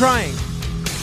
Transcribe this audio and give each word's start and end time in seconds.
Trying. 0.00 0.34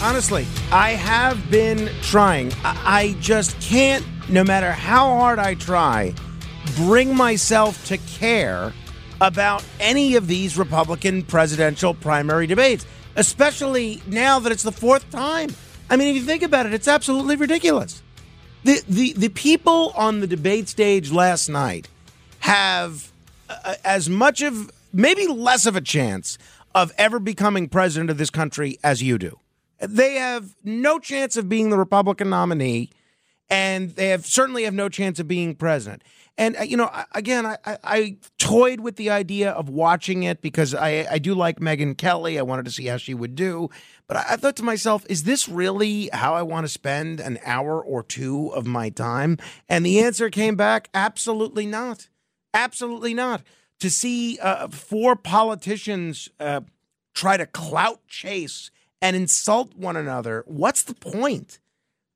Honestly, 0.01 0.47
I 0.71 0.93
have 0.93 1.51
been 1.51 1.87
trying. 2.01 2.51
I, 2.63 2.81
I 2.83 3.15
just 3.19 3.61
can't, 3.61 4.03
no 4.27 4.43
matter 4.43 4.71
how 4.71 5.05
hard 5.19 5.37
I 5.37 5.53
try, 5.53 6.15
bring 6.75 7.15
myself 7.15 7.85
to 7.89 7.99
care 7.99 8.73
about 9.21 9.63
any 9.79 10.15
of 10.15 10.25
these 10.25 10.57
Republican 10.57 11.21
presidential 11.21 11.93
primary 11.93 12.47
debates, 12.47 12.87
especially 13.15 14.01
now 14.07 14.39
that 14.39 14.51
it's 14.51 14.63
the 14.63 14.71
fourth 14.71 15.07
time. 15.11 15.51
I 15.91 15.95
mean, 15.95 16.07
if 16.07 16.15
you 16.15 16.23
think 16.23 16.41
about 16.41 16.65
it, 16.65 16.73
it's 16.73 16.87
absolutely 16.87 17.35
ridiculous. 17.35 18.01
The, 18.63 18.81
the, 18.89 19.13
the 19.13 19.29
people 19.29 19.93
on 19.95 20.21
the 20.21 20.27
debate 20.27 20.69
stage 20.69 21.11
last 21.11 21.49
night 21.49 21.87
have 22.39 23.11
uh, 23.47 23.75
as 23.85 24.09
much 24.09 24.41
of, 24.41 24.71
maybe 24.91 25.27
less 25.27 25.67
of 25.67 25.75
a 25.75 25.81
chance 25.81 26.39
of 26.77 26.93
ever 26.95 27.17
becoming 27.17 27.67
president 27.67 28.11
of 28.11 28.19
this 28.19 28.29
country 28.29 28.77
as 28.83 29.01
you 29.01 29.17
do. 29.17 29.39
They 29.79 30.13
have 30.15 30.55
no 30.63 30.99
chance 30.99 31.35
of 31.35 31.49
being 31.49 31.71
the 31.71 31.77
Republican 31.77 32.29
nominee, 32.29 32.91
and 33.49 33.89
they 33.91 34.09
have 34.09 34.27
certainly 34.27 34.63
have 34.63 34.75
no 34.75 34.87
chance 34.87 35.19
of 35.19 35.27
being 35.27 35.55
president. 35.55 36.03
And 36.37 36.55
uh, 36.55 36.61
you 36.61 36.77
know, 36.77 36.91
again, 37.13 37.47
I, 37.47 37.57
I, 37.65 38.17
toyed 38.37 38.81
with 38.81 38.95
the 38.95 39.09
idea 39.09 39.51
of 39.51 39.69
watching 39.69 40.21
it 40.21 40.39
because 40.41 40.75
I, 40.75 41.07
I 41.09 41.17
do 41.17 41.33
like 41.33 41.59
Megyn 41.59 41.97
Kelly. 41.97 42.37
I 42.37 42.43
wanted 42.43 42.65
to 42.65 42.71
see 42.71 42.85
how 42.85 42.97
she 42.97 43.15
would 43.15 43.33
do, 43.33 43.69
but 44.07 44.17
I, 44.17 44.25
I 44.33 44.35
thought 44.35 44.55
to 44.57 44.63
myself, 44.63 45.03
is 45.09 45.23
this 45.23 45.49
really 45.49 46.11
how 46.13 46.35
I 46.35 46.43
want 46.43 46.65
to 46.65 46.69
spend 46.69 47.19
an 47.19 47.39
hour 47.43 47.81
or 47.81 48.03
two 48.03 48.49
of 48.49 48.67
my 48.67 48.89
time? 48.89 49.39
And 49.67 49.83
the 49.83 49.99
answer 49.99 50.29
came 50.29 50.55
back, 50.55 50.89
absolutely 50.93 51.65
not, 51.65 52.07
absolutely 52.53 53.15
not. 53.15 53.41
To 53.79 53.89
see 53.89 54.39
uh, 54.39 54.69
four 54.69 55.15
politicians 55.15 56.29
uh, 56.39 56.61
try 57.13 57.37
to 57.37 57.45
clout 57.45 57.99
chase 58.07 58.71
and 59.01 59.15
insult 59.15 59.75
one 59.75 59.95
another, 59.95 60.43
what's 60.47 60.83
the 60.83 60.95
point? 60.95 61.59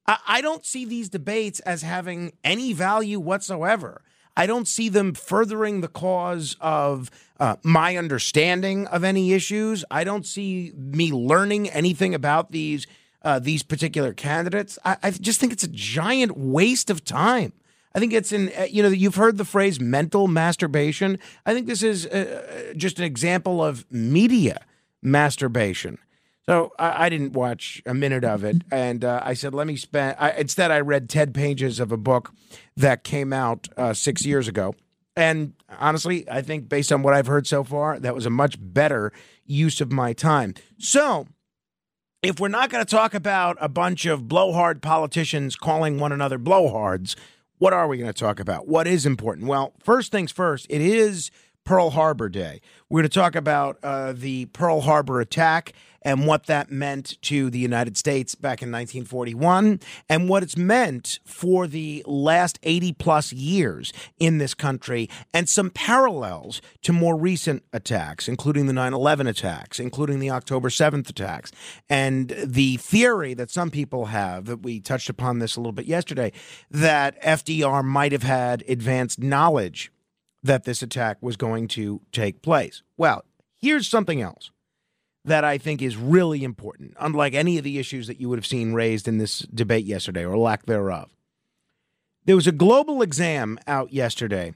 I, 0.08 0.18
I 0.28 0.42
don't 0.42 0.66
see 0.66 0.86
these 0.86 1.10
debates 1.10 1.60
as 1.62 1.84
having 1.84 2.34
any 2.44 2.74
value 2.74 3.20
whatsoever. 3.20 4.02
I 4.36 4.48
don't 4.48 4.68
see 4.68 4.90
them 4.90 5.14
furthering 5.14 5.82
the 5.82 5.88
cause 5.88 6.56
of 6.62 7.12
uh, 7.40 7.58
my 7.64 7.98
understanding 7.98 8.88
of 8.88 9.04
any 9.04 9.34
issues. 9.34 9.84
I 9.92 10.04
don't 10.04 10.26
see 10.26 10.72
me 10.76 11.12
learning 11.12 11.70
anything 11.70 12.16
about 12.16 12.52
these 12.52 12.88
uh, 13.24 13.38
these 13.38 13.62
particular 13.62 14.14
candidates. 14.14 14.80
I, 14.84 14.98
I 15.04 15.12
just 15.12 15.40
think 15.40 15.54
it's 15.54 15.64
a 15.64 15.68
giant 15.68 16.36
waste 16.36 16.90
of 16.90 17.06
time. 17.06 17.54
I 17.94 18.00
think 18.00 18.14
it's 18.14 18.32
in 18.32 18.52
uh, 18.58 18.64
you 18.64 18.84
know 18.84 18.90
you've 18.90 19.16
heard 19.16 19.38
the 19.38 19.46
phrase 19.46 19.80
mental 19.80 20.28
masturbation. 20.28 21.20
I 21.46 21.54
think 21.54 21.68
this 21.68 21.84
is 21.84 22.06
uh, 22.06 22.74
just 22.76 23.00
an 23.00 23.06
example 23.06 23.64
of 23.64 23.86
media 23.92 24.66
masturbation. 25.02 25.98
So 26.46 26.74
I, 26.80 27.06
I 27.06 27.10
didn't 27.10 27.34
watch 27.34 27.82
a 27.86 27.94
minute 27.94 28.24
of 28.24 28.44
it, 28.44 28.64
and 28.72 29.04
uh, 29.04 29.22
I 29.24 29.34
said, 29.34 29.54
"Let 29.54 29.68
me 29.68 29.76
spend." 29.76 30.16
I, 30.20 30.32
instead, 30.32 30.72
I 30.72 30.80
read 30.80 31.10
ten 31.10 31.34
pages 31.34 31.80
of 31.80 31.92
a 31.92 31.98
book 31.98 32.32
that 32.78 33.04
came 33.04 33.34
out 33.34 33.68
uh, 33.78 33.94
six 33.94 34.26
years 34.26 34.48
ago, 34.48 34.74
and 35.16 35.54
honestly, 35.80 36.30
I 36.30 36.42
think 36.42 36.70
based 36.70 36.92
on 36.92 37.04
what 37.04 37.14
I've 37.14 37.28
heard 37.28 37.46
so 37.46 37.64
far, 37.64 38.00
that 38.00 38.16
was 38.16 38.26
a 38.26 38.30
much 38.30 38.58
better 38.60 39.12
use 39.46 39.82
of 39.82 39.92
my 39.92 40.14
time. 40.14 40.54
So, 40.80 41.28
if 42.24 42.40
we're 42.40 42.48
not 42.48 42.70
going 42.70 42.84
to 42.86 42.90
talk 42.90 43.14
about 43.14 43.58
a 43.60 43.68
bunch 43.68 44.06
of 44.06 44.28
blowhard 44.28 44.82
politicians 44.82 45.56
calling 45.56 46.00
one 46.00 46.12
another 46.12 46.40
blowhards, 46.40 47.16
what 47.62 47.74
are 47.74 47.88
we 47.88 47.96
going 47.96 48.12
to 48.12 48.20
talk 48.20 48.40
about? 48.40 48.68
What 48.68 48.88
is 48.88 49.06
important? 49.06 49.46
Well, 49.46 49.76
first 49.84 50.12
things 50.12 50.32
first, 50.32 50.66
it 50.68 50.82
is 50.82 51.30
Pearl 51.64 51.92
Harbor 51.92 52.28
Day. 52.28 52.60
We're 52.90 53.02
going 53.02 53.10
to 53.10 53.14
talk 53.14 53.36
about 53.36 53.78
uh, 53.84 54.14
the 54.14 54.48
Pearl 54.48 54.82
Harbor 54.82 55.22
attack 55.22 55.74
and 56.02 56.26
what 56.26 56.46
that 56.48 56.72
meant 56.72 57.22
to 57.24 57.50
the 57.50 57.60
United 57.60 57.98
States 57.98 58.36
back 58.36 58.62
in 58.62 58.72
1941 58.72 59.80
and 60.10 60.30
what 60.30 60.44
it's 60.44 60.58
meant 60.58 61.20
for 61.26 61.68
the 61.68 62.04
last 62.08 62.60
80 62.64 62.94
plus 62.94 63.34
years 63.34 63.94
in 64.20 64.38
this 64.38 64.54
country 64.54 65.10
and 65.34 65.48
some 65.48 65.70
parallels 65.70 66.62
to 66.82 66.94
more 66.94 67.16
recent 67.16 67.64
attacks, 67.74 68.28
including 68.28 68.68
the 68.68 68.74
9 68.74 68.94
11 68.94 69.28
attacks, 69.28 69.80
including 69.80 70.20
the 70.20 70.30
October 70.30 70.70
7th 70.70 71.10
attacks, 71.10 71.52
and 71.90 72.34
the 72.44 72.78
theory 72.78 73.34
that 73.34 73.52
some 73.52 73.70
people 73.70 74.06
have 74.06 74.46
that 74.46 74.64
we 74.64 74.80
touched 74.80 75.10
upon 75.10 75.40
this 75.40 75.56
a 75.56 75.60
little 75.60 75.72
bit 75.72 75.86
yesterday 75.86 76.32
that 76.70 77.22
FDR 77.22 77.84
might 77.84 78.12
have 78.12 78.24
had 78.24 78.64
advanced 78.68 79.20
knowledge 79.20 79.92
that 80.44 80.64
this 80.64 80.82
attack 80.82 81.18
was 81.22 81.38
going 81.38 81.68
to 81.68 82.02
take 82.12 82.42
place. 82.42 82.82
Well, 82.98 83.24
here's 83.60 83.88
something 83.88 84.22
else 84.22 84.50
that 85.26 85.44
I 85.44 85.58
think 85.58 85.82
is 85.82 85.98
really 85.98 86.44
important, 86.44 86.96
unlike 87.00 87.34
any 87.34 87.58
of 87.58 87.64
the 87.64 87.78
issues 87.78 88.08
that 88.08 88.20
you 88.20 88.30
would 88.30 88.40
have 88.40 88.46
seen 88.46 88.74
raised 88.74 89.08
in 89.08 89.18
this 89.18 89.40
debate 89.40 89.86
yesterday 89.86 90.26
or 90.26 90.38
lack 90.38 90.66
thereof. 90.66 91.10
There 92.26 92.36
was 92.36 92.48
a 92.48 92.52
global 92.52 93.02
exam 93.02 93.60
out 93.68 93.94
yesterday 93.94 94.54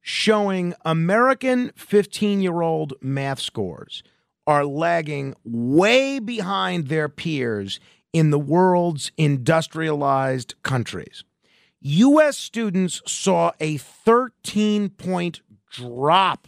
showing 0.00 0.74
American 0.84 1.70
15 1.76 2.40
year 2.40 2.60
old 2.60 2.94
math 3.00 3.40
scores 3.40 4.02
are 4.46 4.64
lagging 4.64 5.34
way 5.44 6.18
behind 6.18 6.88
their 6.88 7.08
peers 7.08 7.78
in 8.12 8.30
the 8.30 8.38
world's 8.38 9.12
industrialized 9.16 10.54
countries. 10.62 11.24
U.S. 11.80 12.38
students 12.38 13.02
saw 13.06 13.52
a 13.60 13.76
13 13.76 14.90
point 14.90 15.40
drop 15.70 16.46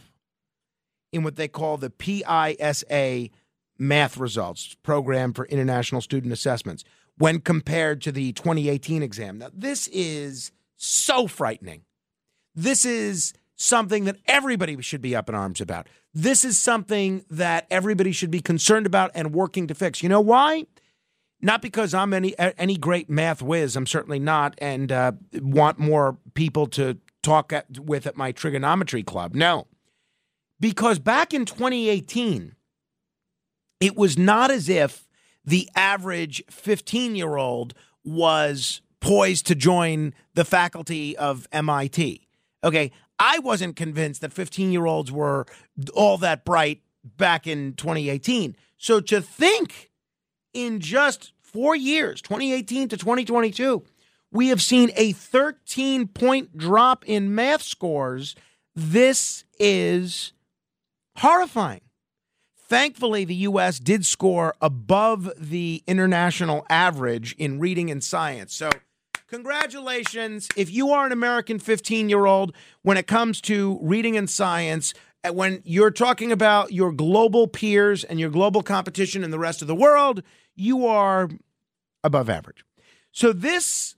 in 1.12 1.22
what 1.22 1.36
they 1.36 1.48
call 1.48 1.76
the 1.76 1.90
PISA 1.90 3.30
math 3.78 4.16
results, 4.16 4.76
Program 4.82 5.32
for 5.32 5.46
International 5.46 6.00
Student 6.00 6.32
Assessments, 6.32 6.84
when 7.18 7.40
compared 7.40 8.00
to 8.02 8.12
the 8.12 8.32
2018 8.32 9.02
exam. 9.02 9.38
Now, 9.38 9.50
this 9.52 9.88
is 9.88 10.52
so 10.76 11.26
frightening. 11.26 11.82
This 12.54 12.84
is 12.84 13.34
something 13.56 14.04
that 14.04 14.16
everybody 14.26 14.80
should 14.82 15.00
be 15.00 15.14
up 15.14 15.28
in 15.28 15.34
arms 15.34 15.60
about. 15.60 15.88
This 16.12 16.44
is 16.44 16.58
something 16.58 17.24
that 17.30 17.66
everybody 17.70 18.12
should 18.12 18.30
be 18.30 18.40
concerned 18.40 18.86
about 18.86 19.10
and 19.14 19.32
working 19.32 19.66
to 19.68 19.74
fix. 19.74 20.02
You 20.02 20.08
know 20.08 20.20
why? 20.20 20.66
Not 21.40 21.60
because 21.60 21.92
I'm 21.92 22.14
any 22.14 22.34
any 22.38 22.76
great 22.76 23.10
math 23.10 23.42
whiz. 23.42 23.76
I'm 23.76 23.86
certainly 23.86 24.18
not, 24.18 24.54
and 24.58 24.90
uh, 24.90 25.12
want 25.34 25.78
more 25.78 26.16
people 26.32 26.66
to 26.68 26.98
talk 27.22 27.52
at, 27.52 27.80
with 27.80 28.06
at 28.06 28.16
my 28.16 28.32
trigonometry 28.32 29.02
club. 29.02 29.34
No, 29.34 29.66
because 30.58 30.98
back 30.98 31.34
in 31.34 31.44
2018, 31.44 32.54
it 33.84 33.96
was 33.96 34.16
not 34.16 34.50
as 34.50 34.70
if 34.70 35.06
the 35.44 35.68
average 35.76 36.42
15 36.48 37.14
year 37.16 37.36
old 37.36 37.74
was 38.02 38.80
poised 39.00 39.46
to 39.48 39.54
join 39.54 40.14
the 40.32 40.44
faculty 40.46 41.14
of 41.18 41.46
MIT. 41.52 42.26
Okay, 42.64 42.92
I 43.18 43.40
wasn't 43.40 43.76
convinced 43.76 44.22
that 44.22 44.32
15 44.32 44.72
year 44.72 44.86
olds 44.86 45.12
were 45.12 45.44
all 45.92 46.16
that 46.18 46.46
bright 46.46 46.80
back 47.04 47.46
in 47.46 47.74
2018. 47.74 48.56
So 48.78 49.00
to 49.00 49.20
think 49.20 49.90
in 50.54 50.80
just 50.80 51.34
four 51.42 51.76
years, 51.76 52.22
2018 52.22 52.88
to 52.88 52.96
2022, 52.96 53.84
we 54.32 54.48
have 54.48 54.62
seen 54.62 54.92
a 54.96 55.12
13 55.12 56.08
point 56.08 56.56
drop 56.56 57.04
in 57.06 57.34
math 57.34 57.60
scores. 57.60 58.34
This 58.74 59.44
is 59.58 60.32
horrifying. 61.16 61.82
Thankfully, 62.74 63.24
the 63.24 63.36
U.S. 63.36 63.78
did 63.78 64.04
score 64.04 64.56
above 64.60 65.30
the 65.38 65.84
international 65.86 66.66
average 66.68 67.32
in 67.38 67.60
reading 67.60 67.88
and 67.88 68.02
science. 68.02 68.52
So, 68.52 68.68
congratulations. 69.28 70.48
If 70.56 70.72
you 70.72 70.90
are 70.90 71.06
an 71.06 71.12
American 71.12 71.60
15 71.60 72.08
year 72.08 72.26
old, 72.26 72.52
when 72.82 72.96
it 72.96 73.06
comes 73.06 73.40
to 73.42 73.78
reading 73.80 74.16
and 74.16 74.28
science, 74.28 74.92
uh, 75.22 75.32
when 75.32 75.62
you're 75.64 75.92
talking 75.92 76.32
about 76.32 76.72
your 76.72 76.90
global 76.90 77.46
peers 77.46 78.02
and 78.02 78.18
your 78.18 78.30
global 78.30 78.60
competition 78.60 79.22
in 79.22 79.30
the 79.30 79.38
rest 79.38 79.62
of 79.62 79.68
the 79.68 79.76
world, 79.76 80.24
you 80.56 80.84
are 80.84 81.30
above 82.02 82.28
average. 82.28 82.64
So, 83.12 83.32
this 83.32 83.94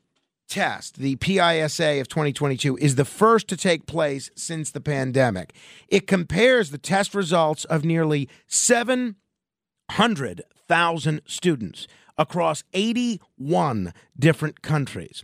test, 0.49 0.97
the 0.97 1.17
PISA 1.17 2.01
of 2.01 2.09
2022, 2.09 2.79
is 2.79 2.95
the 2.95 3.05
first 3.05 3.49
to 3.49 3.57
take 3.57 3.87
place 3.87 4.31
since 4.35 4.71
the 4.71 4.81
pandemic. 4.81 5.55
It 5.89 6.07
compares 6.07 6.71
the 6.71 6.79
test 6.79 7.15
results 7.15 7.67
of 7.67 7.85
nearly 7.85 8.31
700,000 8.47 11.21
students 11.27 11.87
across 12.19 12.65
81 12.73 13.93
different 14.19 14.63
countries. 14.63 15.23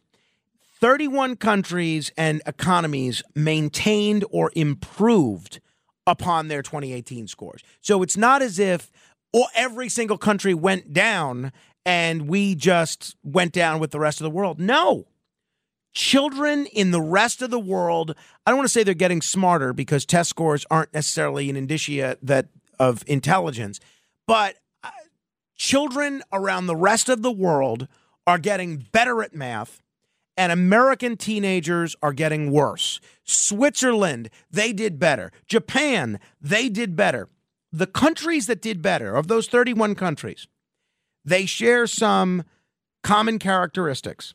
31 0.81 1.37
countries 1.37 2.13
and 2.17 2.43
economies 2.45 3.23
maintained 3.35 4.25
or 4.31 4.51
improved 4.57 5.61
upon 6.07 6.49
their 6.49 6.63
2018 6.63 7.29
scores. 7.29 7.63
So 7.81 8.03
it's 8.03 8.17
not 8.17 8.43
as 8.43 8.59
if 8.59 8.91
every 9.55 9.89
single 9.89 10.19
country 10.19 10.55
went 10.55 10.93
down 10.93 11.53
and 11.87 12.29
we 12.29 12.55
just 12.55 13.17
went 13.23 13.53
down 13.53 13.81
with 13.81 13.93
the 13.93 14.01
rest 14.01 14.21
of 14.21 14.25
the 14.25 14.31
world. 14.31 14.61
No. 14.61 15.07
Children 15.93 16.67
in 16.67 16.91
the 16.91 17.01
rest 17.01 17.43
of 17.43 17.51
the 17.51 17.59
world, 17.59 18.15
I 18.47 18.51
don't 18.51 18.59
want 18.59 18.67
to 18.67 18.73
say 18.73 18.83
they're 18.83 18.95
getting 18.95 19.23
smarter 19.23 19.73
because 19.73 20.07
test 20.07 20.31
scores 20.31 20.65
aren't 20.71 20.95
necessarily 20.95 21.51
an 21.51 21.57
indicia 21.57 22.17
that 22.23 22.49
of 22.79 23.05
intelligence, 23.07 23.79
but 24.27 24.57
uh, 24.83 24.91
children 25.55 26.23
around 26.33 26.67
the 26.67 26.77
rest 26.77 27.09
of 27.09 27.23
the 27.23 27.31
world 27.31 27.89
are 28.27 28.39
getting 28.39 28.87
better 28.93 29.23
at 29.23 29.35
math 29.35 29.83
and 30.37 30.51
American 30.51 31.17
teenagers 31.17 31.95
are 32.03 32.13
getting 32.13 32.51
worse. 32.51 33.01
Switzerland, 33.25 34.31
they 34.51 34.73
did 34.73 34.99
better. 34.99 35.31
Japan, 35.47 36.19
they 36.41 36.69
did 36.69 36.97
better. 36.97 37.29
The 37.71 37.87
countries 37.87 38.47
that 38.47 38.63
did 38.63 38.83
better, 38.83 39.15
of 39.15 39.29
those 39.29 39.47
31 39.47 39.95
countries, 39.95 40.47
they 41.25 41.47
share 41.47 41.87
some 41.87 42.45
common 43.03 43.39
characteristics. 43.39 44.35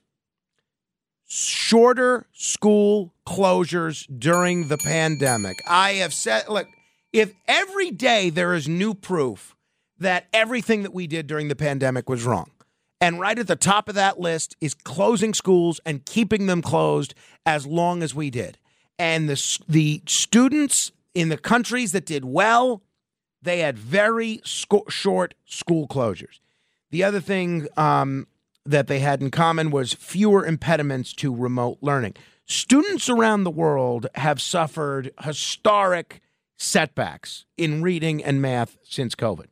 Shorter 1.27 2.25
school 2.31 3.13
closures 3.27 4.07
during 4.17 4.69
the 4.69 4.77
pandemic. 4.77 5.57
I 5.67 5.95
have 5.95 6.13
said, 6.13 6.47
look, 6.47 6.67
if 7.11 7.33
every 7.47 7.91
day 7.91 8.29
there 8.29 8.53
is 8.53 8.67
new 8.67 8.93
proof 8.93 9.53
that 9.99 10.27
everything 10.31 10.83
that 10.83 10.93
we 10.93 11.05
did 11.05 11.27
during 11.27 11.49
the 11.49 11.55
pandemic 11.55 12.07
was 12.07 12.23
wrong, 12.23 12.51
and 13.01 13.19
right 13.19 13.37
at 13.37 13.47
the 13.47 13.57
top 13.57 13.89
of 13.89 13.95
that 13.95 14.19
list 14.19 14.55
is 14.61 14.73
closing 14.73 15.33
schools 15.33 15.81
and 15.85 16.05
keeping 16.05 16.45
them 16.45 16.61
closed 16.61 17.13
as 17.45 17.67
long 17.67 18.01
as 18.03 18.15
we 18.15 18.29
did. 18.29 18.57
And 18.97 19.29
the, 19.29 19.59
the 19.67 20.01
students 20.07 20.91
in 21.13 21.29
the 21.29 21.37
countries 21.37 21.91
that 21.91 22.05
did 22.05 22.23
well, 22.23 22.81
they 23.41 23.59
had 23.59 23.77
very 23.77 24.39
sco- 24.43 24.85
short 24.87 25.33
school 25.45 25.87
closures. 25.87 26.39
The 26.89 27.03
other 27.03 27.19
thing 27.19 27.67
um, 27.75 28.27
that 28.67 28.87
they 28.87 28.99
had 28.99 29.21
in 29.21 29.31
common 29.31 29.71
was 29.71 29.93
fewer 29.93 30.45
impediments 30.45 31.13
to 31.13 31.35
remote 31.35 31.77
learning. 31.81 32.13
Students 32.45 33.09
around 33.09 33.43
the 33.43 33.51
world 33.51 34.07
have 34.15 34.41
suffered 34.41 35.11
historic 35.21 36.21
setbacks 36.57 37.45
in 37.57 37.81
reading 37.81 38.23
and 38.23 38.41
math 38.41 38.77
since 38.83 39.15
COVID. 39.15 39.47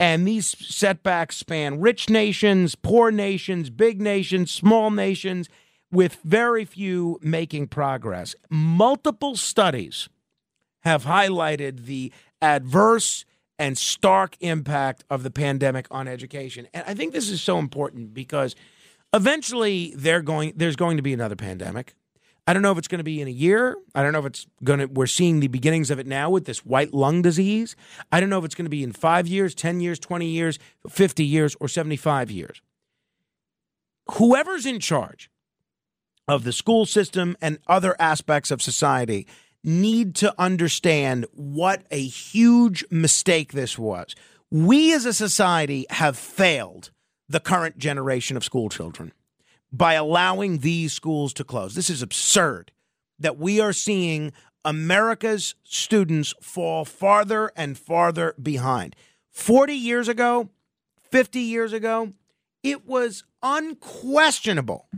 And 0.00 0.26
these 0.26 0.46
setbacks 0.46 1.36
span 1.36 1.80
rich 1.80 2.08
nations, 2.08 2.74
poor 2.74 3.10
nations, 3.10 3.70
big 3.70 4.00
nations, 4.00 4.52
small 4.52 4.90
nations, 4.90 5.48
with 5.90 6.18
very 6.22 6.64
few 6.64 7.18
making 7.22 7.68
progress. 7.68 8.34
Multiple 8.50 9.36
studies 9.36 10.08
have 10.82 11.04
highlighted 11.04 11.86
the 11.86 12.12
adverse 12.40 13.24
and 13.58 13.76
stark 13.76 14.36
impact 14.40 15.04
of 15.10 15.22
the 15.22 15.30
pandemic 15.30 15.86
on 15.90 16.06
education. 16.08 16.68
And 16.72 16.84
I 16.86 16.94
think 16.94 17.12
this 17.12 17.28
is 17.28 17.42
so 17.42 17.58
important 17.58 18.14
because 18.14 18.54
eventually 19.12 19.94
going 20.24 20.52
there's 20.56 20.76
going 20.76 20.96
to 20.96 21.02
be 21.02 21.12
another 21.12 21.36
pandemic. 21.36 21.94
I 22.46 22.54
don't 22.54 22.62
know 22.62 22.72
if 22.72 22.78
it's 22.78 22.88
going 22.88 22.98
to 22.98 23.04
be 23.04 23.20
in 23.20 23.28
a 23.28 23.32
year. 23.32 23.76
I 23.94 24.02
don't 24.02 24.12
know 24.12 24.20
if 24.20 24.26
it's 24.26 24.46
going 24.64 24.78
to 24.78 24.86
we're 24.86 25.06
seeing 25.06 25.40
the 25.40 25.48
beginnings 25.48 25.90
of 25.90 25.98
it 25.98 26.06
now 26.06 26.30
with 26.30 26.46
this 26.46 26.64
white 26.64 26.94
lung 26.94 27.20
disease. 27.20 27.76
I 28.10 28.20
don't 28.20 28.30
know 28.30 28.38
if 28.38 28.44
it's 28.44 28.54
going 28.54 28.64
to 28.64 28.70
be 28.70 28.82
in 28.82 28.92
5 28.92 29.26
years, 29.26 29.54
10 29.54 29.80
years, 29.80 29.98
20 29.98 30.26
years, 30.26 30.58
50 30.88 31.24
years 31.24 31.56
or 31.60 31.68
75 31.68 32.30
years. 32.30 32.62
Whoever's 34.12 34.64
in 34.64 34.80
charge 34.80 35.30
of 36.26 36.44
the 36.44 36.52
school 36.52 36.86
system 36.86 37.36
and 37.42 37.58
other 37.66 37.96
aspects 37.98 38.50
of 38.50 38.62
society 38.62 39.26
need 39.68 40.14
to 40.16 40.34
understand 40.38 41.26
what 41.32 41.84
a 41.90 42.02
huge 42.02 42.84
mistake 42.90 43.52
this 43.52 43.78
was. 43.78 44.14
We 44.50 44.92
as 44.94 45.04
a 45.04 45.12
society 45.12 45.86
have 45.90 46.16
failed 46.16 46.90
the 47.28 47.40
current 47.40 47.78
generation 47.78 48.36
of 48.36 48.44
school 48.44 48.68
children 48.68 49.12
by 49.70 49.94
allowing 49.94 50.58
these 50.58 50.92
schools 50.92 51.32
to 51.34 51.44
close. 51.44 51.74
This 51.74 51.90
is 51.90 52.02
absurd 52.02 52.72
that 53.18 53.36
we 53.38 53.60
are 53.60 53.72
seeing 53.72 54.32
America's 54.64 55.54
students 55.64 56.34
fall 56.40 56.84
farther 56.84 57.52
and 57.54 57.78
farther 57.78 58.34
behind. 58.42 58.96
40 59.30 59.74
years 59.74 60.08
ago, 60.08 60.48
50 61.10 61.40
years 61.40 61.72
ago, 61.72 62.12
it 62.62 62.86
was 62.86 63.24
unquestionable 63.42 64.88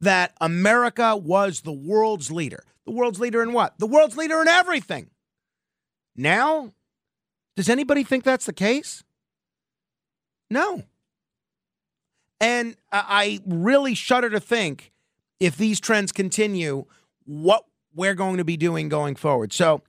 that 0.00 0.34
America 0.40 1.16
was 1.16 1.60
the 1.60 1.72
world's 1.72 2.30
leader. 2.30 2.64
The 2.86 2.92
world's 2.92 3.20
leader 3.20 3.42
in 3.42 3.52
what? 3.52 3.78
The 3.78 3.86
world's 3.86 4.16
leader 4.16 4.40
in 4.40 4.48
everything. 4.48 5.10
Now, 6.16 6.72
does 7.56 7.68
anybody 7.68 8.02
think 8.02 8.24
that's 8.24 8.46
the 8.46 8.52
case? 8.52 9.04
No. 10.50 10.82
And 12.40 12.76
I 12.90 13.40
really 13.46 13.94
shudder 13.94 14.28
to 14.30 14.40
think 14.40 14.92
if 15.38 15.56
these 15.56 15.80
trends 15.80 16.12
continue, 16.12 16.86
what 17.24 17.64
we're 17.94 18.14
going 18.14 18.38
to 18.38 18.44
be 18.44 18.56
doing 18.56 18.88
going 18.88 19.14
forward. 19.14 19.52
So, 19.52 19.82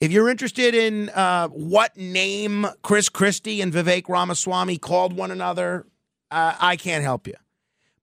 if 0.00 0.12
you're 0.12 0.28
interested 0.28 0.76
in 0.76 1.08
uh, 1.10 1.48
what 1.48 1.96
name 1.96 2.66
Chris 2.82 3.08
Christie 3.08 3.60
and 3.60 3.72
Vivek 3.72 4.08
Ramaswamy 4.08 4.78
called 4.78 5.12
one 5.12 5.32
another, 5.32 5.86
uh, 6.30 6.54
I 6.60 6.76
can't 6.76 7.02
help 7.02 7.26
you. 7.26 7.34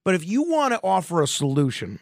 But 0.04 0.14
if 0.14 0.26
you 0.26 0.44
want 0.44 0.74
to 0.74 0.80
offer 0.84 1.22
a 1.22 1.28
solution 1.28 2.00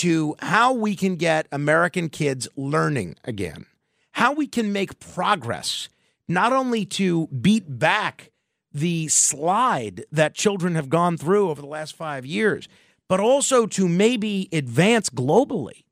to 0.00 0.34
how 0.38 0.72
we 0.72 0.96
can 0.96 1.16
get 1.16 1.46
American 1.52 2.08
kids 2.08 2.48
learning 2.56 3.16
again, 3.24 3.66
how 4.12 4.32
we 4.32 4.46
can 4.46 4.72
make 4.72 4.98
progress, 4.98 5.90
not 6.26 6.54
only 6.54 6.86
to 6.86 7.26
beat 7.26 7.78
back 7.78 8.30
the 8.72 9.08
slide 9.08 10.06
that 10.10 10.32
children 10.32 10.74
have 10.74 10.88
gone 10.88 11.18
through 11.18 11.50
over 11.50 11.60
the 11.60 11.68
last 11.68 11.94
five 11.94 12.24
years, 12.24 12.66
but 13.08 13.20
also 13.20 13.66
to 13.66 13.86
maybe 13.86 14.48
advance 14.52 15.10
globally, 15.10 15.84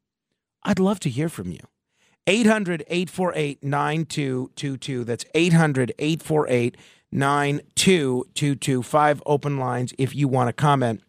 I'd 0.62 0.78
love 0.78 1.00
to 1.00 1.10
hear 1.10 1.28
from 1.28 1.52
you. 1.52 1.60
800 2.26 2.84
848 2.88 3.62
9222. 3.62 5.04
That's 5.04 5.26
800 5.34 5.92
848 5.98 6.78
9222. 7.12 8.82
Five 8.82 9.22
open 9.26 9.58
lines 9.58 9.92
if 9.98 10.14
you 10.14 10.28
want 10.28 10.48
to 10.48 10.54
comment. 10.54 11.02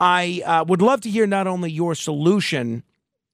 I 0.00 0.42
uh, 0.44 0.64
would 0.66 0.82
love 0.82 1.00
to 1.02 1.10
hear 1.10 1.26
not 1.26 1.46
only 1.46 1.70
your 1.70 1.94
solution 1.94 2.82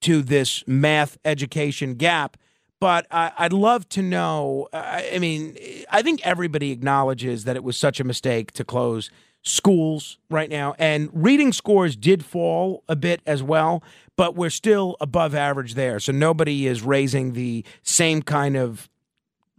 to 0.02 0.22
this 0.22 0.62
math 0.66 1.18
education 1.24 1.94
gap, 1.94 2.36
but 2.80 3.06
I, 3.10 3.32
would 3.42 3.52
love 3.52 3.88
to 3.90 4.02
know. 4.02 4.68
Uh, 4.72 5.02
I 5.12 5.18
mean, 5.18 5.56
I 5.90 6.02
think 6.02 6.24
everybody 6.24 6.70
acknowledges 6.70 7.44
that 7.44 7.56
it 7.56 7.64
was 7.64 7.76
such 7.76 8.00
a 8.00 8.04
mistake 8.04 8.52
to 8.52 8.64
close 8.64 9.10
schools 9.42 10.18
right 10.30 10.50
now, 10.50 10.74
and 10.78 11.08
reading 11.12 11.52
scores 11.52 11.96
did 11.96 12.24
fall 12.24 12.82
a 12.88 12.96
bit 12.96 13.20
as 13.26 13.42
well, 13.42 13.82
but 14.16 14.34
we're 14.34 14.50
still 14.50 14.96
above 15.00 15.34
average 15.34 15.74
there. 15.74 16.00
So 16.00 16.12
nobody 16.12 16.66
is 16.66 16.82
raising 16.82 17.32
the 17.32 17.64
same 17.82 18.22
kind 18.22 18.56
of 18.56 18.88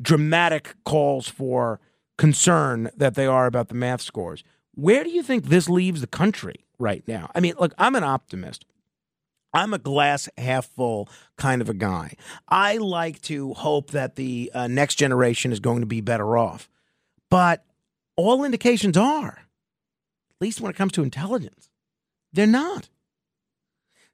dramatic 0.01 0.75
calls 0.85 1.27
for 1.27 1.79
concern 2.17 2.89
that 2.95 3.15
they 3.15 3.25
are 3.25 3.45
about 3.45 3.69
the 3.69 3.73
math 3.73 4.01
scores. 4.01 4.43
Where 4.75 5.03
do 5.03 5.09
you 5.09 5.23
think 5.23 5.45
this 5.45 5.69
leaves 5.69 6.01
the 6.01 6.07
country 6.07 6.65
right 6.79 7.07
now? 7.07 7.29
I 7.35 7.39
mean, 7.39 7.53
look, 7.59 7.73
I'm 7.77 7.95
an 7.95 8.03
optimist. 8.03 8.65
I'm 9.53 9.73
a 9.73 9.79
glass 9.79 10.29
half 10.37 10.67
full 10.67 11.09
kind 11.37 11.61
of 11.61 11.69
a 11.69 11.73
guy. 11.73 12.13
I 12.47 12.77
like 12.77 13.21
to 13.23 13.53
hope 13.53 13.91
that 13.91 14.15
the 14.15 14.51
uh, 14.53 14.67
next 14.67 14.95
generation 14.95 15.51
is 15.51 15.59
going 15.59 15.81
to 15.81 15.87
be 15.87 16.01
better 16.01 16.37
off. 16.37 16.69
But 17.29 17.65
all 18.15 18.43
indications 18.43 18.97
are, 18.97 19.39
at 20.29 20.41
least 20.41 20.61
when 20.61 20.69
it 20.69 20.75
comes 20.75 20.91
to 20.93 21.03
intelligence, 21.03 21.69
they're 22.31 22.47
not. 22.47 22.89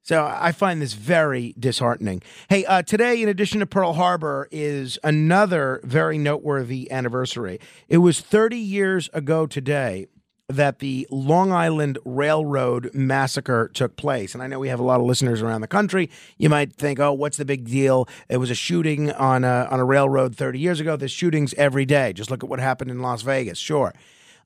So 0.01 0.23
I 0.23 0.51
find 0.51 0.81
this 0.81 0.93
very 0.93 1.55
disheartening. 1.57 2.21
Hey, 2.47 2.63
uh, 2.65 2.83
today, 2.83 3.23
in 3.23 3.27
addition 3.27 3.59
to 3.61 3.65
Pearl 3.65 3.93
Harbor, 3.93 4.47
is 4.51 4.99
another 5.03 5.81
very 5.83 6.19
noteworthy 6.19 6.91
anniversary. 6.91 7.59
It 7.89 7.97
was 7.97 8.21
30 8.21 8.55
years 8.55 9.09
ago 9.13 9.47
today 9.47 10.05
that 10.47 10.79
the 10.79 11.07
Long 11.09 11.51
Island 11.51 11.97
Railroad 12.05 12.91
massacre 12.93 13.69
took 13.73 13.95
place. 13.95 14.33
And 14.33 14.43
I 14.43 14.47
know 14.47 14.59
we 14.59 14.67
have 14.69 14.79
a 14.79 14.83
lot 14.83 14.99
of 14.99 15.05
listeners 15.05 15.41
around 15.41 15.61
the 15.61 15.67
country. 15.67 16.09
You 16.37 16.49
might 16.49 16.73
think, 16.73 16.99
oh, 16.99 17.13
what's 17.13 17.37
the 17.37 17.45
big 17.45 17.65
deal? 17.65 18.07
It 18.29 18.37
was 18.37 18.51
a 18.51 18.55
shooting 18.55 19.11
on 19.11 19.43
a, 19.43 19.67
on 19.71 19.79
a 19.79 19.85
railroad 19.85 20.35
30 20.35 20.59
years 20.59 20.79
ago. 20.79 20.95
There's 20.95 21.11
shootings 21.11 21.53
every 21.55 21.85
day. 21.85 22.13
Just 22.13 22.29
look 22.29 22.43
at 22.43 22.49
what 22.49 22.59
happened 22.59 22.91
in 22.91 23.01
Las 23.01 23.23
Vegas. 23.23 23.57
Sure. 23.57 23.93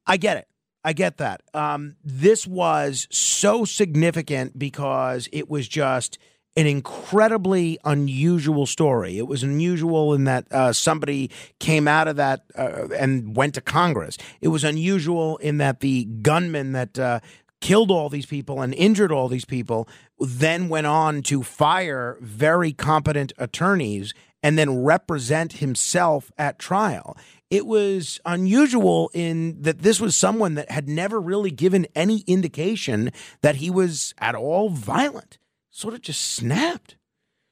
I 0.07 0.17
get 0.17 0.37
it. 0.37 0.47
I 0.83 0.93
get 0.93 1.17
that. 1.17 1.41
Um, 1.53 1.97
this 2.03 2.47
was 2.47 3.07
so 3.11 3.65
significant 3.65 4.57
because 4.57 5.27
it 5.33 5.49
was 5.49 5.67
just 5.67 6.17
an 6.59 6.67
incredibly 6.67 7.79
unusual 7.85 8.65
story. 8.65 9.17
It 9.17 9.27
was 9.27 9.43
unusual 9.43 10.13
in 10.13 10.25
that 10.25 10.51
uh, 10.51 10.73
somebody 10.73 11.31
came 11.59 11.87
out 11.87 12.09
of 12.09 12.17
that 12.17 12.43
uh, 12.57 12.89
and 12.97 13.33
went 13.33 13.53
to 13.53 13.61
Congress. 13.61 14.17
It 14.41 14.49
was 14.49 14.65
unusual 14.65 15.37
in 15.37 15.57
that 15.59 15.79
the 15.79 16.03
gunman 16.03 16.73
that 16.73 16.99
uh, 16.99 17.21
killed 17.61 17.91
all 17.91 18.09
these 18.09 18.25
people 18.25 18.61
and 18.61 18.73
injured 18.73 19.09
all 19.09 19.29
these 19.29 19.45
people 19.45 19.87
then 20.19 20.67
went 20.67 20.85
on 20.85 21.21
to 21.23 21.43
fire 21.43 22.17
very 22.19 22.73
competent 22.73 23.31
attorneys 23.37 24.13
and 24.43 24.57
then 24.57 24.83
represent 24.83 25.53
himself 25.53 26.29
at 26.37 26.59
trial 26.59 27.15
it 27.49 27.65
was 27.65 28.19
unusual 28.25 29.09
in 29.13 29.61
that 29.61 29.79
this 29.79 29.99
was 29.99 30.15
someone 30.15 30.53
that 30.55 30.69
had 30.69 30.87
never 30.87 31.19
really 31.19 31.51
given 31.51 31.87
any 31.95 32.19
indication 32.27 33.11
that 33.41 33.55
he 33.55 33.71
was 33.71 34.13
at 34.19 34.35
all 34.35 34.69
violent. 34.69 35.39
Sort 35.69 35.93
of 35.93 36.01
just 36.01 36.21
snapped. 36.21 36.97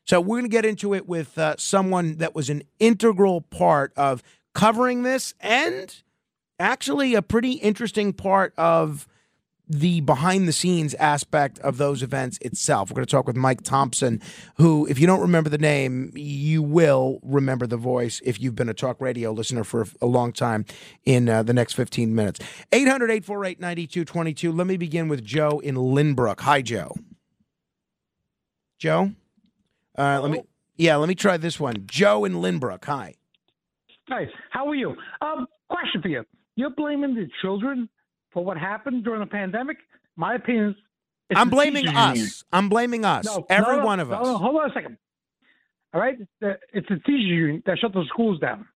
So 0.06 0.22
we're 0.22 0.38
going 0.38 0.44
to 0.44 0.50
get 0.50 0.66
into 0.66 0.94
it 0.94 1.08
with 1.08 1.38
uh, 1.38 1.56
someone 1.58 2.18
that 2.18 2.34
was 2.34 2.50
an 2.50 2.64
integral 2.80 3.42
part 3.42 3.92
of 3.98 4.24
covering 4.54 5.04
this 5.04 5.34
and 5.40 5.94
actually 6.60 7.14
a 7.14 7.22
pretty 7.22 7.54
interesting 7.54 8.14
part 8.14 8.54
of 8.58 9.08
the 9.70 10.00
behind 10.02 10.48
the 10.48 10.54
scenes 10.54 10.94
aspect 10.96 11.60
of 11.60 11.78
those 11.78 12.02
events 12.02 12.38
itself. 12.40 12.90
We're 12.90 12.96
going 12.96 13.06
to 13.06 13.12
talk 13.12 13.28
with 13.28 13.36
Mike 13.36 13.64
Thompson, 13.64 14.22
who, 14.56 14.88
if 14.88 14.98
you 14.98 15.08
don't 15.08 15.20
remember 15.20 15.50
the 15.50 15.58
name, 15.58 16.12
you 16.16 16.64
will 16.64 17.20
remember 17.22 17.68
the 17.68 17.78
voice 17.78 18.22
if 18.24 18.40
you've 18.40 18.56
been 18.56 18.70
a 18.70 18.74
talk 18.74 19.02
radio 19.02 19.32
listener 19.32 19.64
for 19.64 19.86
a 20.02 20.06
long 20.06 20.32
time 20.32 20.66
in 21.06 21.28
uh, 21.28 21.44
the 21.44 21.54
next 21.54 21.74
15 21.74 22.16
minutes. 22.16 22.40
800 22.72 23.12
848 23.12 23.60
9222. 23.60 24.52
Let 24.52 24.68
me 24.68 24.78
begin 24.78 25.10
with 25.10 25.24
Joe 25.24 25.60
in 25.60 25.76
Lynbrook. 25.76 26.40
Hi, 26.42 26.62
Joe. 26.62 26.94
Joe? 28.78 29.12
Uh, 29.98 30.20
let 30.22 30.32
me, 30.32 30.42
yeah, 30.76 30.96
let 30.96 31.10
me 31.10 31.16
try 31.16 31.38
this 31.38 31.60
one. 31.60 31.86
Joe 31.88 32.26
in 32.26 32.34
Lynbrook. 32.34 32.86
Hi. 32.86 33.16
Hi, 34.10 34.28
how 34.52 34.68
are 34.68 34.76
you? 34.76 34.96
Um, 35.22 35.48
question 35.70 36.02
for 36.02 36.08
you. 36.08 36.24
You're 36.56 36.70
blaming 36.70 37.16
the 37.16 37.28
children 37.42 37.90
for 38.32 38.44
what 38.46 38.58
happened 38.58 39.04
during 39.04 39.20
the 39.20 39.26
pandemic, 39.26 39.78
my 40.16 40.36
opinion 40.36 40.76
is 41.30 41.38
I'm 41.38 41.50
blaming 41.50 41.88
us. 41.88 42.16
Union. 42.18 42.32
I'm 42.54 42.70
blaming 42.70 43.06
us. 43.06 43.26
No, 43.26 43.46
Every 43.50 43.74
no, 43.78 43.80
no, 43.80 43.86
one 43.86 44.00
of 44.00 44.12
us. 44.12 44.20
hold 44.26 44.56
on 44.56 44.70
a 44.70 44.74
second. 44.74 44.98
All 45.94 46.02
right, 46.02 46.18
it's 46.42 46.88
the 46.90 46.96
teacher 46.98 47.18
union 47.18 47.64
that 47.66 47.80
shut 47.80 47.94
the 47.94 48.04
schools 48.10 48.40
down. 48.40 48.68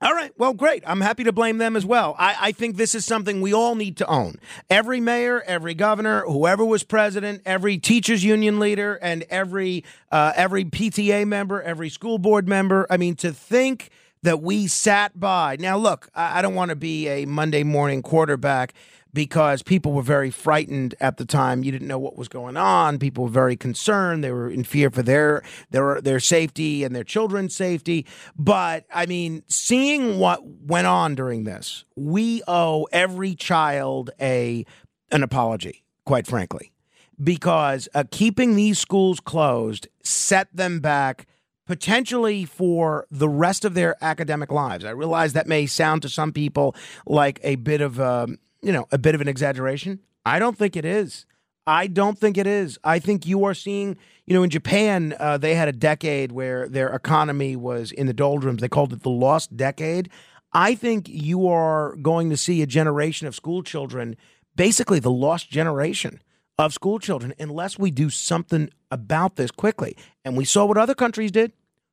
All 0.00 0.12
right. 0.12 0.30
Well, 0.38 0.52
great. 0.52 0.84
I'm 0.86 1.00
happy 1.00 1.24
to 1.24 1.32
blame 1.32 1.58
them 1.58 1.74
as 1.74 1.84
well. 1.84 2.14
I, 2.20 2.36
I, 2.40 2.52
think 2.52 2.76
this 2.76 2.94
is 2.94 3.04
something 3.04 3.40
we 3.40 3.52
all 3.52 3.74
need 3.74 3.96
to 3.96 4.06
own. 4.06 4.36
Every 4.70 5.00
mayor, 5.00 5.42
every 5.44 5.74
governor, 5.74 6.20
whoever 6.20 6.64
was 6.64 6.84
president, 6.84 7.42
every 7.44 7.78
teachers 7.78 8.22
union 8.22 8.60
leader, 8.60 8.94
and 9.02 9.24
every 9.28 9.84
uh, 10.12 10.32
every 10.36 10.64
PTA 10.64 11.26
member, 11.26 11.60
every 11.60 11.88
school 11.88 12.18
board 12.18 12.48
member. 12.48 12.86
I 12.88 12.96
mean, 12.96 13.16
to 13.16 13.32
think 13.32 13.90
that 14.22 14.40
we 14.40 14.68
sat 14.68 15.18
by. 15.18 15.56
Now, 15.58 15.76
look, 15.76 16.08
I, 16.14 16.38
I 16.38 16.42
don't 16.42 16.54
want 16.54 16.68
to 16.68 16.76
be 16.76 17.08
a 17.08 17.24
Monday 17.24 17.64
morning 17.64 18.00
quarterback 18.00 18.74
because 19.12 19.62
people 19.62 19.92
were 19.92 20.02
very 20.02 20.30
frightened 20.30 20.94
at 21.00 21.16
the 21.16 21.24
time. 21.24 21.62
You 21.62 21.72
didn't 21.72 21.88
know 21.88 21.98
what 21.98 22.16
was 22.16 22.28
going 22.28 22.56
on. 22.56 22.98
People 22.98 23.24
were 23.24 23.30
very 23.30 23.56
concerned. 23.56 24.22
They 24.22 24.32
were 24.32 24.50
in 24.50 24.64
fear 24.64 24.90
for 24.90 25.02
their 25.02 25.42
their 25.70 26.00
their 26.00 26.20
safety 26.20 26.84
and 26.84 26.94
their 26.94 27.04
children's 27.04 27.54
safety. 27.54 28.06
But 28.36 28.84
I 28.92 29.06
mean, 29.06 29.42
seeing 29.48 30.18
what 30.18 30.44
went 30.44 30.86
on 30.86 31.14
during 31.14 31.44
this, 31.44 31.84
we 31.96 32.42
owe 32.46 32.86
every 32.92 33.34
child 33.34 34.10
a 34.20 34.64
an 35.10 35.22
apology, 35.22 35.84
quite 36.04 36.26
frankly, 36.26 36.72
because 37.22 37.88
uh, 37.94 38.04
keeping 38.10 38.56
these 38.56 38.78
schools 38.78 39.20
closed 39.20 39.88
set 40.02 40.48
them 40.54 40.80
back 40.80 41.26
potentially 41.66 42.46
for 42.46 43.06
the 43.10 43.28
rest 43.28 43.64
of 43.64 43.74
their 43.74 43.94
academic 44.02 44.50
lives. 44.50 44.84
I 44.84 44.90
realize 44.90 45.34
that 45.34 45.46
may 45.46 45.66
sound 45.66 46.00
to 46.02 46.08
some 46.08 46.32
people 46.32 46.74
like 47.06 47.38
a 47.42 47.56
bit 47.56 47.82
of 47.82 47.98
a, 47.98 48.24
um, 48.24 48.38
you 48.62 48.72
know, 48.72 48.86
a 48.90 48.98
bit 48.98 49.14
of 49.14 49.20
an 49.20 49.28
exaggeration. 49.28 50.00
I 50.24 50.38
don't 50.38 50.56
think 50.56 50.76
it 50.76 50.84
is. 50.84 51.26
I 51.66 51.86
don't 51.86 52.18
think 52.18 52.38
it 52.38 52.46
is. 52.46 52.78
I 52.82 52.98
think 52.98 53.26
you 53.26 53.44
are 53.44 53.52
seeing, 53.52 53.98
you 54.26 54.34
know, 54.34 54.42
in 54.42 54.50
Japan, 54.50 55.14
uh, 55.20 55.36
they 55.36 55.54
had 55.54 55.68
a 55.68 55.72
decade 55.72 56.32
where 56.32 56.66
their 56.66 56.88
economy 56.88 57.56
was 57.56 57.92
in 57.92 58.06
the 58.06 58.14
doldrums. 58.14 58.62
They 58.62 58.68
called 58.68 58.92
it 58.94 59.02
the 59.02 59.10
lost 59.10 59.54
decade. 59.56 60.08
I 60.52 60.74
think 60.74 61.08
you 61.08 61.46
are 61.46 61.94
going 61.96 62.30
to 62.30 62.38
see 62.38 62.62
a 62.62 62.66
generation 62.66 63.26
of 63.26 63.34
school 63.34 63.62
children, 63.62 64.16
basically 64.56 64.98
the 64.98 65.10
lost 65.10 65.50
generation 65.50 66.22
of 66.58 66.72
school 66.72 66.98
children, 66.98 67.34
unless 67.38 67.78
we 67.78 67.90
do 67.90 68.08
something 68.08 68.70
about 68.90 69.36
this 69.36 69.50
quickly. 69.50 69.94
And 70.24 70.38
we 70.38 70.46
saw 70.46 70.64
what 70.64 70.78
other 70.78 70.94
countries 70.94 71.30
did. 71.30 71.52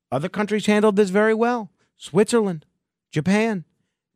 Other 0.09 0.29
countries 0.29 0.67
handled 0.67 0.95
this 0.95 1.09
very 1.09 1.33
well. 1.33 1.69
Switzerland, 1.97 2.65
Japan, 3.11 3.65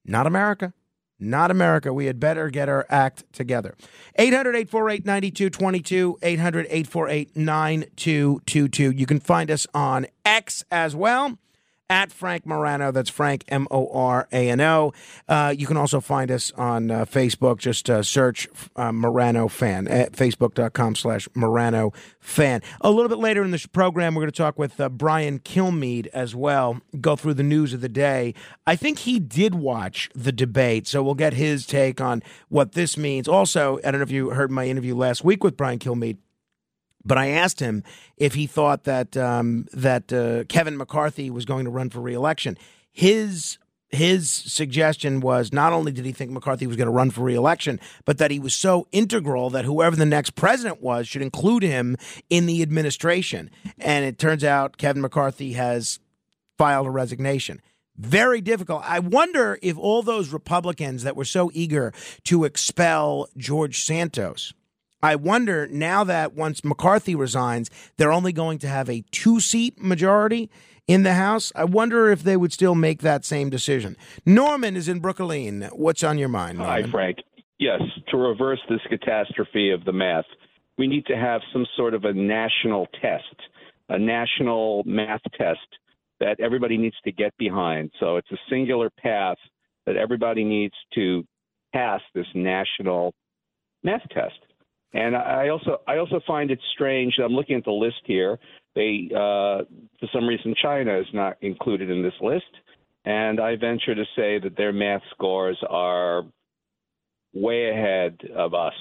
not 0.06 0.26
America. 0.26 0.74
Not 1.20 1.52
America. 1.52 1.94
We 1.94 2.06
had 2.06 2.20
better 2.20 2.50
get 2.50 2.70
our 2.70 2.86
act 2.90 3.24
together. 3.34 3.76
800 4.16 4.56
848 4.56 5.06
9222. 5.06 6.18
800 6.22 6.66
848 6.66 7.36
9222. 7.36 8.92
You 8.92 9.06
can 9.06 9.20
find 9.20 9.52
us 9.52 9.68
on 9.74 10.08
X 10.26 10.64
as 10.72 10.96
well 10.96 11.38
at 11.90 12.12
Frank 12.12 12.46
Morano. 12.46 12.92
That's 12.92 13.10
Frank, 13.10 13.44
M 13.48 13.68
O 13.72 13.88
R 13.92 14.28
A 14.32 14.50
N 14.50 14.62
O. 14.62 14.94
Uh, 15.28 15.54
you 15.58 15.66
can 15.66 15.78
also 15.78 16.00
find 16.00 16.30
us 16.32 16.52
on 16.54 16.92
uh, 16.92 17.06
Facebook. 17.06 17.58
Just 17.58 17.90
uh, 17.90 18.04
search 18.04 18.48
uh, 18.76 18.92
Morano 18.92 19.48
Fan 19.48 19.88
at 19.88 20.14
facebook.com 20.14 20.96
slash 20.96 21.28
Morano 21.34 21.92
Fan. 22.20 22.62
A 22.82 22.92
little 22.92 23.10
bit 23.10 23.18
later 23.18 23.44
in 23.44 23.52
this 23.52 23.66
program, 23.66 24.16
we're 24.16 24.22
going 24.22 24.32
to 24.32 24.38
talk 24.38 24.60
with 24.60 24.80
uh, 24.80 24.90
Brian 24.90 25.40
Kilmeade 25.40 26.08
as 26.08 26.36
well, 26.36 26.82
go 27.02 27.16
through 27.16 27.34
the 27.34 27.44
news 27.44 27.74
of 27.74 27.82
the 27.82 27.90
day. 27.90 28.34
I 28.68 28.76
think 28.76 29.00
he 29.00 29.20
did 29.20 29.56
watch 29.56 30.10
the 30.14 30.32
debate, 30.32 30.88
so 30.88 31.02
we'll 31.02 31.16
get 31.16 31.34
his 31.34 31.66
take 31.66 32.00
on 32.00 32.22
what 32.50 32.74
this 32.74 32.98
means. 32.98 33.28
Also, 33.28 33.80
I 33.80 33.92
don't 33.92 34.00
know 34.00 34.04
if 34.04 34.12
you 34.12 34.30
heard 34.32 34.52
my 34.52 34.68
interview 34.68 34.96
last 34.96 35.24
week 35.24 35.44
with 35.44 35.58
Brian 35.58 35.80
Kilmeade. 35.80 36.18
But 37.04 37.18
I 37.18 37.30
asked 37.30 37.60
him 37.60 37.84
if 38.18 38.34
he 38.34 38.46
thought 38.46 38.84
that 38.84 39.16
um, 39.16 39.68
that 39.74 40.12
uh, 40.12 40.44
Kevin 40.46 40.78
McCarthy 40.78 41.30
was 41.30 41.46
going 41.46 41.66
to 41.66 41.72
run 41.72 41.90
for 41.90 42.02
reelection. 42.02 42.58
His 42.92 43.58
his 43.90 44.30
suggestion 44.30 45.20
was 45.20 45.52
not 45.52 45.74
only 45.74 45.92
did 45.92 46.06
he 46.06 46.12
think 46.12 46.32
McCarthy 46.32 46.68
was 46.68 46.78
going 46.78 46.88
to 46.88 46.92
run 46.92 47.10
for 47.10 47.22
reelection, 47.22 47.80
but 48.06 48.20
that 48.20 48.32
he 48.32 48.40
was 48.40 48.54
so 48.54 48.88
integral 48.92 49.50
that 49.50 49.66
whoever 49.66 49.96
the 49.96 50.06
next 50.06 50.32
president 50.36 50.82
was 50.82 51.08
should 51.08 51.24
include 51.24 51.64
him 51.64 51.98
in 52.30 52.46
the 52.46 52.62
administration. 52.62 53.50
And 53.80 54.06
it 54.06 54.20
turns 54.20 54.44
out 54.44 54.78
Kevin 54.78 55.02
McCarthy 55.02 55.54
has 55.54 56.00
filed 56.58 56.86
a 56.86 56.92
resignation. 56.92 57.62
Very 57.98 58.42
difficult. 58.42 58.84
I 58.86 59.00
wonder 59.00 59.58
if 59.62 59.78
all 59.78 60.04
those 60.04 60.30
Republicans 60.30 61.04
that 61.04 61.16
were 61.16 61.26
so 61.26 61.50
eager 61.54 61.92
to 62.26 62.46
expel 62.46 63.28
George 63.38 63.84
Santos 63.84 64.54
I 65.02 65.16
wonder 65.16 65.68
now 65.68 66.04
that 66.04 66.34
once 66.34 66.64
McCarthy 66.64 67.16
resigns, 67.16 67.70
they're 67.98 68.12
only 68.12 68.34
going 68.34 68.60
to 68.60 68.68
have 68.68 68.90
a 68.90 69.04
two 69.12 69.40
seat 69.40 69.82
majority 69.82 70.50
in 70.88 71.04
the 71.04 71.14
House. 71.14 71.52
I 71.56 71.64
wonder 71.64 72.10
if 72.10 72.24
they 72.24 72.36
would 72.36 72.52
still 72.52 72.76
make 72.76 73.02
that 73.02 73.24
same 73.24 73.50
decision. 73.50 73.96
Norman 74.26 74.76
is 74.76 74.90
in 74.90 75.00
Brooklyn. 75.00 75.70
What's 75.72 76.04
on 76.04 76.18
your 76.18 76.30
mind? 76.30 76.58
Norman? 76.58 76.84
Hi, 76.84 76.92
Frank. 76.92 77.18
Yes, 77.60 77.82
to 78.10 78.18
reverse 78.18 78.60
this 78.70 78.80
catastrophe 78.90 79.72
of 79.72 79.86
the 79.86 79.92
math, 79.92 80.26
we 80.78 80.88
need 80.88 81.06
to 81.08 81.16
have 81.16 81.42
some 81.52 81.66
sort 81.76 81.94
of 81.94 82.06
a 82.06 82.14
national 82.14 82.88
test, 83.02 83.36
a 83.90 84.00
national 84.00 84.84
math 84.86 85.22
test 85.38 85.60
that 86.20 86.40
everybody 86.40 86.78
needs 86.78 86.96
to 87.04 87.12
get 87.12 87.34
behind. 87.38 87.92
So 88.00 88.18
it's 88.18 88.32
a 88.32 88.38
singular 88.50 88.90
path 88.90 89.38
that 89.86 89.96
everybody 89.96 90.44
needs 90.44 90.74
to 90.96 91.26
pass 91.74 92.02
this 92.14 92.28
national 92.34 93.14
math 93.84 94.08
test. 94.10 94.40
And 94.94 95.16
I 95.16 95.50
also 95.50 95.82
I 95.88 95.98
also 95.98 96.20
find 96.26 96.50
it 96.50 96.60
strange. 96.74 97.16
I'm 97.24 97.34
looking 97.34 97.56
at 97.56 97.64
the 97.64 97.72
list 97.72 98.02
here. 98.06 98.40
They 98.76 99.10
uh, 99.14 99.66
for 100.00 100.08
some 100.12 100.28
reason 100.28 100.56
China 100.62 100.98
is 101.00 101.08
not 101.14 101.38
included 101.42 101.90
in 101.90 102.02
this 102.02 102.14
list, 102.22 102.52
and 103.06 103.40
I 103.40 103.56
venture 103.56 103.94
to 103.94 104.06
say 104.16 104.40
that 104.40 104.58
their 104.58 104.74
math 104.74 105.04
scores 105.12 105.58
are 105.70 106.24
way 107.34 107.70
ahead 107.70 108.18
of 108.36 108.54
us. 108.54 108.74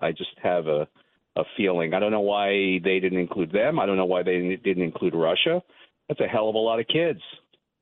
I 0.00 0.12
just 0.12 0.30
have 0.42 0.66
a 0.66 0.88
a 1.36 1.42
feeling. 1.56 1.94
I 1.94 2.00
don't 2.00 2.10
know 2.10 2.20
why 2.20 2.80
they 2.82 2.98
didn't 2.98 3.18
include 3.18 3.52
them. 3.52 3.78
I 3.78 3.86
don't 3.86 3.96
know 3.96 4.06
why 4.06 4.22
they 4.22 4.58
didn't 4.62 4.82
include 4.82 5.14
Russia. 5.14 5.62
That's 6.08 6.20
a 6.20 6.26
hell 6.26 6.48
of 6.48 6.54
a 6.54 6.58
lot 6.58 6.80
of 6.80 6.86
kids. 6.88 7.20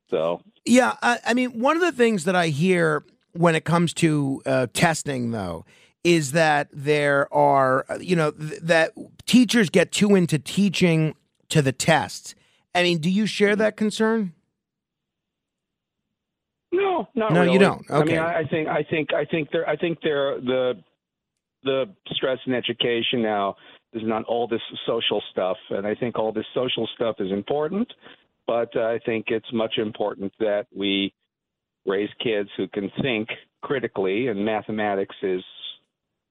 So 0.09 0.41
yeah, 0.65 0.97
I, 1.01 1.19
I 1.25 1.33
mean, 1.33 1.59
one 1.59 1.75
of 1.77 1.81
the 1.81 1.91
things 1.91 2.25
that 2.25 2.35
I 2.35 2.47
hear 2.47 3.03
when 3.33 3.55
it 3.55 3.63
comes 3.63 3.93
to 3.95 4.41
uh, 4.45 4.67
testing, 4.73 5.31
though, 5.31 5.65
is 6.03 6.31
that 6.31 6.69
there 6.71 7.31
are, 7.33 7.85
you 7.99 8.15
know, 8.15 8.31
th- 8.31 8.61
that 8.61 8.93
teachers 9.25 9.69
get 9.69 9.91
too 9.91 10.15
into 10.15 10.39
teaching 10.39 11.15
to 11.49 11.61
the 11.61 11.71
test. 11.71 12.35
I 12.73 12.83
mean, 12.83 12.99
do 12.99 13.09
you 13.09 13.25
share 13.25 13.55
that 13.55 13.75
concern? 13.75 14.33
No, 16.71 17.07
not 17.15 17.33
No, 17.33 17.41
really. 17.41 17.53
you 17.53 17.59
don't. 17.59 17.85
I 17.89 18.03
mean, 18.03 18.17
I, 18.19 18.39
I 18.39 18.43
think 18.45 18.67
I 18.67 18.83
think 18.83 19.13
I 19.13 19.25
think 19.25 19.49
they're 19.51 19.67
I 19.67 19.75
think 19.75 19.99
they're 20.03 20.39
the 20.39 20.73
the 21.63 21.85
stress 22.11 22.37
in 22.45 22.53
education 22.53 23.21
now 23.21 23.55
is 23.93 24.03
not 24.05 24.23
all 24.25 24.47
this 24.47 24.61
social 24.85 25.21
stuff, 25.31 25.57
and 25.71 25.85
I 25.85 25.95
think 25.95 26.17
all 26.17 26.31
this 26.31 26.45
social 26.53 26.87
stuff 26.95 27.15
is 27.19 27.31
important, 27.31 27.91
but 28.45 28.77
I 28.77 28.99
think 28.99 29.25
it's 29.29 29.51
much 29.51 29.77
important 29.77 30.31
that 30.39 30.67
we 30.75 31.11
raise 31.87 32.09
kids 32.23 32.49
who 32.55 32.67
can 32.67 32.91
think 33.01 33.29
critically, 33.63 34.27
and 34.27 34.45
mathematics 34.45 35.15
is 35.23 35.43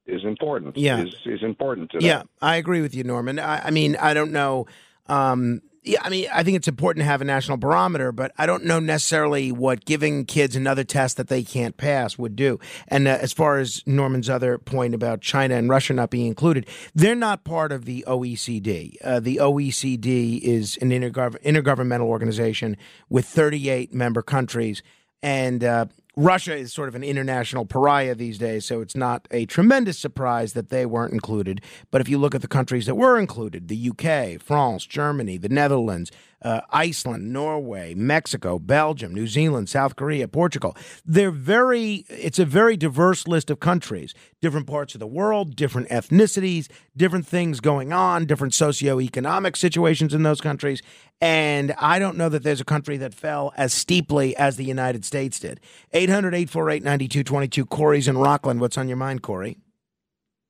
is 0.09 0.25
important. 0.25 0.77
Yeah. 0.77 1.03
is 1.03 1.15
is 1.27 1.43
important. 1.43 1.91
To 1.93 1.99
Yeah. 2.00 2.23
I 2.43 2.57
agree 2.57 2.81
with 2.81 2.95
you, 2.95 3.05
Norman. 3.05 3.38
I, 3.38 3.67
I 3.67 3.71
mean, 3.71 3.97
I 3.97 4.15
don't 4.15 4.33
know. 4.33 4.67
Um, 5.07 5.62
yeah, 5.85 6.00
I 6.03 6.11
mean, 6.11 6.27
I 6.33 6.43
think 6.43 6.57
it's 6.57 6.69
important 6.69 7.03
to 7.03 7.07
have 7.07 7.23
a 7.23 7.25
national 7.25 7.57
barometer, 7.57 8.12
but 8.12 8.33
I 8.37 8.45
don't 8.45 8.65
know 8.65 8.79
necessarily 8.79 9.50
what 9.53 9.87
giving 9.87 10.27
kids 10.27 10.55
another 10.55 10.85
test 10.85 11.17
that 11.17 11.29
they 11.29 11.43
can't 11.43 11.77
pass 11.79 12.19
would 12.19 12.37
do. 12.37 12.59
And 12.88 13.09
uh, 13.09 13.19
as 13.21 13.33
far 13.33 13.59
as 13.59 13.83
Norman's 13.87 14.29
other 14.29 14.59
point 14.59 14.95
about 14.95 15.23
China 15.23 15.55
and 15.55 15.69
Russia 15.71 15.95
not 15.95 16.11
being 16.11 16.27
included, 16.27 16.67
they're 16.95 17.15
not 17.15 17.45
part 17.45 17.73
of 17.73 17.87
the 17.87 18.05
OECD. 18.07 18.97
Uh, 19.03 19.21
the 19.21 19.37
OECD 19.37 20.41
is 20.41 20.77
an 20.83 20.91
intergov- 20.91 21.41
intergovernmental 21.43 22.03
organization 22.03 22.77
with 23.09 23.25
38 23.25 23.95
member 23.95 24.21
countries. 24.21 24.83
And 25.23 25.65
uh, 25.65 25.87
Russia 26.21 26.57
is 26.57 26.73
sort 26.73 26.89
of 26.89 26.97
an 26.97 27.05
international 27.05 27.65
pariah 27.65 28.13
these 28.13 28.39
days, 28.39 28.65
so 28.65 28.81
it's 28.81 28.97
not 28.97 29.29
a 29.31 29.47
tremendous 29.47 29.97
surprise 29.97 30.53
that 30.53 30.69
they 30.69 30.85
weren't 30.85 31.13
included. 31.13 31.61
But 31.93 32.01
if 32.01 32.09
you 32.09 32.19
look 32.19 32.35
at 32.35 32.43
the 32.43 32.49
countries 32.49 32.87
that 32.87 32.97
were 32.97 33.21
included 33.21 33.69
the 33.69 33.91
UK, 33.91 34.43
France, 34.43 34.85
Germany, 34.85 35.39
the 35.39 35.49
Netherlands, 35.49 36.11
uh, 36.42 36.61
Iceland, 36.71 37.33
Norway, 37.33 37.95
Mexico, 37.95 38.59
Belgium, 38.59 39.14
New 39.14 39.26
Zealand, 39.26 39.68
South 39.68 39.97
Korea, 39.97 40.28
Portugal. 40.28 40.76
They're 41.04 41.30
very, 41.30 42.04
it's 42.09 42.38
a 42.38 42.45
very 42.45 42.76
diverse 42.76 43.26
list 43.26 43.50
of 43.50 43.61
countries, 43.61 44.14
different 44.40 44.66
parts 44.66 44.95
of 44.95 45.00
the 45.00 45.07
world, 45.07 45.57
different 45.57 45.88
ethnicities, 45.88 46.68
different 46.97 47.26
things 47.26 47.61
going 47.61 47.92
on, 47.92 48.26
different 48.26 48.52
socioeconomic 48.52 49.57
situations 49.57 50.14
in 50.14 50.23
those 50.23 50.40
countries. 50.40 50.83
And 51.21 51.75
I 51.78 51.99
don't 51.99 52.16
know 52.16 52.28
that 52.28 52.45
there's 52.45 52.61
a 52.61 52.64
country 52.64 52.97
that 52.99 53.12
fell 53.12 53.52
as 53.57 53.73
steeply 53.73 54.37
as 54.37 54.57
the 54.57 54.64
United 54.64 55.04
States 55.04 55.40
did. 55.40 55.61
800 55.92 56.35
848 56.35 56.83
9222. 56.83 57.66
Corey's 57.66 58.07
in 58.07 58.16
Rockland. 58.18 58.61
What's 58.61 58.78
on 58.78 58.87
your 58.87 58.97
mind, 58.97 59.23
Corey? 59.23 59.59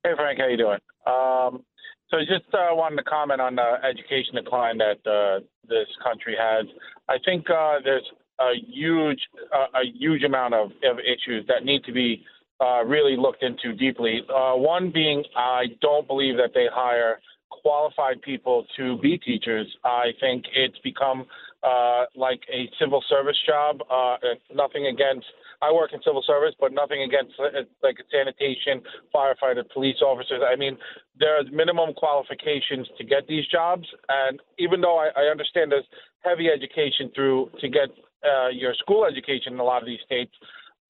Hey 0.04 0.11
Frank, 0.14 0.38
how 0.38 0.47
you 0.47 0.57
doing? 0.57 0.78
Um, 1.07 1.64
so 2.11 2.19
just 2.21 2.53
uh, 2.55 2.73
wanted 2.73 2.97
to 2.97 3.03
comment 3.05 3.41
on 3.41 3.57
the 3.57 3.75
education 3.85 4.35
decline 4.35 4.79
that 4.79 4.99
uh, 5.07 5.41
this 5.69 5.87
country 6.03 6.37
has. 6.38 6.67
I 7.09 7.17
think 7.25 7.49
uh, 7.50 7.79
there's 7.85 8.05
a 8.41 8.53
huge, 8.67 9.21
uh, 9.55 9.67
a 9.75 9.85
huge 9.99 10.23
amount 10.23 10.55
of, 10.55 10.71
of 10.85 10.99
issues 11.00 11.45
that 11.49 11.65
need 11.65 11.85
to 11.85 11.93
be 11.93 12.25
uh, 12.61 12.85
really 12.85 13.17
looked 13.17 13.43
into 13.43 13.73
deeply. 13.75 14.23
Uh, 14.35 14.55
one 14.55 14.91
being, 14.91 15.23
I 15.37 15.67
don't 15.81 16.07
believe 16.07 16.37
that 16.37 16.50
they 16.55 16.67
hire 16.73 17.21
qualified 17.50 18.23
people 18.23 18.65
to 18.77 18.99
be 18.99 19.19
teachers. 19.19 19.67
I 19.85 20.12
think 20.21 20.45
it's 20.55 20.79
become 20.83 21.27
uh, 21.62 22.05
like 22.15 22.41
a 22.53 22.71
civil 22.79 23.03
service 23.09 23.37
job. 23.47 23.81
Uh, 23.91 24.17
nothing 24.55 24.87
against. 24.87 25.27
I 25.61 25.73
work 25.73 25.93
in 25.93 26.00
civil 26.05 26.23
service, 26.25 26.55
but 26.61 26.73
nothing 26.73 27.03
against 27.03 27.35
uh, 27.41 27.62
like 27.83 27.97
sanitation, 28.12 28.81
firefighter, 29.15 29.65
police 29.73 29.97
officers. 30.03 30.41
I 30.47 30.57
mean, 30.57 30.79
there 31.19 31.38
are 31.38 31.45
minimum 31.50 31.95
qualifications 31.95 32.87
to 32.97 33.05
get 33.05 33.27
these 33.27 33.47
jobs, 33.49 33.87
and 34.09 34.41
even 34.59 34.81
though 34.81 34.99
I, 34.99 35.09
I 35.17 35.25
understand 35.31 35.73
there's 35.73 35.88
heavy 36.21 36.49
education 36.49 37.11
through 37.15 37.50
to 37.61 37.69
get 37.69 37.88
uh, 38.25 38.49
your 38.49 38.75
school 38.75 39.05
education 39.05 39.55
in 39.55 39.59
a 39.59 39.65
lot 39.65 39.83
of 39.83 39.87
these 39.87 40.00
states, 40.07 40.33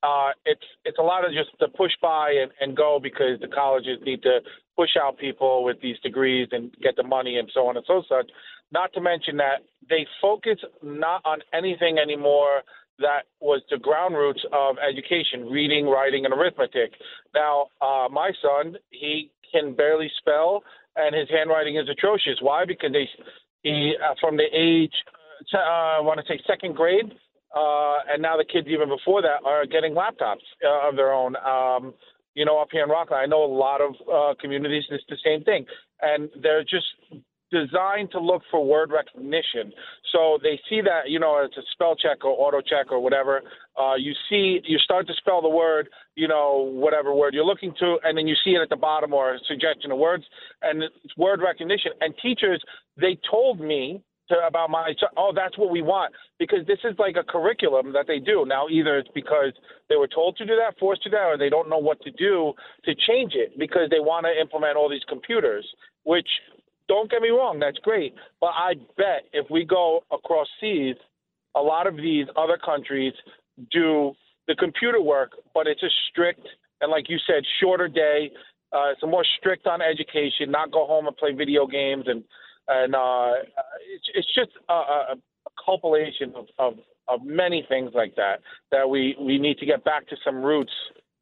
uh, 0.03 0.31
it's 0.45 0.65
it's 0.85 0.99
a 0.99 1.03
lot 1.03 1.25
of 1.25 1.33
just 1.33 1.51
to 1.59 1.69
push 1.69 1.93
by 2.01 2.31
and, 2.31 2.53
and 2.61 2.77
go 2.77 3.01
because 3.03 3.41
the 3.41 3.49
colleges 3.49 3.99
need 4.05 4.23
to 4.23 4.41
push 4.77 4.91
out 5.01 5.19
people 5.19 5.65
with 5.65 5.81
these 5.83 5.99
degrees 6.01 6.49
and 6.53 6.73
get 6.81 6.95
the 6.95 7.03
money 7.03 7.39
and 7.39 7.51
so 7.53 7.67
on 7.67 7.77
and 7.77 7.85
so 7.87 8.03
such. 8.09 8.31
Not 8.71 8.93
to 8.95 9.01
mention 9.01 9.37
that 9.39 9.63
they 9.89 10.07
focus 10.21 10.59
not 10.83 11.23
on 11.25 11.39
anything 11.53 11.99
anymore 11.99 12.63
that 12.99 13.23
was 13.41 13.63
the 13.71 13.79
ground 13.79 14.17
roots 14.17 14.45
of 14.53 14.77
education, 14.79 15.49
reading, 15.49 15.87
writing, 15.87 16.25
and 16.25 16.35
arithmetic. 16.35 16.93
Now, 17.35 17.69
uh, 17.81 18.09
my 18.11 18.33
son, 18.43 18.77
he 18.91 19.31
can 19.53 19.75
barely 19.75 20.11
spell, 20.19 20.63
and 20.97 21.15
his 21.15 21.29
handwriting 21.31 21.77
is 21.77 21.89
atrocious. 21.89 22.39
Why? 22.41 22.65
Because 22.65 22.93
they, 22.93 23.09
he, 23.63 23.95
uh, 24.05 24.15
from 24.21 24.37
the 24.37 24.47
age, 24.53 24.93
uh, 25.55 25.59
I 25.59 26.01
want 26.01 26.21
to 26.21 26.27
say 26.27 26.41
second 26.47 26.75
grade, 26.75 27.13
uh, 27.57 27.99
and 28.11 28.21
now 28.21 28.37
the 28.37 28.45
kids 28.45 28.67
even 28.69 28.89
before 28.89 29.23
that 29.23 29.47
are 29.47 29.65
getting 29.65 29.95
laptops 29.95 30.45
uh, 30.65 30.89
of 30.89 30.97
their 30.97 31.13
own. 31.13 31.37
Um, 31.37 31.95
you 32.35 32.45
know, 32.45 32.61
up 32.61 32.69
here 32.71 32.85
in 32.85 32.91
Rockland, 32.91 33.23
I 33.23 33.27
know 33.27 33.45
a 33.45 33.53
lot 33.53 33.81
of 33.81 33.95
uh, 34.13 34.35
communities. 34.41 34.85
It's 34.91 35.05
the 35.09 35.17
same 35.25 35.43
thing, 35.45 35.65
and 36.03 36.29
they're 36.43 36.63
just 36.63 36.87
designed 37.51 38.11
to 38.13 38.21
look 38.21 38.43
for 38.51 38.65
word 38.65 38.91
recognition. 38.91 39.73
So 40.13 40.39
they 40.43 40.61
see 40.69 40.81
that, 40.83 41.09
you 41.09 41.19
know, 41.19 41.43
it's 41.45 41.57
a 41.57 41.63
spell 41.73 41.97
check 41.97 42.25
or 42.25 42.31
auto 42.31 42.61
check 42.61 42.91
or 42.91 43.01
whatever. 43.01 43.43
Uh, 43.79 43.95
you 43.95 44.13
see, 44.29 44.61
you 44.65 44.79
start 44.79 45.07
to 45.07 45.15
spell 45.15 45.43
the 45.43 45.49
word, 45.49 45.89
you 46.15 46.29
know, 46.29 46.69
whatever 46.73 47.15
word 47.15 47.35
you're 47.35 47.45
looking 47.45 47.75
to, 47.79 47.99
and 48.05 48.17
then 48.17 48.27
you 48.27 48.35
see 48.45 48.51
it 48.51 48.63
at 48.63 48.69
the 48.69 48.77
bottom 48.77 49.13
or 49.13 49.35
a 49.35 49.39
suggestion 49.47 49.91
of 49.91 49.99
words, 49.99 50.25
and 50.63 50.83
it's 50.83 51.17
word 51.17 51.41
recognition. 51.41 51.93
And 52.01 52.15
teachers, 52.23 52.63
they 52.97 53.19
told 53.31 53.61
me 53.61 54.03
to, 54.29 54.37
about 54.47 54.71
my 54.71 54.93
oh 55.17 55.33
that's 55.35 55.57
what 55.59 55.71
we 55.71 55.83
want 55.83 56.13
because 56.39 56.67
this 56.67 56.79
is 56.85 56.95
like 56.99 57.17
a 57.17 57.25
curriculum 57.25 57.93
that 57.93 58.07
they 58.07 58.19
do 58.19 58.45
now 58.47 58.69
either 58.69 58.99
it's 58.99 59.09
because 59.15 59.53
they 59.89 59.97
were 59.97 60.09
told 60.09 60.37
to 60.37 60.45
do 60.45 60.55
that 60.55 60.79
forced 60.79 61.03
to 61.03 61.11
do 61.11 61.17
that 61.17 61.25
or 61.25 61.39
they 61.39 61.49
don't 61.49 61.69
know 61.69 61.79
what 61.79 62.01
to 62.03 62.11
do 62.11 62.53
to 62.85 62.95
change 63.09 63.33
it 63.35 63.59
because 63.59 63.89
they 63.91 64.01
want 64.01 64.27
to 64.27 64.41
implement 64.41 64.77
all 64.77 64.89
these 64.89 65.05
computers 65.09 65.67
which 66.05 66.29
don't 66.89 67.11
get 67.11 67.23
me 67.23 67.29
wrong 67.29 67.59
that's 67.59 67.79
great 67.79 68.15
but 68.41 68.49
i 68.55 68.75
bet 68.97 69.25
if 69.33 69.47
we 69.51 69.65
go 69.65 70.03
across 70.13 70.47
seas 70.61 70.97
a 71.55 71.61
lot 71.61 71.87
of 71.87 71.97
these 71.97 72.27
other 72.37 72.59
countries 72.63 73.13
do 73.71 74.13
the 74.47 74.55
computer 74.55 75.01
work 75.01 75.33
but 75.55 75.67
it's 75.67 75.83
a 75.83 75.91
strict 76.11 76.47
and 76.81 76.91
like 76.91 77.09
you 77.09 77.19
said 77.27 77.43
shorter 77.61 77.89
day 77.89 78.31
uh, 78.71 78.91
it's 78.93 79.03
more 79.03 79.25
strict 79.39 79.67
on 79.67 79.81
education 79.81 80.51
not 80.51 80.71
go 80.71 80.87
home 80.87 81.07
and 81.07 81.17
play 81.17 81.33
video 81.33 81.67
games 81.67 82.05
and 82.07 82.23
and 82.69 82.95
uh, 82.95 83.33
it's, 83.95 84.05
it's 84.15 84.35
just 84.35 84.51
a, 84.69 84.73
a, 84.73 85.15
a 85.47 85.51
compilation 85.65 86.33
of, 86.37 86.47
of, 86.59 86.75
of 87.09 87.25
many 87.25 87.65
things 87.69 87.93
like 87.95 88.15
that 88.17 88.41
that 88.71 88.89
we, 88.89 89.17
we 89.21 89.39
need 89.39 89.59
to 89.59 89.67
get 89.67 89.85
back 89.85 90.07
to 90.09 90.17
some 90.25 90.43
roots. 90.43 90.73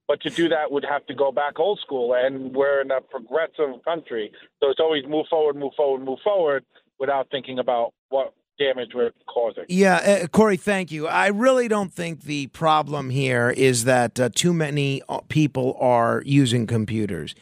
But 0.09 0.21
to 0.23 0.31
do 0.31 0.49
that 0.49 0.71
would 0.71 0.85
have 0.89 1.05
to 1.07 1.15
go 1.15 1.33
back 1.33 1.59
old 1.59 1.81
school, 1.81 2.15
and 2.15 2.55
we're 2.55 2.81
in 2.81 2.91
a 2.91 3.01
progressive 3.01 3.83
country, 3.85 4.31
so 4.61 4.71
it's 4.71 4.81
always 4.81 5.05
move 5.07 5.27
forward, 5.29 5.57
move 5.57 5.73
forward, 5.77 6.05
move 6.05 6.21
forward, 6.23 6.65
without 6.99 7.29
thinking 7.31 7.59
about 7.59 7.93
what 8.11 8.33
damage 8.59 8.91
we're 8.95 9.13
causing. 9.27 9.65
Yeah, 9.69 9.97
uh, 9.97 10.27
Corey, 10.29 10.57
thank 10.57 10.91
you. 10.91 11.07
I 11.07 11.27
really 11.27 11.69
don't 11.69 11.93
think 11.93 12.23
the 12.23 12.47
problem 12.49 13.11
here 13.11 13.51
is 13.51 13.85
that 13.85 14.19
uh, 14.19 14.31
too 14.35 14.55
many 14.55 15.03
uh, 15.09 15.21
people 15.29 15.77
are 15.81 16.23
using 16.25 16.67
computers. 16.67 17.35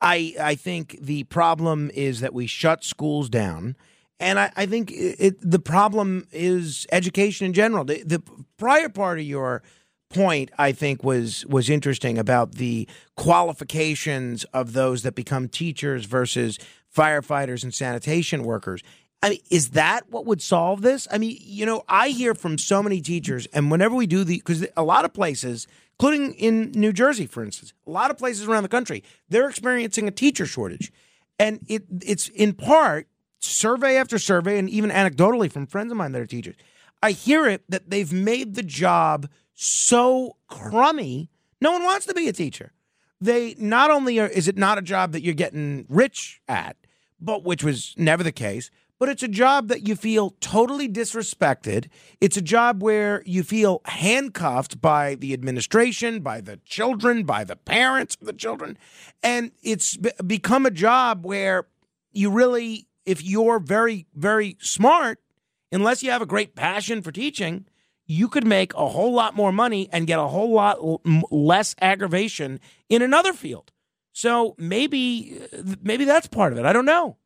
I 0.00 0.34
I 0.40 0.54
think 0.54 0.98
the 1.00 1.24
problem 1.24 1.90
is 1.94 2.20
that 2.20 2.34
we 2.34 2.46
shut 2.46 2.84
schools 2.84 3.28
down, 3.28 3.76
and 4.18 4.38
I, 4.38 4.52
I 4.56 4.66
think 4.66 4.90
it, 4.90 5.16
it, 5.18 5.50
the 5.50 5.60
problem 5.60 6.26
is 6.32 6.86
education 6.90 7.46
in 7.46 7.52
general. 7.52 7.84
The, 7.84 8.02
the 8.02 8.22
prior 8.58 8.88
part 8.88 9.18
of 9.18 9.24
your 9.24 9.62
point, 10.14 10.50
I 10.58 10.72
think, 10.72 11.02
was 11.04 11.44
was 11.46 11.68
interesting 11.68 12.16
about 12.18 12.52
the 12.52 12.88
qualifications 13.16 14.44
of 14.44 14.72
those 14.72 15.02
that 15.02 15.14
become 15.14 15.48
teachers 15.48 16.06
versus 16.06 16.58
firefighters 16.94 17.62
and 17.64 17.74
sanitation 17.74 18.44
workers. 18.44 18.82
I 19.22 19.30
mean, 19.30 19.40
is 19.50 19.70
that 19.70 20.10
what 20.10 20.26
would 20.26 20.42
solve 20.42 20.82
this? 20.82 21.08
I 21.10 21.18
mean, 21.18 21.38
you 21.40 21.64
know, 21.66 21.82
I 21.88 22.10
hear 22.10 22.34
from 22.34 22.58
so 22.58 22.82
many 22.82 23.00
teachers, 23.00 23.46
and 23.52 23.70
whenever 23.70 23.94
we 23.94 24.06
do 24.06 24.22
the, 24.22 24.36
because 24.36 24.66
a 24.76 24.82
lot 24.82 25.04
of 25.04 25.14
places, 25.14 25.66
including 25.98 26.34
in 26.34 26.72
New 26.72 26.92
Jersey, 26.92 27.26
for 27.26 27.42
instance, 27.42 27.72
a 27.86 27.90
lot 27.90 28.10
of 28.10 28.18
places 28.18 28.46
around 28.46 28.64
the 28.64 28.68
country, 28.68 29.02
they're 29.28 29.48
experiencing 29.48 30.06
a 30.06 30.10
teacher 30.10 30.46
shortage, 30.46 30.92
and 31.38 31.60
it 31.68 31.84
it's 32.02 32.28
in 32.28 32.52
part 32.52 33.08
survey 33.40 33.96
after 33.96 34.18
survey, 34.18 34.58
and 34.58 34.70
even 34.70 34.90
anecdotally 34.90 35.50
from 35.50 35.66
friends 35.66 35.90
of 35.90 35.98
mine 35.98 36.12
that 36.12 36.20
are 36.20 36.26
teachers. 36.26 36.56
I 37.02 37.10
hear 37.10 37.46
it 37.46 37.64
that 37.68 37.90
they've 37.90 38.12
made 38.12 38.54
the 38.54 38.62
job 38.62 39.28
so 39.54 40.36
crummy, 40.48 41.30
no 41.60 41.72
one 41.72 41.84
wants 41.84 42.06
to 42.06 42.14
be 42.14 42.28
a 42.28 42.32
teacher. 42.32 42.72
They 43.20 43.54
not 43.58 43.90
only 43.90 44.18
are, 44.20 44.26
is 44.26 44.48
it 44.48 44.58
not 44.58 44.78
a 44.78 44.82
job 44.82 45.12
that 45.12 45.22
you're 45.22 45.34
getting 45.34 45.86
rich 45.88 46.40
at, 46.48 46.76
but 47.20 47.44
which 47.44 47.64
was 47.64 47.94
never 47.96 48.22
the 48.22 48.32
case, 48.32 48.70
but 48.98 49.08
it's 49.08 49.22
a 49.22 49.28
job 49.28 49.68
that 49.68 49.86
you 49.86 49.96
feel 49.96 50.30
totally 50.40 50.88
disrespected. 50.88 51.88
It's 52.20 52.36
a 52.36 52.42
job 52.42 52.82
where 52.82 53.22
you 53.26 53.42
feel 53.42 53.80
handcuffed 53.86 54.80
by 54.80 55.16
the 55.16 55.32
administration, 55.32 56.20
by 56.20 56.40
the 56.40 56.58
children, 56.64 57.24
by 57.24 57.44
the 57.44 57.56
parents 57.56 58.16
of 58.20 58.26
the 58.26 58.32
children. 58.32 58.78
And 59.22 59.52
it's 59.62 59.96
become 59.96 60.64
a 60.64 60.70
job 60.70 61.24
where 61.24 61.66
you 62.12 62.30
really, 62.30 62.86
if 63.04 63.22
you're 63.22 63.58
very, 63.58 64.06
very 64.14 64.56
smart, 64.60 65.18
unless 65.72 66.02
you 66.02 66.10
have 66.10 66.22
a 66.22 66.26
great 66.26 66.54
passion 66.54 67.02
for 67.02 67.10
teaching, 67.10 67.66
you 68.06 68.28
could 68.28 68.46
make 68.46 68.74
a 68.74 68.88
whole 68.88 69.12
lot 69.12 69.34
more 69.34 69.52
money 69.52 69.88
and 69.92 70.06
get 70.06 70.18
a 70.18 70.26
whole 70.26 70.52
lot 70.52 70.78
less 71.30 71.74
aggravation 71.80 72.60
in 72.88 73.02
another 73.02 73.32
field. 73.32 73.72
So 74.12 74.54
maybe 74.58 75.40
maybe 75.82 76.04
that's 76.04 76.26
part 76.26 76.52
of 76.52 76.58
it. 76.58 76.64
I 76.64 76.72
don't 76.72 76.84
know. 76.84 77.16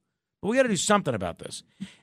But 0.41 0.49
we 0.49 0.57
got 0.57 0.63
to 0.63 0.69
do 0.69 0.77
something 0.77 1.15
about 1.15 1.39
this. 1.39 1.63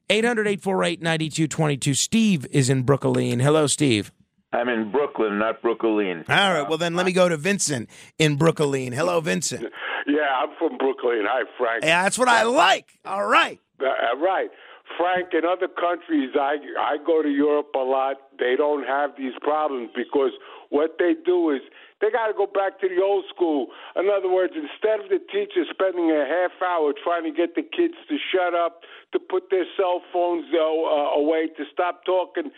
800 0.09 0.47
848 0.47 1.01
9222. 1.01 1.93
Steve 1.93 2.45
is 2.51 2.69
in 2.69 2.83
Brooklyn. 2.83 3.39
Hello, 3.39 3.65
Steve. 3.65 4.11
I'm 4.51 4.69
in 4.69 4.91
Brooklyn, 4.91 5.39
not 5.39 5.61
Brooklyn. 5.61 6.23
All 6.29 6.53
right. 6.53 6.67
Well, 6.67 6.77
then 6.77 6.95
let 6.95 7.05
me 7.05 7.11
go 7.11 7.27
to 7.27 7.35
Vincent 7.35 7.89
in 8.19 8.35
Brooklyn. 8.37 8.93
Hello, 8.93 9.19
Vincent. 9.19 9.65
Yeah, 10.07 10.21
I'm 10.43 10.49
from 10.59 10.77
Brooklyn. 10.77 11.23
Hi, 11.27 11.43
Frank. 11.57 11.83
Yeah, 11.83 12.03
that's 12.03 12.17
what 12.17 12.29
I 12.29 12.43
like. 12.43 12.99
All 13.03 13.25
right. 13.25 13.59
Uh, 13.81 14.17
right. 14.17 14.49
Frank, 14.97 15.33
in 15.33 15.45
other 15.45 15.67
countries, 15.67 16.31
I 16.35 16.57
I 16.79 16.97
go 17.05 17.21
to 17.21 17.29
Europe 17.29 17.71
a 17.75 17.83
lot. 17.83 18.17
They 18.39 18.55
don't 18.57 18.85
have 18.87 19.11
these 19.17 19.33
problems 19.41 19.89
because 19.95 20.31
what 20.69 20.97
they 20.99 21.15
do 21.25 21.51
is 21.51 21.61
they 22.01 22.11
got 22.11 22.27
to 22.27 22.33
go 22.33 22.47
back 22.47 22.79
to 22.81 22.89
the 22.89 23.01
old 23.01 23.25
school. 23.33 23.67
In 23.95 24.09
other 24.09 24.29
words, 24.31 24.53
instead 24.55 24.99
of 24.99 25.09
the 25.09 25.19
teacher 25.31 25.63
spending 25.71 26.11
a 26.11 26.25
half 26.25 26.51
hour 26.61 26.93
trying 26.93 27.23
to 27.23 27.31
get 27.31 27.55
the 27.55 27.63
kids 27.63 27.95
to 28.09 28.17
shut 28.31 28.53
up, 28.53 28.81
to 29.13 29.19
put 29.19 29.49
their 29.49 29.65
cell 29.77 30.01
phones 30.11 30.45
uh, 30.53 30.59
uh 30.59 31.19
away, 31.19 31.47
to 31.57 31.63
stop 31.71 32.05
talking, 32.05 32.51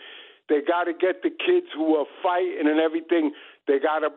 they 0.48 0.60
got 0.60 0.84
to 0.84 0.92
get 0.92 1.22
the 1.22 1.30
kids 1.30 1.66
who 1.74 1.96
are 1.96 2.06
fighting 2.22 2.66
and 2.66 2.80
everything. 2.80 3.32
They 3.66 3.78
got 3.78 4.00
to 4.00 4.10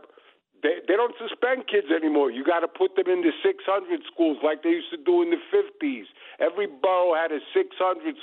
they 0.64 0.78
they 0.88 0.96
don't 0.96 1.14
suspend 1.18 1.66
kids 1.66 1.90
anymore. 1.90 2.30
You 2.30 2.46
got 2.46 2.62
to 2.62 2.70
put 2.70 2.96
them 2.96 3.10
into 3.10 3.34
600 3.42 3.66
schools 4.06 4.38
like 4.44 4.62
they 4.62 4.78
used 4.78 4.94
to 4.94 5.02
do 5.02 5.22
in 5.22 5.34
the 5.34 5.42
50s. 5.50 6.06
Every 6.40 6.68
borough 6.68 7.14
had 7.18 7.32
a 7.32 7.42
600 7.54 7.74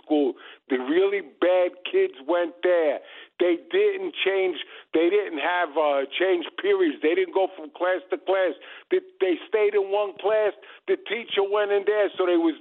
school. 0.02 0.34
The 0.70 0.78
really 0.78 1.22
bad 1.22 1.78
kids 1.86 2.14
went 2.26 2.54
there. 2.62 2.98
They 3.38 3.58
didn't 3.70 4.14
change. 4.22 4.58
They 4.94 5.10
didn't 5.10 5.38
have 5.38 5.74
uh, 5.78 6.06
change 6.18 6.46
periods. 6.62 6.98
They 7.02 7.14
didn't 7.14 7.34
go 7.34 7.48
from 7.54 7.70
class 7.74 8.02
to 8.10 8.18
class. 8.18 8.54
They, 8.90 8.98
they 9.20 9.38
stayed 9.46 9.74
in 9.74 9.90
one 9.90 10.14
class. 10.18 10.54
The 10.86 10.96
teacher 10.96 11.42
went 11.42 11.70
in 11.70 11.86
there, 11.86 12.10
so 12.18 12.26
there 12.26 12.42
was 12.42 12.54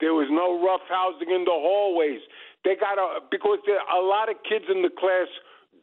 there 0.00 0.12
was 0.12 0.28
no 0.28 0.60
rough 0.60 0.84
housing 0.88 1.32
in 1.32 1.44
the 1.44 1.56
hallways. 1.56 2.20
They 2.64 2.76
got 2.76 3.00
a 3.00 3.20
because 3.30 3.60
there 3.64 3.80
a 3.80 4.00
lot 4.04 4.28
of 4.28 4.36
kids 4.48 4.68
in 4.68 4.82
the 4.82 4.92
class 4.92 5.28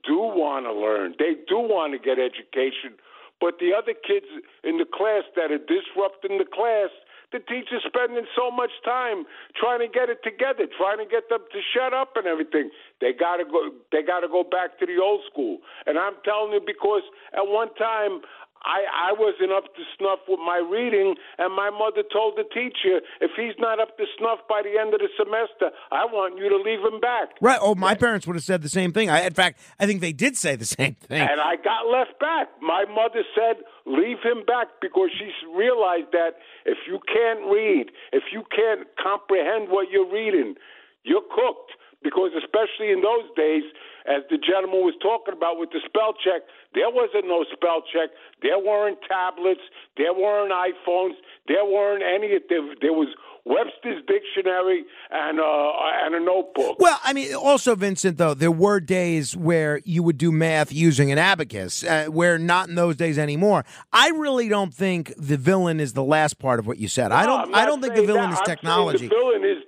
do 0.05 0.17
want 0.17 0.65
to 0.65 0.73
learn. 0.73 1.13
They 1.17 1.37
do 1.45 1.61
want 1.61 1.93
to 1.93 1.99
get 2.01 2.17
education 2.17 2.97
but 3.41 3.57
the 3.57 3.73
other 3.73 3.97
kids 3.97 4.29
in 4.63 4.77
the 4.77 4.85
class 4.85 5.25
that 5.35 5.49
are 5.49 5.57
disrupting 5.57 6.37
the 6.37 6.45
class, 6.45 6.93
the 7.33 7.39
teacher's 7.39 7.81
spending 7.87 8.27
so 8.37 8.51
much 8.51 8.69
time 8.85 9.25
trying 9.57 9.79
to 9.79 9.87
get 9.87 10.13
it 10.13 10.21
together, 10.21 10.67
trying 10.77 10.99
to 10.99 11.09
get 11.09 11.27
them 11.27 11.41
to 11.51 11.59
shut 11.73 11.93
up 11.93 12.13
and 12.15 12.27
everything. 12.27 12.69
They 12.99 13.17
gotta 13.17 13.43
go. 13.43 13.71
They 13.91 14.03
gotta 14.03 14.27
go 14.27 14.43
back 14.43 14.77
to 14.79 14.85
the 14.85 15.01
old 15.01 15.21
school. 15.31 15.59
And 15.87 15.97
I'm 15.97 16.13
telling 16.23 16.53
you 16.53 16.61
because 16.61 17.01
at 17.33 17.47
one 17.47 17.73
time 17.75 18.21
I, 18.63 19.09
I 19.09 19.13
wasn't 19.17 19.51
up 19.51 19.73
to 19.75 19.83
snuff 19.97 20.19
with 20.27 20.39
my 20.39 20.57
reading, 20.57 21.15
and 21.37 21.55
my 21.55 21.69
mother 21.69 22.03
told 22.13 22.37
the 22.37 22.43
teacher, 22.43 23.01
if 23.19 23.31
he's 23.35 23.57
not 23.57 23.79
up 23.79 23.97
to 23.97 24.05
snuff 24.17 24.39
by 24.47 24.61
the 24.61 24.79
end 24.79 24.93
of 24.93 24.99
the 24.99 25.09
semester, 25.17 25.73
I 25.91 26.05
want 26.05 26.37
you 26.37 26.49
to 26.49 26.57
leave 26.57 26.79
him 26.79 26.99
back. 26.99 27.29
Right. 27.41 27.59
Oh, 27.61 27.75
my 27.75 27.95
parents 27.95 28.27
would 28.27 28.35
have 28.35 28.43
said 28.43 28.61
the 28.61 28.69
same 28.69 28.93
thing. 28.93 29.09
I, 29.09 29.25
in 29.25 29.33
fact, 29.33 29.59
I 29.79 29.85
think 29.85 30.01
they 30.01 30.13
did 30.13 30.37
say 30.37 30.55
the 30.55 30.65
same 30.65 30.95
thing. 30.95 31.21
And 31.21 31.41
I 31.41 31.55
got 31.57 31.89
left 31.89 32.19
back. 32.19 32.49
My 32.61 32.85
mother 32.85 33.23
said, 33.33 33.63
leave 33.85 34.21
him 34.23 34.45
back 34.45 34.67
because 34.81 35.09
she 35.17 35.31
realized 35.55 36.11
that 36.13 36.37
if 36.65 36.77
you 36.87 36.99
can't 37.11 37.51
read, 37.51 37.91
if 38.13 38.23
you 38.31 38.43
can't 38.55 38.87
comprehend 39.01 39.69
what 39.69 39.89
you're 39.89 40.11
reading, 40.11 40.55
you're 41.03 41.21
cooked. 41.21 41.73
Because 42.03 42.31
especially 42.33 42.89
in 42.89 43.01
those 43.01 43.29
days, 43.37 43.61
as 44.05 44.23
the 44.29 44.37
gentleman 44.37 44.81
was 44.81 44.95
talking 45.01 45.33
about 45.33 45.59
with 45.59 45.69
the 45.71 45.81
spell 45.85 46.13
check, 46.17 46.41
there 46.73 46.89
wasn't 46.89 47.27
no 47.27 47.45
spell 47.51 47.83
check. 47.91 48.09
There 48.41 48.59
weren't 48.59 48.99
tablets. 49.07 49.61
There 49.97 50.13
weren't 50.13 50.51
iPhones. 50.51 51.19
There 51.47 51.65
weren't 51.65 52.03
any. 52.03 52.39
There, 52.49 52.63
there 52.81 52.93
was 52.93 53.09
Webster's 53.45 54.03
dictionary 54.07 54.85
and 55.09 55.39
uh, 55.39 55.71
and 56.05 56.15
a 56.15 56.19
notebook. 56.19 56.79
Well, 56.79 56.99
I 57.03 57.13
mean, 57.13 57.33
also 57.33 57.75
Vincent, 57.75 58.17
though 58.17 58.33
there 58.33 58.51
were 58.51 58.79
days 58.79 59.35
where 59.35 59.81
you 59.83 60.03
would 60.03 60.17
do 60.17 60.31
math 60.31 60.71
using 60.71 61.11
an 61.11 61.17
abacus, 61.17 61.83
uh, 61.83 62.05
where 62.05 62.37
not 62.37 62.69
in 62.69 62.75
those 62.75 62.95
days 62.95 63.17
anymore. 63.17 63.65
I 63.91 64.09
really 64.09 64.47
don't 64.47 64.73
think 64.73 65.13
the 65.17 65.37
villain 65.37 65.79
is 65.79 65.93
the 65.93 66.03
last 66.03 66.39
part 66.39 66.59
of 66.59 66.67
what 66.67 66.77
you 66.77 66.87
said. 66.87 67.09
No, 67.09 67.15
I 67.15 67.25
don't. 67.25 67.55
I 67.55 67.65
don't 67.65 67.81
think 67.81 67.95
the 67.95 68.05
villain 68.05 68.29
that. 68.29 68.41
is 68.41 68.47
technology. 68.47 69.07
the 69.07 69.15
villain 69.15 69.43
is 69.43 69.60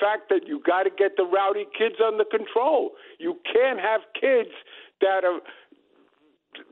fact 0.00 0.28
that 0.30 0.46
you 0.46 0.60
got 0.64 0.84
to 0.84 0.90
get 0.90 1.16
the 1.16 1.24
rowdy 1.24 1.66
kids 1.76 1.96
under 2.04 2.24
control. 2.24 2.92
You 3.18 3.38
can't 3.52 3.78
have 3.80 4.00
kids 4.18 4.50
that 5.00 5.24
are 5.24 5.40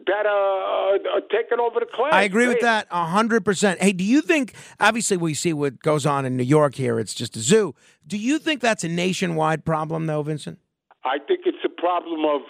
that 0.07 0.27
uh, 0.27 0.31
are 0.31 1.21
taking 1.31 1.61
over 1.61 1.81
the 1.81 1.87
class. 1.87 2.13
I 2.13 2.23
agree 2.23 2.47
with 2.49 2.57
Hey, 2.57 2.63
that 2.63 2.89
hundred 2.91 3.45
percent. 3.45 3.81
Hey, 3.81 3.93
do 3.93 4.05
you 4.05 4.21
think? 4.21 4.55
Obviously, 4.81 5.17
we 5.17 5.35
see 5.35 5.53
what 5.53 5.81
goes 5.81 6.07
on 6.07 6.25
in 6.25 6.37
New 6.37 6.45
York 6.45 6.75
here. 6.75 6.99
It's 6.99 7.15
just 7.15 7.37
a 7.37 7.41
zoo. 7.41 7.75
Do 8.07 8.17
you 8.17 8.39
think 8.39 8.61
that's 8.61 8.85
a 8.85 8.89
nationwide 8.89 9.65
problem, 9.65 10.07
though, 10.07 10.23
Vincent? 10.23 10.59
I 11.05 11.19
think 11.19 11.41
it's 11.47 11.65
a 11.65 11.69
problem 11.69 12.25
of 12.25 12.43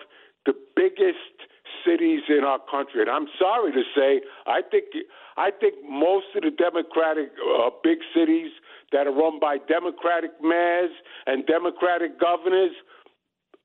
the 0.47 0.55
biggest 0.75 1.19
cities 1.85 2.23
in 2.29 2.43
our 2.45 2.59
country, 2.71 3.01
and 3.01 3.11
I'm 3.11 3.27
sorry 3.39 3.73
to 3.73 3.83
say, 3.95 4.23
I 4.47 4.61
think 4.63 4.87
I 5.37 5.51
think 5.51 5.75
most 5.89 6.27
of 6.35 6.43
the 6.43 6.51
Democratic 6.51 7.31
uh, 7.39 7.71
big 7.83 7.99
cities 8.15 8.51
that 8.93 9.07
are 9.07 9.15
run 9.15 9.41
by 9.41 9.59
Democratic 9.69 10.31
mayors 10.43 10.91
and 11.27 11.47
Democratic 11.47 12.21
governors 12.21 12.73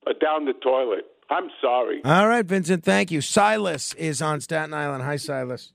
are 0.07 0.13
down 0.13 0.45
the 0.45 0.53
toilet. 0.53 1.05
I'm 1.29 1.49
sorry. 1.62 2.01
All 2.03 2.27
right, 2.27 2.45
Vincent. 2.45 2.84
Thank 2.84 3.12
you. 3.12 3.21
Silas 3.21 3.93
is 3.93 4.21
on 4.21 4.41
Staten 4.41 4.73
Island. 4.73 5.03
Hi, 5.03 5.15
Silas. 5.15 5.71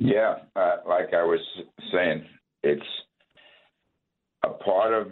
Yeah, 0.00 0.36
uh, 0.54 0.76
like 0.86 1.12
I 1.12 1.24
was 1.24 1.40
saying, 1.92 2.24
it's 2.62 2.80
a 4.44 4.50
part 4.50 4.94
of 4.94 5.08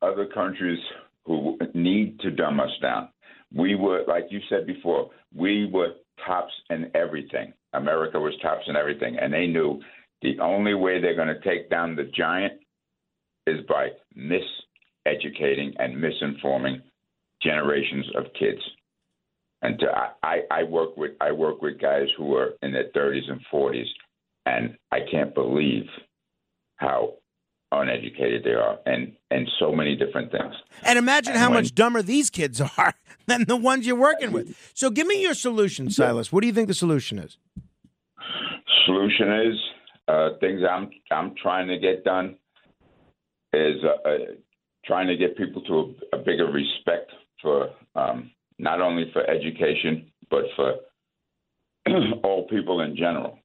other 0.00 0.26
countries 0.26 0.78
who 1.26 1.58
need 1.74 2.18
to 2.20 2.30
dumb 2.30 2.60
us 2.60 2.70
down. 2.80 3.08
We 3.54 3.74
were, 3.74 4.04
like 4.08 4.28
you 4.30 4.40
said 4.48 4.66
before, 4.66 5.10
we 5.34 5.66
were 5.70 5.90
tops 6.26 6.52
in 6.70 6.90
everything. 6.94 7.52
America 7.74 8.18
was 8.18 8.34
tops 8.40 8.64
in 8.66 8.76
everything, 8.76 9.18
and 9.20 9.32
they 9.32 9.46
knew 9.46 9.80
the 10.22 10.38
only 10.40 10.74
way 10.74 11.00
they're 11.00 11.16
going 11.16 11.28
to 11.28 11.40
take 11.40 11.68
down 11.70 11.96
the 11.96 12.04
giant 12.16 12.54
is 13.46 13.60
by 13.68 13.88
miseducating 14.16 15.72
and 15.78 15.96
misinforming 15.96 16.80
generations 17.42 18.06
of 18.16 18.24
kids. 18.38 18.60
And 19.62 19.78
to, 19.80 19.86
I, 20.22 20.40
I 20.50 20.62
work 20.64 20.96
with 20.96 21.12
I 21.20 21.30
work 21.32 21.62
with 21.62 21.80
guys 21.80 22.06
who 22.16 22.34
are 22.34 22.54
in 22.62 22.72
their 22.72 22.88
30s 22.96 23.30
and 23.30 23.40
40s, 23.52 23.86
and 24.46 24.76
I 24.90 24.98
can't 25.10 25.34
believe 25.34 25.84
how 26.76 27.14
uneducated 27.70 28.42
they 28.44 28.50
are, 28.54 28.78
and 28.86 29.12
and 29.30 29.48
so 29.60 29.70
many 29.72 29.94
different 29.94 30.32
things. 30.32 30.52
And 30.82 30.98
imagine 30.98 31.32
And 31.32 31.40
how 31.40 31.48
when- 31.50 31.62
much 31.62 31.74
dumber 31.76 32.02
these 32.02 32.28
kids 32.28 32.60
are 32.60 32.94
than 33.26 33.44
the 33.44 33.56
ones 33.56 33.86
you're 33.86 33.94
working 33.96 34.32
with. 34.32 34.56
So 34.74 34.90
give 34.90 35.06
me 35.06 35.22
your 35.22 35.34
solution, 35.34 35.90
Silas. 35.90 36.32
What 36.32 36.40
do 36.40 36.48
you 36.48 36.52
think 36.52 36.66
the 36.66 36.74
solution 36.74 37.18
is? 37.20 37.36
Solution 38.84 39.30
is 39.46 39.56
uh, 40.12 40.30
things 40.40 40.60
I'm 40.68 40.90
I'm 41.10 41.34
trying 41.40 41.68
to 41.68 41.78
get 41.78 42.04
done 42.04 42.36
is 43.54 43.76
uh, 43.82 44.08
uh, 44.08 44.16
trying 44.84 45.06
to 45.06 45.16
get 45.16 45.36
people 45.36 45.62
to 45.62 45.94
a, 46.12 46.16
a 46.16 46.18
bigger 46.18 46.46
respect 46.46 47.10
for 47.40 47.70
um, 47.94 48.30
not 48.58 48.80
only 48.80 49.10
for 49.12 49.28
education 49.28 50.10
but 50.30 50.44
for 50.56 50.74
all 52.24 52.46
people 52.48 52.80
in 52.80 52.96
general. 52.96 53.38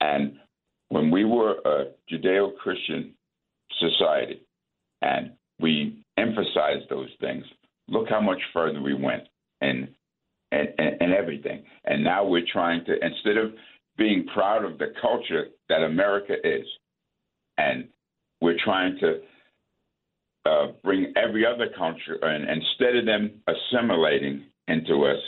And 0.00 0.36
when 0.88 1.10
we 1.10 1.24
were 1.24 1.56
a 1.64 1.86
Judeo-Christian 2.10 3.14
society 3.78 4.42
and 5.02 5.32
we 5.60 6.04
emphasized 6.16 6.88
those 6.88 7.08
things, 7.20 7.44
look 7.88 8.08
how 8.08 8.20
much 8.20 8.40
further 8.52 8.80
we 8.80 8.94
went 8.94 9.24
in 9.60 9.88
and, 10.52 10.68
and, 10.78 10.96
and 11.00 11.12
everything. 11.12 11.62
And 11.84 12.02
now 12.02 12.24
we're 12.24 12.46
trying 12.52 12.84
to 12.86 12.92
instead 13.04 13.36
of 13.36 13.52
being 13.96 14.26
proud 14.32 14.64
of 14.64 14.78
the 14.78 14.92
culture 15.00 15.48
that 15.70 15.82
America 15.82 16.34
is, 16.44 16.66
and 17.56 17.88
we're 18.42 18.58
trying 18.62 18.98
to 18.98 19.20
uh, 20.44 20.66
bring 20.84 21.12
every 21.16 21.46
other 21.46 21.68
culture, 21.76 22.18
and 22.22 22.48
instead 22.48 22.96
of 22.96 23.06
them 23.06 23.40
assimilating 23.46 24.44
into 24.68 25.06
us, 25.06 25.20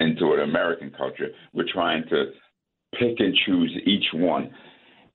into 0.00 0.34
an 0.34 0.40
American 0.40 0.92
culture, 0.96 1.28
we're 1.52 1.72
trying 1.72 2.04
to 2.10 2.26
pick 2.98 3.18
and 3.18 3.34
choose 3.46 3.72
each 3.84 4.06
one. 4.14 4.50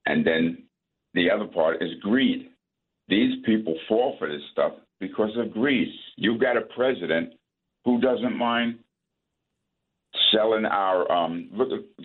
And 0.06 0.26
then 0.26 0.64
the 1.14 1.30
other 1.30 1.46
part 1.46 1.82
is 1.82 1.92
greed. 2.02 2.50
These 3.08 3.44
people 3.46 3.76
fall 3.88 4.16
for 4.18 4.28
this 4.28 4.42
stuff 4.52 4.74
because 5.00 5.32
of 5.38 5.54
greed. 5.54 5.90
You've 6.16 6.42
got 6.42 6.58
a 6.58 6.62
president 6.76 7.34
who 7.86 8.02
doesn't 8.02 8.36
mind 8.36 8.80
selling 10.32 10.66
our 10.66 11.10
um 11.12 11.50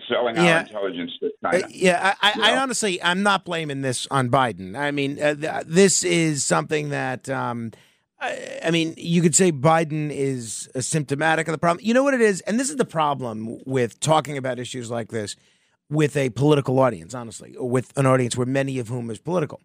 selling 0.09 0.35
Yeah. 0.35 0.55
our 0.55 0.59
intelligence 0.61 1.11
to 1.19 1.31
Uh, 1.43 1.61
yeah, 1.69 2.15
I, 2.21 2.31
I, 2.33 2.51
I 2.53 2.57
honestly, 2.61 3.01
I'm 3.01 3.23
not 3.23 3.45
blaming 3.45 3.81
this 3.81 4.07
on 4.11 4.29
Biden. 4.29 4.77
I 4.77 4.91
mean, 4.91 5.21
uh, 5.21 5.35
th- 5.35 5.65
this 5.65 6.03
is 6.03 6.43
something 6.43 6.89
that 6.89 7.29
um, 7.29 7.71
I, 8.19 8.59
I 8.65 8.71
mean, 8.71 8.93
you 8.97 9.21
could 9.21 9.35
say 9.35 9.51
Biden 9.51 10.09
is 10.11 10.69
a 10.75 10.81
symptomatic 10.81 11.47
of 11.47 11.51
the 11.51 11.57
problem. 11.57 11.85
You 11.85 11.93
know 11.93 12.03
what 12.03 12.13
it 12.13 12.21
is? 12.21 12.41
And 12.41 12.59
this 12.59 12.69
is 12.69 12.77
the 12.77 12.85
problem 12.85 13.59
with 13.65 13.99
talking 13.99 14.37
about 14.37 14.59
issues 14.59 14.89
like 14.89 15.09
this 15.09 15.35
with 15.89 16.17
a 16.17 16.29
political 16.31 16.79
audience, 16.79 17.13
honestly, 17.13 17.55
or 17.55 17.69
with 17.69 17.97
an 17.97 18.05
audience 18.05 18.35
where 18.35 18.47
many 18.47 18.79
of 18.79 18.87
whom 18.89 19.09
is 19.09 19.19
political. 19.19 19.61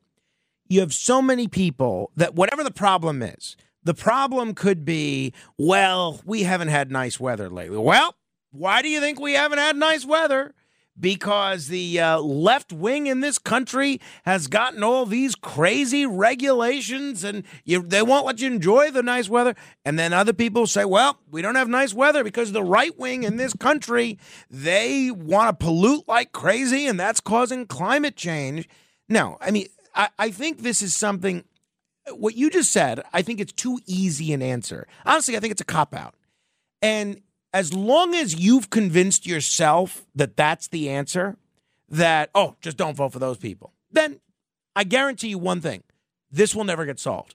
You 0.69 0.81
have 0.81 0.93
so 0.95 1.21
many 1.21 1.49
people 1.49 2.11
that 2.17 2.35
whatever 2.35 2.63
the 2.63 2.71
problem 2.71 3.23
is, 3.23 3.57
the 3.83 3.95
problem 3.95 4.55
could 4.55 4.85
be, 4.85 5.33
well, 5.59 6.21
we 6.25 6.45
haven't 6.45 6.69
had 6.69 6.91
nice 6.93 7.19
weather 7.19 7.51
lately. 7.51 7.79
Well, 7.79 8.15
why 8.53 8.83
do 8.83 8.89
you 8.89 9.01
think 9.01 9.21
we 9.21 9.33
haven't 9.35 9.59
had 9.59 9.77
nice 9.77 10.05
weather? 10.05 10.55
because 10.99 11.69
the 11.69 11.99
uh, 11.99 12.21
left 12.21 12.73
wing 12.73 13.07
in 13.07 13.21
this 13.21 13.39
country 13.39 14.01
has 14.25 14.47
gotten 14.47 14.83
all 14.83 15.07
these 15.07 15.35
crazy 15.35 16.05
regulations 16.07 17.25
and 17.25 17.45
you, 17.65 17.83
they 17.83 18.03
won't 18.03 18.27
let 18.27 18.41
you 18.41 18.47
enjoy 18.47 18.91
the 18.91 19.03
nice 19.03 19.29
weather. 19.29 19.55
And 19.85 19.99
then 19.99 20.13
other 20.13 20.33
people 20.33 20.67
say, 20.67 20.85
well, 20.85 21.19
we 21.31 21.43
don't 21.43 21.55
have 21.55 21.69
nice 21.69 21.95
weather 21.95 22.23
because 22.23 22.53
the 22.53 22.63
right 22.63 22.97
wing 22.99 23.25
in 23.25 23.37
this 23.37 23.55
country, 23.55 24.19
they 24.51 25.11
want 25.11 25.49
to 25.59 25.65
pollute 25.65 26.07
like 26.07 26.33
crazy 26.33 26.87
and 26.87 27.01
that's 27.01 27.21
causing 27.21 27.67
climate 27.67 28.17
change. 28.17 28.69
No, 29.09 29.39
I 29.41 29.51
mean, 29.51 29.69
I, 29.95 30.09
I 30.19 30.31
think 30.31 30.61
this 30.61 30.83
is 30.83 30.95
something, 30.95 31.45
what 32.11 32.37
you 32.37 32.51
just 32.51 32.73
said, 32.73 33.03
I 33.13 33.23
think 33.23 33.41
it's 33.41 33.53
too 33.53 33.79
easy 33.87 34.33
an 34.33 34.43
answer. 34.43 34.87
Honestly, 35.07 35.37
I 35.37 35.41
think 35.41 35.53
it's 35.53 35.61
a 35.61 35.67
cop 35.67 35.95
out. 35.95 36.15
And 36.83 37.23
as 37.53 37.73
long 37.73 38.15
as 38.15 38.35
you've 38.35 38.71
convinced 38.71 39.27
yourself 39.27 40.07
that 40.15 40.37
that's 40.37 40.69
the 40.69 40.89
answer, 40.89 41.37
that, 41.89 42.31
oh, 42.35 42.57
just 42.61 42.77
don't 42.77 42.97
vote 42.97 43.13
for 43.13 43.19
those 43.19 43.37
people, 43.37 43.73
then 43.91 44.21
I 44.75 44.85
guarantee 44.85 45.29
you 45.29 45.39
one 45.39 45.61
thing 45.61 45.83
this 46.31 46.55
will 46.55 46.65
never 46.65 46.87
get 46.87 46.99
solved. 46.99 47.35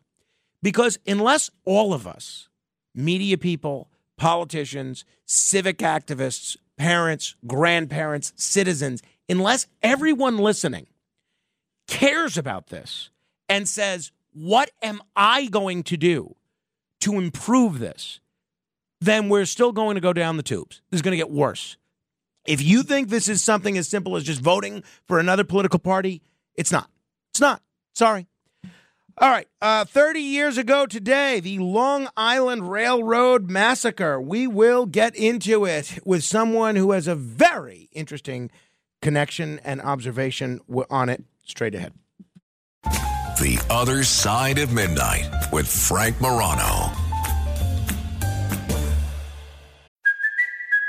Because 0.64 0.98
unless 1.06 1.52
all 1.66 1.94
of 1.94 2.08
us, 2.08 2.50
media 2.96 3.38
people, 3.38 3.90
politicians, 4.18 5.06
civic 5.26 5.78
activists, 5.80 6.58
parents, 6.78 7.36
grandparents, 7.46 8.34
citizens, 8.36 9.04
unless 9.30 9.68
everyone 9.84 10.38
listening 10.38 10.88
cares 11.88 12.38
about 12.38 12.68
this 12.68 13.12
and 13.48 13.68
says, 13.68 14.12
what 14.34 14.72
am 14.82 15.02
I 15.16 15.46
going 15.46 15.84
to 15.84 15.98
do 15.98 16.36
to 17.02 17.20
improve 17.20 17.80
this? 17.80 18.20
Then 19.00 19.30
we're 19.30 19.46
still 19.46 19.72
going 19.72 19.96
to 19.96 20.02
go 20.02 20.14
down 20.14 20.38
the 20.38 20.44
tubes. 20.44 20.82
This 20.90 21.00
is 21.00 21.02
going 21.02 21.12
to 21.12 21.18
get 21.18 21.30
worse. 21.30 21.78
If 22.46 22.62
you 22.62 22.82
think 22.82 23.10
this 23.10 23.28
is 23.28 23.44
something 23.44 23.78
as 23.78 23.88
simple 23.88 24.16
as 24.16 24.24
just 24.24 24.42
voting 24.42 24.84
for 25.06 25.20
another 25.20 25.44
political 25.44 25.80
party, 25.80 26.22
it's 26.56 26.72
not. 26.72 26.90
It's 27.32 27.42
not. 27.42 27.62
Sorry. 27.94 28.28
All 29.20 29.30
right. 29.30 29.48
Uh, 29.62 29.84
30 29.84 30.20
years 30.20 30.58
ago 30.58 30.86
today, 30.86 31.40
the 31.40 31.60
Long 31.60 32.08
Island 32.16 32.72
Railroad 32.72 33.50
Massacre. 33.50 34.22
We 34.22 34.48
will 34.48 34.86
get 34.86 35.16
into 35.16 35.66
it 35.66 36.00
with 36.06 36.24
someone 36.24 36.76
who 36.76 36.92
has 36.92 37.08
a 37.08 37.16
very 37.16 37.90
interesting 37.92 38.50
connection 39.02 39.60
and 39.64 39.82
observation 39.82 40.62
on 40.90 41.10
it 41.10 41.24
straight 41.46 41.76
ahead. 41.76 41.94
The 43.40 43.64
Other 43.70 44.04
Side 44.04 44.58
of 44.58 44.74
Midnight 44.74 45.30
with 45.52 45.68
Frank 45.68 46.20
Morano. 46.20 46.97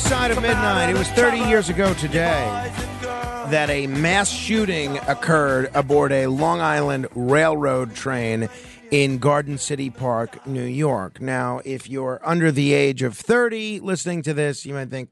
Side 0.00 0.30
of 0.30 0.40
midnight. 0.42 0.88
It 0.88 0.96
was 0.96 1.08
30 1.10 1.38
years 1.38 1.68
ago 1.68 1.92
today 1.94 2.72
that 3.50 3.68
a 3.68 3.86
mass 3.86 4.30
shooting 4.30 4.96
occurred 5.08 5.70
aboard 5.74 6.10
a 6.12 6.26
Long 6.26 6.60
Island 6.60 7.06
Railroad 7.14 7.94
train 7.94 8.48
in 8.90 9.18
Garden 9.18 9.58
City 9.58 9.90
Park, 9.90 10.46
New 10.46 10.64
York. 10.64 11.20
Now, 11.20 11.60
if 11.64 11.88
you're 11.88 12.20
under 12.24 12.50
the 12.50 12.72
age 12.72 13.02
of 13.02 13.16
30 13.16 13.80
listening 13.80 14.22
to 14.22 14.34
this, 14.34 14.64
you 14.64 14.74
might 14.74 14.88
think, 14.88 15.10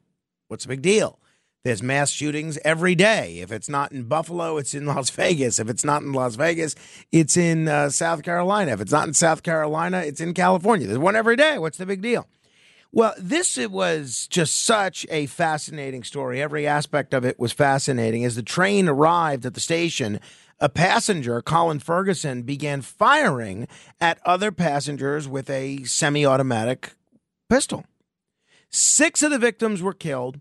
what's 0.48 0.64
the 0.64 0.68
big 0.68 0.83
deal? 0.83 1.18
There's 1.64 1.83
mass 1.83 2.11
shootings 2.11 2.59
every 2.64 2.94
day. 2.94 3.40
If 3.40 3.53
it's 3.53 3.68
not 3.68 3.92
in 3.92 4.05
Buffalo, 4.05 4.57
it's 4.57 4.74
in 4.74 4.87
Las 4.87 5.11
Vegas. 5.11 5.59
If 5.59 5.68
it's 5.68 5.85
not 5.85 6.03
in 6.03 6.12
Las 6.12 6.37
Vegas, 6.37 6.74
it's 7.12 7.37
in 7.37 7.68
uh, 7.68 7.90
South 7.90 8.22
Carolina. 8.22 8.72
If 8.72 8.81
it's 8.81 8.92
not 8.92 9.07
in 9.07 9.14
South 9.14 9.42
Carolina, 9.42 9.98
it's 9.98 10.20
in 10.20 10.35
California. 10.35 10.87
There's 10.87 10.98
one 10.98 11.16
every 11.16 11.37
day. 11.37 11.59
What's 11.59 11.79
the 11.79 11.87
big 11.87 12.01
deal? 12.01 12.27
Well, 12.90 13.14
this 13.18 13.59
it 13.59 13.70
was 13.70 14.27
just 14.29 14.64
such 14.64 15.07
a 15.11 15.27
fascinating 15.27 16.05
story. 16.05 16.40
Every 16.40 16.66
aspect 16.66 17.12
of 17.12 17.24
it 17.24 17.38
was 17.38 17.53
fascinating. 17.53 18.24
As 18.24 18.37
the 18.37 18.42
train 18.42 18.88
arrived 18.88 19.44
at 19.44 19.55
the 19.55 19.61
station, 19.61 20.20
a 20.59 20.68
passenger, 20.68 21.42
Colin 21.42 21.81
Ferguson, 21.81 22.42
began 22.42 22.81
firing 22.81 23.68
at 24.01 24.20
other 24.24 24.51
passengers 24.51 25.29
with 25.29 25.51
a 25.51 25.85
semi 25.85 26.24
automatic 26.24 26.94
pistol. 27.51 27.85
Six 28.70 29.22
of 29.22 29.31
the 29.31 29.38
victims 29.38 29.83
were 29.83 29.94
killed, 29.94 30.40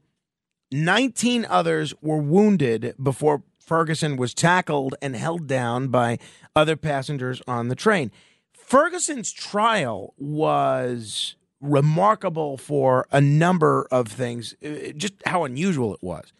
19 0.71 1.45
others 1.49 1.93
were 2.01 2.17
wounded 2.17 2.93
before 3.01 3.43
Ferguson 3.59 4.17
was 4.17 4.33
tackled 4.33 4.95
and 5.01 5.15
held 5.15 5.47
down 5.47 5.89
by 5.89 6.19
other 6.55 6.75
passengers 6.75 7.41
on 7.47 7.67
the 7.67 7.75
train. 7.75 8.11
Ferguson's 8.53 9.31
trial 9.31 10.13
was 10.17 11.35
remarkable 11.61 12.57
for 12.57 13.07
a 13.11 13.21
number 13.21 13.87
of 13.91 14.07
things, 14.07 14.55
uh, 14.63 14.91
just 14.95 15.13
how 15.25 15.43
unusual 15.43 15.93
it 15.93 16.03
was. 16.03 16.31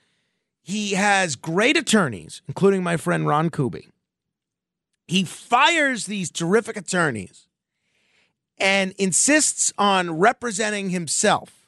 He 0.61 0.93
has 0.93 1.35
great 1.35 1.77
attorneys, 1.77 2.41
including 2.47 2.83
my 2.83 2.97
friend 2.97 3.25
Ron 3.25 3.49
Kuby. 3.49 3.87
He 5.07 5.23
fires 5.23 6.05
these 6.05 6.29
terrific 6.29 6.75
attorneys 6.75 7.47
and 8.57 8.93
insists 8.97 9.71
on 9.77 10.17
representing 10.17 10.89
himself. 10.89 11.67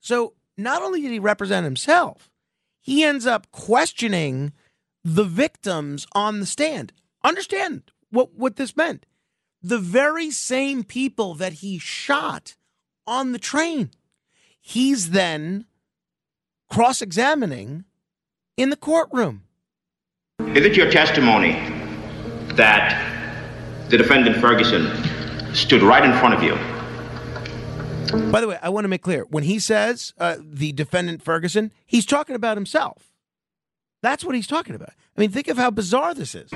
So 0.00 0.34
not 0.56 0.82
only 0.82 1.00
did 1.00 1.10
he 1.10 1.18
represent 1.18 1.64
himself, 1.64 2.30
he 2.80 3.02
ends 3.02 3.26
up 3.26 3.50
questioning 3.50 4.52
the 5.02 5.24
victims 5.24 6.06
on 6.12 6.40
the 6.40 6.46
stand. 6.46 6.92
Understand 7.24 7.90
what, 8.10 8.34
what 8.34 8.56
this 8.56 8.76
meant. 8.76 9.06
The 9.62 9.78
very 9.78 10.30
same 10.30 10.84
people 10.84 11.34
that 11.34 11.54
he 11.54 11.78
shot 11.78 12.56
on 13.08 13.32
the 13.32 13.38
train, 13.38 13.90
he's 14.60 15.10
then 15.10 15.64
cross 16.68 17.00
examining 17.00 17.84
in 18.56 18.70
the 18.70 18.76
courtroom. 18.76 19.44
Is 20.40 20.64
it 20.64 20.76
your 20.76 20.90
testimony 20.90 21.52
that 22.54 23.88
the 23.88 23.96
defendant 23.96 24.36
Ferguson 24.36 25.54
stood 25.54 25.82
right 25.82 26.04
in 26.04 26.12
front 26.18 26.34
of 26.34 26.42
you? 26.42 26.54
By 28.30 28.40
the 28.40 28.48
way, 28.48 28.58
I 28.62 28.68
want 28.68 28.84
to 28.84 28.88
make 28.88 29.02
clear 29.02 29.24
when 29.24 29.44
he 29.44 29.58
says 29.58 30.12
uh, 30.18 30.36
the 30.40 30.72
defendant 30.72 31.22
Ferguson, 31.22 31.72
he's 31.86 32.06
talking 32.06 32.36
about 32.36 32.56
himself. 32.56 33.10
That's 34.02 34.24
what 34.24 34.34
he's 34.34 34.46
talking 34.46 34.74
about. 34.74 34.90
I 35.16 35.20
mean, 35.20 35.30
think 35.30 35.48
of 35.48 35.56
how 35.56 35.70
bizarre 35.70 36.14
this 36.14 36.34
is. 36.34 36.50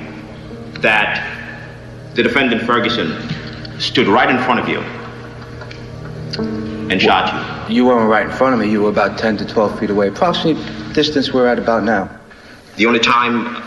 That 0.81 2.15
the 2.15 2.23
defendant 2.23 2.62
Ferguson 2.62 3.81
stood 3.81 4.07
right 4.07 4.31
in 4.31 4.38
front 4.45 4.61
of 4.61 4.69
you 4.69 4.81
and 6.38 7.01
shot 7.01 7.71
You 7.71 7.77
You 7.77 7.87
weren't 7.87 8.09
right 8.09 8.27
in 8.27 8.33
front 8.33 8.55
of 8.55 8.61
me. 8.61 8.71
You 8.71 8.83
were 8.83 8.90
about 8.90 9.18
10 9.18 9.38
to 9.38 9.47
12 9.47 9.79
feet 9.79 9.90
away, 9.90 10.09
approximately 10.09 10.62
distance 10.92 11.33
we're 11.33 11.47
at 11.47 11.59
about 11.59 11.85
now. 11.85 12.11
The 12.77 12.87
only 12.87 13.01
time 13.01 13.62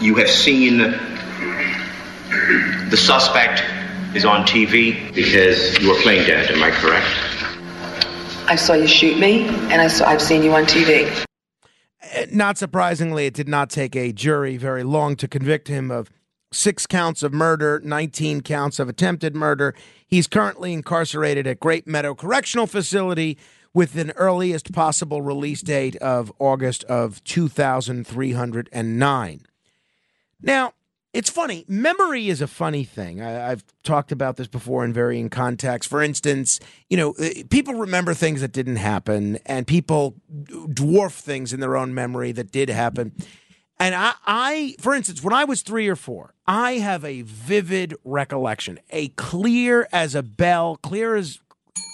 you 0.00 0.16
have 0.16 0.30
seen 0.30 0.78
the 2.90 2.96
suspect 2.96 3.62
is 4.14 4.24
on 4.24 4.44
TV 4.46 5.14
because 5.14 5.78
you 5.78 5.88
were 5.88 6.00
playing 6.02 6.26
dead. 6.26 6.50
Am 6.50 6.62
I 6.62 6.70
correct? 6.70 7.06
I 8.48 8.56
saw 8.56 8.74
you 8.74 8.86
shoot 8.86 9.18
me, 9.18 9.46
and 9.70 9.80
I 9.80 9.88
saw, 9.88 10.06
I've 10.06 10.20
seen 10.20 10.42
you 10.42 10.52
on 10.52 10.64
TV. 10.64 11.08
Uh, 12.02 12.26
Not 12.30 12.58
surprisingly, 12.58 13.26
it 13.26 13.34
did 13.34 13.48
not 13.48 13.70
take 13.70 13.96
a 13.96 14.12
jury 14.12 14.56
very 14.56 14.82
long 14.82 15.16
to 15.16 15.28
convict 15.28 15.68
him 15.68 15.90
of 15.90 16.10
six 16.52 16.86
counts 16.86 17.22
of 17.22 17.32
murder, 17.32 17.80
19 17.84 18.42
counts 18.42 18.78
of 18.78 18.88
attempted 18.88 19.34
murder. 19.34 19.74
He's 20.06 20.26
currently 20.26 20.72
incarcerated 20.72 21.46
at 21.46 21.60
Great 21.60 21.86
Meadow 21.86 22.14
Correctional 22.14 22.66
Facility 22.66 23.38
with 23.74 23.96
an 23.96 24.12
earliest 24.16 24.72
possible 24.72 25.22
release 25.22 25.62
date 25.62 25.96
of 25.96 26.32
August 26.38 26.84
of 26.84 27.24
2309. 27.24 29.46
Now, 30.42 30.74
it's 31.12 31.28
funny. 31.28 31.64
Memory 31.68 32.28
is 32.28 32.40
a 32.40 32.46
funny 32.46 32.84
thing. 32.84 33.20
I, 33.20 33.50
I've 33.50 33.64
talked 33.82 34.12
about 34.12 34.36
this 34.36 34.48
before 34.48 34.84
in 34.84 34.94
varying 34.94 35.28
contexts. 35.28 35.88
For 35.88 36.02
instance, 36.02 36.58
you 36.88 36.96
know, 36.96 37.14
uh, 37.20 37.28
people 37.50 37.74
remember 37.74 38.14
things 38.14 38.40
that 38.40 38.52
didn't 38.52 38.76
happen, 38.76 39.38
and 39.44 39.66
people 39.66 40.14
dwarf 40.30 41.12
things 41.12 41.52
in 41.52 41.60
their 41.60 41.76
own 41.76 41.92
memory 41.92 42.32
that 42.32 42.50
did 42.50 42.70
happen. 42.70 43.12
And 43.82 43.96
I, 43.96 44.12
I, 44.24 44.76
for 44.78 44.94
instance, 44.94 45.24
when 45.24 45.32
I 45.32 45.42
was 45.42 45.62
three 45.62 45.88
or 45.88 45.96
four, 45.96 46.34
I 46.46 46.74
have 46.74 47.04
a 47.04 47.22
vivid 47.22 47.96
recollection, 48.04 48.78
a 48.90 49.08
clear 49.08 49.88
as 49.90 50.14
a 50.14 50.22
bell, 50.22 50.76
clear 50.76 51.16
as 51.16 51.40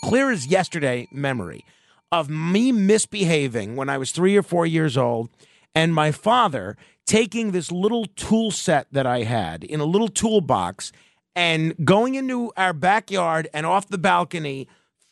clear 0.05 0.31
as 0.31 0.46
yesterday 0.46 1.09
memory 1.11 1.64
of 2.12 2.29
me 2.29 2.72
misbehaving 2.72 3.74
when 3.74 3.88
I 3.88 3.96
was 3.96 4.12
three 4.12 4.37
or 4.37 4.42
four 4.42 4.66
years 4.66 4.98
old, 4.98 5.31
and 5.74 5.94
my 5.94 6.12
father 6.12 6.77
taking 7.07 7.53
this 7.53 7.72
little 7.72 8.05
tool 8.05 8.51
set 8.51 8.87
that 8.92 9.07
I 9.07 9.22
had 9.22 9.64
in 9.64 9.81
a 9.81 9.87
little 9.87 10.09
toolbox 10.09 10.92
and 11.35 11.74
going 11.87 12.16
into 12.16 12.53
our 12.59 12.74
backyard 12.74 13.48
and 13.55 13.64
off 13.64 13.88
the 13.88 13.96
balcony, 13.96 14.68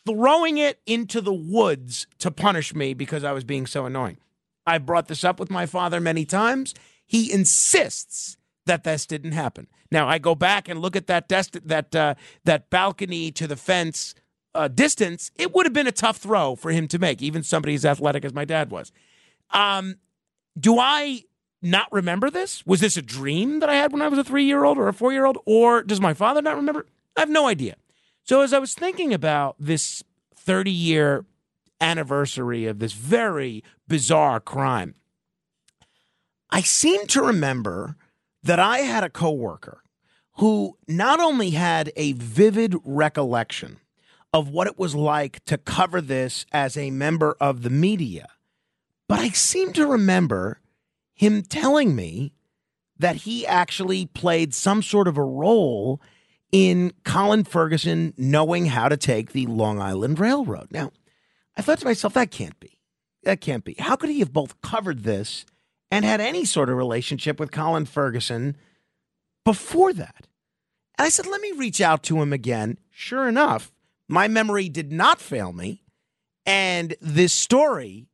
throwing 0.07 0.59
it 0.59 0.79
into 0.85 1.23
the 1.23 1.33
woods 1.33 2.07
to 2.19 2.31
punish 2.31 2.75
me 2.75 2.93
because 2.93 3.25
I 3.25 3.33
was 3.33 3.45
being 3.45 3.65
so 3.65 3.87
annoying. 3.87 4.19
I 4.67 4.79
brought 4.79 5.09
this 5.09 5.25
up 5.25 5.39
with 5.39 5.51
my 5.51 5.67
father 5.67 6.01
many 6.01 6.25
times. 6.25 6.75
He 7.07 7.33
insists 7.33 8.37
that 8.67 8.85
this 8.85 9.07
didn't 9.07 9.33
happen. 9.33 9.69
Now 9.91 10.09
I 10.09 10.19
go 10.19 10.35
back 10.35 10.69
and 10.69 10.81
look 10.81 10.97
at 10.97 11.07
that 11.07 11.29
dest- 11.29 11.67
that 11.69 11.95
uh, 11.95 12.15
that 12.45 12.69
balcony 12.69 13.31
to 13.33 13.47
the 13.47 13.57
fence 13.57 14.15
uh, 14.55 14.69
distance. 14.69 15.31
It 15.37 15.55
would 15.55 15.67
have 15.67 15.73
been 15.73 15.87
a 15.87 15.93
tough 15.93 16.17
throw 16.17 16.57
for 16.57 16.73
him 16.73 16.89
to 16.89 16.99
make, 16.99 17.23
even 17.23 17.43
somebody 17.43 17.75
as 17.75 17.85
athletic 17.85 18.25
as 18.25 18.35
my 18.35 18.45
dad 18.45 18.71
was. 18.71 18.91
Um, 19.51 19.97
do 20.59 20.79
I 20.79 21.23
not 21.63 21.91
remember 21.93 22.31
this? 22.31 22.67
Was 22.67 22.81
this 22.81 22.97
a 22.97 23.03
dream 23.03 23.61
that 23.61 23.69
I 23.69 23.77
had 23.77 23.93
when 23.93 24.03
I 24.03 24.09
was 24.09 24.19
a 24.19 24.25
three 24.25 24.45
year 24.45 24.65
old 24.65 24.79
or 24.79 24.89
a 24.89 24.93
four 24.93 25.13
year 25.13 25.27
old, 25.27 25.39
or 25.47 25.83
does 25.83 26.01
my 26.01 26.15
father 26.15 26.43
not 26.43 26.57
remember? 26.57 26.87
I 27.17 27.21
have 27.21 27.31
no 27.31 27.47
idea. 27.47 27.77
So 28.25 28.43
as 28.43 28.53
I 28.53 28.59
was 28.59 28.75
thinking 28.75 29.15
about 29.15 29.55
this 29.61 30.03
thirty 30.35 30.73
year 30.73 31.25
anniversary 31.81 32.67
of 32.67 32.79
this 32.79 32.93
very 32.93 33.63
bizarre 33.89 34.41
crime, 34.41 34.95
I 36.51 36.61
seem 36.63 37.07
to 37.09 37.23
remember 37.23 37.97
that 38.43 38.59
I 38.59 38.79
had 38.79 39.05
a 39.05 39.11
coworker 39.11 39.83
who 40.35 40.77
not 40.87 41.19
only 41.19 41.51
had 41.51 41.93
a 41.97 42.13
vivid 42.13 42.77
recollection 42.85 43.79
of 44.33 44.51
what 44.51 44.67
it 44.67 44.79
was 44.79 44.95
like 44.95 45.45
to 45.47 45.59
cover 45.59 46.01
this 46.01 46.47
as 46.53 46.77
a 46.77 46.91
member 46.91 47.37
of 47.41 47.63
the 47.63 47.71
media, 47.71 48.29
but 49.09 49.19
I 49.19 49.31
seem 49.31 49.73
to 49.75 49.87
remember 49.87 50.61
him 51.15 51.43
telling 51.43 51.97
me 51.97 52.33
that 52.99 53.17
he 53.17 53.47
actually 53.47 54.07
played 54.07 54.55
some 54.55 54.83
sort 54.83 55.09
of 55.09 55.17
a 55.17 55.25
role 55.25 56.01
in 56.53 56.93
Colin 57.05 57.45
Ferguson 57.45 58.15
knowing 58.17 58.67
how 58.67 58.89
to 58.89 58.97
take 58.97 59.33
the 59.33 59.47
Long 59.47 59.81
Island 59.81 60.19
Railroad. 60.19 60.69
Now, 60.71 60.93
I 61.57 61.63
thought 61.63 61.79
to 61.79 61.87
myself, 61.87 62.15
that 62.15 62.31
can't 62.31 62.59
be. 62.61 62.79
That 63.23 63.41
can't 63.41 63.65
be. 63.65 63.75
How 63.79 63.97
could 63.97 64.11
he 64.11 64.21
have 64.21 64.33
both 64.33 64.61
covered 64.61 65.03
this 65.03 65.47
and 65.91 66.05
had 66.05 66.21
any 66.21 66.45
sort 66.45 66.69
of 66.69 66.77
relationship 66.77 67.41
with 67.41 67.51
Colin 67.51 67.87
Ferguson 67.87 68.57
before 69.45 69.93
that? 69.93 70.27
And 70.99 71.07
I 71.07 71.09
said, 71.09 71.27
let 71.27 71.41
me 71.41 71.53
reach 71.53 71.81
out 71.81 72.03
to 72.05 72.21
him 72.21 72.33
again. 72.33 72.79
Sure 72.91 73.29
enough, 73.29 73.73
my 74.09 74.29
memory 74.29 74.69
did 74.69 74.93
not 74.93 75.21
fail 75.21 75.53
me. 75.53 75.83
And 76.45 76.95
this 77.01 77.33
story 77.33 78.07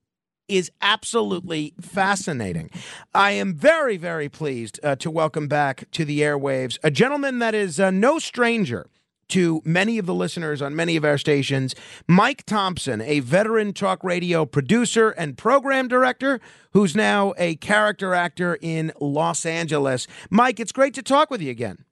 is 0.49 0.71
absolutely 0.81 1.75
fascinating. 1.81 2.71
I 3.15 3.33
am 3.33 3.55
very, 3.55 3.97
very 3.97 4.29
pleased 4.29 4.81
uh, 4.83 4.97
to 4.97 5.11
welcome 5.11 5.49
back 5.49 5.91
to 5.93 6.05
the 6.05 6.21
airwaves 6.21 6.79
a 6.83 6.91
gentleman 6.91 7.39
that 7.39 7.55
is 7.55 7.79
uh, 7.79 7.91
no 7.91 8.19
stranger 8.19 8.89
to 9.33 9.63
many 9.65 9.97
of 9.97 10.05
the 10.05 10.15
listeners 10.15 10.61
on 10.61 10.77
many 10.77 10.95
of 10.95 11.07
our 11.07 11.17
stations, 11.17 11.75
Mike 12.07 12.45
Thompson, 12.45 13.01
a 13.01 13.21
veteran 13.21 13.73
talk 13.73 14.05
radio 14.05 14.45
producer 14.45 15.09
and 15.09 15.39
program 15.39 15.89
director 15.89 16.39
who's 16.73 16.95
now 16.95 17.33
a 17.39 17.57
character 17.57 18.13
actor 18.13 18.59
in 18.61 18.93
Los 19.01 19.47
Angeles. 19.47 20.07
Mike, 20.29 20.61
it's 20.61 20.71
great 20.71 20.93
to 20.93 21.03
talk 21.03 21.31
with 21.31 21.41
you 21.41 21.51
again. 21.51 21.87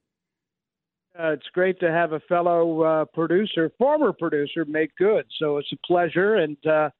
Uh, 1.19 1.31
it's 1.31 1.47
great 1.51 1.79
to 1.79 1.91
have 1.91 2.13
a 2.13 2.19
fellow 2.21 2.83
uh, 2.83 3.05
producer, 3.05 3.71
former 3.79 4.13
producer, 4.13 4.63
make 4.65 4.95
good. 4.95 5.25
So 5.39 5.57
it's 5.57 5.71
a 5.73 5.87
pleasure. 5.87 6.35
And 6.35 6.57
uh, 6.67 6.91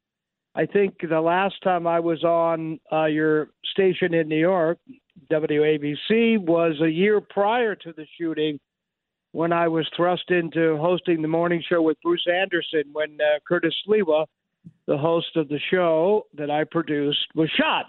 I 0.56 0.66
think 0.66 0.96
the 1.08 1.22
last 1.22 1.56
time 1.64 1.86
I 1.86 2.00
was 2.00 2.24
on 2.24 2.80
uh, 2.92 3.06
your 3.06 3.50
station 3.64 4.16
in 4.16 4.28
New 4.28 4.40
York, 4.40 4.80
WABC, 5.32 6.40
was 6.40 6.82
a 6.82 6.90
year 6.90 7.22
prior 7.22 7.76
to 7.76 7.94
the 7.94 8.08
shooting 8.18 8.60
when 9.32 9.54
I 9.54 9.67
was 9.67 9.88
thrust 9.96 10.30
into 10.30 10.78
hosting 10.78 11.22
the 11.22 11.28
morning 11.28 11.63
show 11.67 11.82
with 11.82 11.98
Bruce 12.04 12.26
Anderson 12.28 12.84
when 12.91 13.17
uh, 13.22 13.39
Curtis 13.48 13.74
Sliwa, 13.88 14.26
the 14.88 14.98
host 14.98 15.36
of 15.36 15.48
the 15.48 15.60
show 15.72 16.26
that 16.36 16.52
I 16.52 16.65
produced, 16.65 17.28
was 17.36 17.50
shot. 17.52 17.86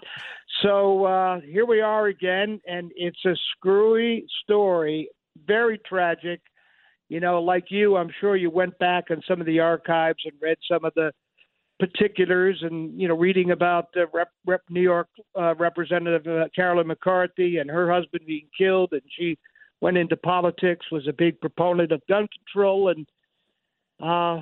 So 0.61 1.05
uh, 1.05 1.41
here 1.41 1.65
we 1.65 1.81
are 1.81 2.07
again, 2.07 2.61
and 2.65 2.91
it's 2.95 3.23
a 3.25 3.35
screwy 3.51 4.25
story, 4.43 5.09
very 5.45 5.79
tragic. 5.79 6.41
You 7.09 7.19
know, 7.19 7.41
like 7.41 7.65
you, 7.69 7.97
I'm 7.97 8.09
sure 8.21 8.35
you 8.35 8.49
went 8.49 8.77
back 8.79 9.05
on 9.11 9.21
some 9.27 9.41
of 9.41 9.45
the 9.45 9.59
archives 9.59 10.19
and 10.25 10.33
read 10.41 10.57
some 10.71 10.85
of 10.85 10.93
the 10.95 11.11
particulars 11.79 12.57
and 12.61 12.99
you 12.99 13.07
know 13.07 13.17
reading 13.17 13.51
about 13.51 13.87
uh, 13.97 14.05
rep, 14.13 14.29
rep 14.45 14.61
new 14.69 14.79
york 14.79 15.07
uh, 15.37 15.55
representative 15.55 16.25
uh, 16.27 16.47
carolyn 16.55 16.87
mccarthy 16.87 17.57
and 17.57 17.69
her 17.69 17.91
husband 17.91 18.21
being 18.27 18.47
killed 18.55 18.89
and 18.91 19.01
she 19.17 19.37
went 19.83 19.97
into 19.97 20.15
politics 20.15 20.85
was 20.93 21.05
a 21.09 21.13
big 21.13 21.41
proponent 21.41 21.91
of 21.91 22.01
gun 22.07 22.25
control 22.37 22.87
and 22.87 23.05
uh 24.01 24.41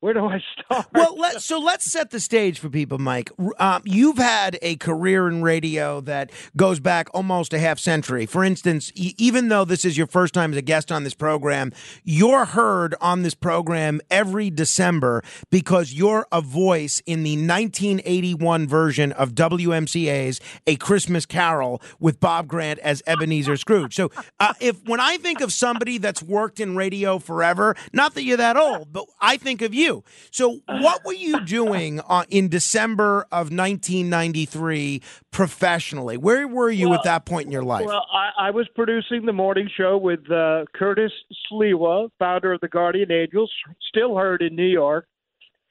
where 0.00 0.12
do 0.12 0.26
I 0.26 0.42
start? 0.52 0.86
Well, 0.92 1.16
let, 1.16 1.40
so 1.42 1.58
let's 1.58 1.84
set 1.84 2.10
the 2.10 2.20
stage 2.20 2.58
for 2.58 2.68
people, 2.68 2.98
Mike. 2.98 3.30
Um, 3.58 3.82
you've 3.84 4.18
had 4.18 4.58
a 4.62 4.76
career 4.76 5.26
in 5.26 5.42
radio 5.42 6.00
that 6.02 6.30
goes 6.56 6.80
back 6.80 7.08
almost 7.14 7.52
a 7.54 7.58
half 7.58 7.78
century. 7.78 8.26
For 8.26 8.44
instance, 8.44 8.92
e- 8.94 9.14
even 9.16 9.48
though 9.48 9.64
this 9.64 9.84
is 9.84 9.96
your 9.96 10.06
first 10.06 10.34
time 10.34 10.52
as 10.52 10.58
a 10.58 10.62
guest 10.62 10.92
on 10.92 11.02
this 11.04 11.14
program, 11.14 11.72
you're 12.04 12.44
heard 12.44 12.94
on 13.00 13.22
this 13.22 13.34
program 13.34 14.00
every 14.10 14.50
December 14.50 15.22
because 15.50 15.94
you're 15.94 16.26
a 16.30 16.40
voice 16.42 17.02
in 17.06 17.22
the 17.22 17.36
1981 17.36 18.68
version 18.68 19.12
of 19.12 19.34
WMCA's 19.34 20.40
A 20.66 20.76
Christmas 20.76 21.24
Carol 21.26 21.80
with 21.98 22.20
Bob 22.20 22.48
Grant 22.48 22.78
as 22.80 23.02
Ebenezer 23.06 23.56
Scrooge. 23.56 23.94
So, 23.94 24.10
uh, 24.40 24.52
if 24.60 24.76
when 24.86 25.00
I 25.00 25.16
think 25.16 25.40
of 25.40 25.52
somebody 25.52 25.98
that's 25.98 26.22
worked 26.22 26.60
in 26.60 26.76
radio 26.76 27.18
forever, 27.18 27.74
not 27.92 28.14
that 28.14 28.24
you're 28.24 28.36
that 28.36 28.56
old, 28.56 28.92
but 28.92 29.06
I 29.20 29.36
think 29.36 29.62
of 29.62 29.74
you. 29.74 29.95
So, 30.30 30.60
what 30.68 31.04
were 31.04 31.12
you 31.14 31.40
doing 31.44 32.00
uh, 32.00 32.24
in 32.28 32.48
December 32.48 33.22
of 33.32 33.50
1993 33.50 35.02
professionally? 35.30 36.16
Where 36.16 36.46
were 36.48 36.70
you 36.70 36.90
Well- 36.90 36.98
at 36.98 37.04
that 37.04 37.24
point 37.24 37.46
in 37.46 37.52
your 37.52 37.62
life? 37.62 37.86
Well, 37.86 38.06
I, 38.12 38.48
I 38.48 38.50
was 38.50 38.68
producing 38.74 39.26
the 39.26 39.32
morning 39.32 39.68
show 39.76 39.96
with 39.96 40.30
uh, 40.30 40.64
Curtis 40.74 41.12
Sliwa, 41.50 42.10
founder 42.18 42.52
of 42.52 42.60
the 42.60 42.68
Guardian 42.68 43.10
Angels, 43.12 43.50
still 43.88 44.16
heard 44.16 44.42
in 44.42 44.54
New 44.56 44.66
York. 44.66 45.06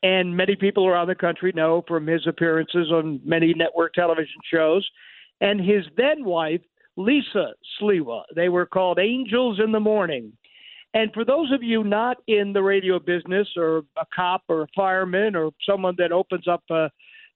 And 0.04 0.38
many 0.38 0.56
people 0.56 0.86
around 0.86 1.08
the 1.08 1.16
country 1.16 1.52
know 1.56 1.84
from 1.88 2.06
his 2.06 2.28
appearances 2.28 2.92
on 2.92 3.20
many 3.24 3.54
network 3.56 3.94
television 3.94 4.40
shows. 4.54 4.88
And 5.42 5.60
his 5.60 5.84
then 5.98 6.24
wife, 6.24 6.62
Lisa 6.96 7.54
Sliwa. 7.82 8.24
They 8.36 8.50
were 8.50 8.66
called 8.66 9.00
Angels 9.00 9.60
in 9.64 9.72
the 9.72 9.80
Morning. 9.80 10.34
And 10.96 11.14
for 11.14 11.26
those 11.26 11.52
of 11.52 11.62
you 11.62 11.84
not 11.84 12.18
in 12.28 12.54
the 12.54 12.64
radio 12.64 13.00
business 13.00 13.48
or 13.58 13.80
a 13.98 14.06
cop 14.16 14.44
or 14.48 14.64
a 14.64 14.68
fireman 14.74 15.36
or 15.36 15.52
someone 15.70 15.94
that 15.98 16.14
opens 16.14 16.48
up 16.48 16.64
a 16.72 16.90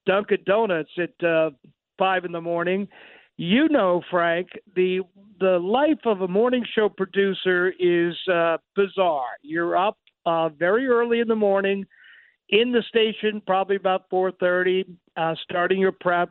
Dunkin' 0.07 0.43
Donuts 0.45 0.89
at 0.97 1.27
uh, 1.27 1.51
five 1.97 2.23
in 2.23 2.31
the 2.31 2.39
morning, 2.39 2.87
you 3.35 3.67
know, 3.67 4.01
Frank, 4.09 4.47
the 4.75 5.01
the 5.39 5.59
life 5.59 5.99
of 6.05 6.21
a 6.21 6.27
morning 6.27 6.65
show 6.73 6.89
producer 6.89 7.73
is 7.79 8.15
uh, 8.33 8.57
bizarre. 8.75 9.37
You're 9.41 9.77
up 9.77 9.97
uh, 10.25 10.49
very 10.49 10.87
early 10.87 11.19
in 11.19 11.27
the 11.27 11.35
morning, 11.35 11.85
in 12.49 12.71
the 12.71 12.83
station, 12.87 13.41
probably 13.45 13.75
about 13.75 14.09
four 14.09 14.31
thirty, 14.31 14.85
uh, 15.15 15.35
starting 15.43 15.79
your 15.79 15.91
prep. 15.91 16.29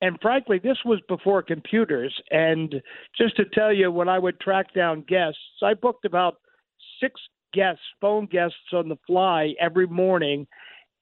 And 0.00 0.18
frankly, 0.20 0.58
this 0.58 0.78
was 0.84 1.00
before 1.08 1.42
computers. 1.42 2.14
And 2.30 2.74
just 3.16 3.36
to 3.36 3.44
tell 3.44 3.72
you, 3.72 3.90
when 3.90 4.08
I 4.08 4.18
would 4.18 4.40
track 4.40 4.74
down 4.74 5.04
guests, 5.08 5.38
I 5.62 5.74
booked 5.74 6.04
about 6.04 6.36
six 7.04 7.20
guests, 7.52 7.82
phone 8.00 8.26
guests 8.26 8.72
on 8.72 8.88
the 8.88 8.96
fly 9.06 9.54
every 9.60 9.86
morning. 9.86 10.46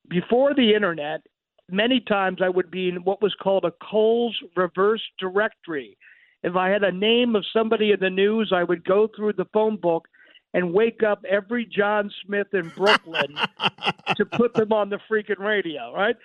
Before 0.09 0.55
the 0.55 0.75
internet, 0.75 1.23
many 1.71 2.01
times 2.01 2.39
I 2.43 2.49
would 2.49 2.71
be 2.71 2.89
in 2.89 2.97
what 3.05 3.23
was 3.23 3.35
called 3.41 3.65
a 3.65 3.73
Coles 3.91 4.37
reverse 4.57 5.03
directory. 5.19 5.97
If 6.43 6.57
I 6.57 6.71
had 6.71 6.83
a 6.83 6.93
name 6.93 7.37
of 7.37 7.45
somebody 7.53 7.93
in 7.93 8.01
the 8.01 8.11
news, 8.11 8.53
I 8.55 8.65
would 8.65 8.85
go 8.85 9.09
through 9.15 9.35
the 9.35 9.47
phone 9.53 9.77
book 9.77 10.09
and 10.55 10.75
wake 10.75 11.03
up 11.03 11.25
every 11.29 11.65
John 11.65 12.11
Smith 12.27 12.49
in 12.53 12.69
Brooklyn 12.71 13.37
to 14.17 14.27
put 14.27 14.53
them 14.55 14.73
on 14.73 14.91
the 14.91 14.99
freaking 15.11 15.39
radio, 15.39 15.95
right? 15.95 16.17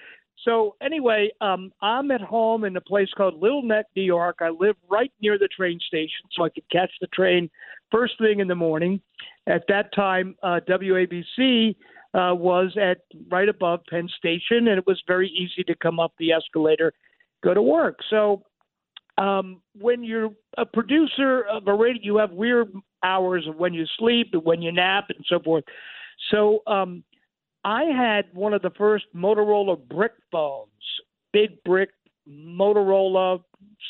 So 0.43 0.75
anyway, 0.81 1.29
um, 1.39 1.71
I'm 1.81 2.11
at 2.11 2.21
home 2.21 2.63
in 2.63 2.75
a 2.75 2.81
place 2.81 3.09
called 3.15 3.41
Little 3.41 3.61
Neck, 3.61 3.85
New 3.95 4.03
York. 4.03 4.37
I 4.41 4.49
live 4.49 4.75
right 4.89 5.11
near 5.21 5.37
the 5.37 5.47
train 5.47 5.79
station, 5.87 6.25
so 6.31 6.43
I 6.43 6.49
could 6.49 6.69
catch 6.71 6.91
the 6.99 7.07
train 7.07 7.49
first 7.91 8.13
thing 8.19 8.39
in 8.39 8.47
the 8.47 8.55
morning. 8.55 9.01
At 9.47 9.63
that 9.69 9.93
time, 9.93 10.35
uh, 10.43 10.59
WABC 10.67 11.75
uh, 12.13 12.33
was 12.35 12.75
at 12.81 12.99
right 13.29 13.49
above 13.49 13.81
Penn 13.89 14.09
Station, 14.17 14.67
and 14.67 14.77
it 14.77 14.87
was 14.87 15.01
very 15.07 15.29
easy 15.29 15.63
to 15.63 15.75
come 15.75 15.99
up 15.99 16.13
the 16.19 16.31
escalator, 16.31 16.93
go 17.43 17.53
to 17.53 17.61
work. 17.61 17.99
So 18.09 18.43
um, 19.17 19.61
when 19.79 20.03
you're 20.03 20.29
a 20.57 20.65
producer 20.65 21.43
of 21.43 21.67
a 21.67 21.73
radio, 21.73 22.01
you 22.03 22.17
have 22.17 22.31
weird 22.31 22.71
hours 23.03 23.47
of 23.47 23.55
when 23.55 23.73
you 23.73 23.85
sleep 23.97 24.29
and 24.33 24.43
when 24.43 24.61
you 24.61 24.71
nap 24.71 25.05
and 25.09 25.25
so 25.27 25.39
forth. 25.39 25.63
So 26.31 26.59
um, 26.67 27.03
I 27.63 27.83
had 27.83 28.25
one 28.33 28.53
of 28.53 28.61
the 28.61 28.71
first 28.71 29.05
Motorola 29.15 29.77
brick 29.87 30.13
phones, 30.31 30.69
big 31.33 31.63
brick 31.63 31.89
Motorola 32.29 33.41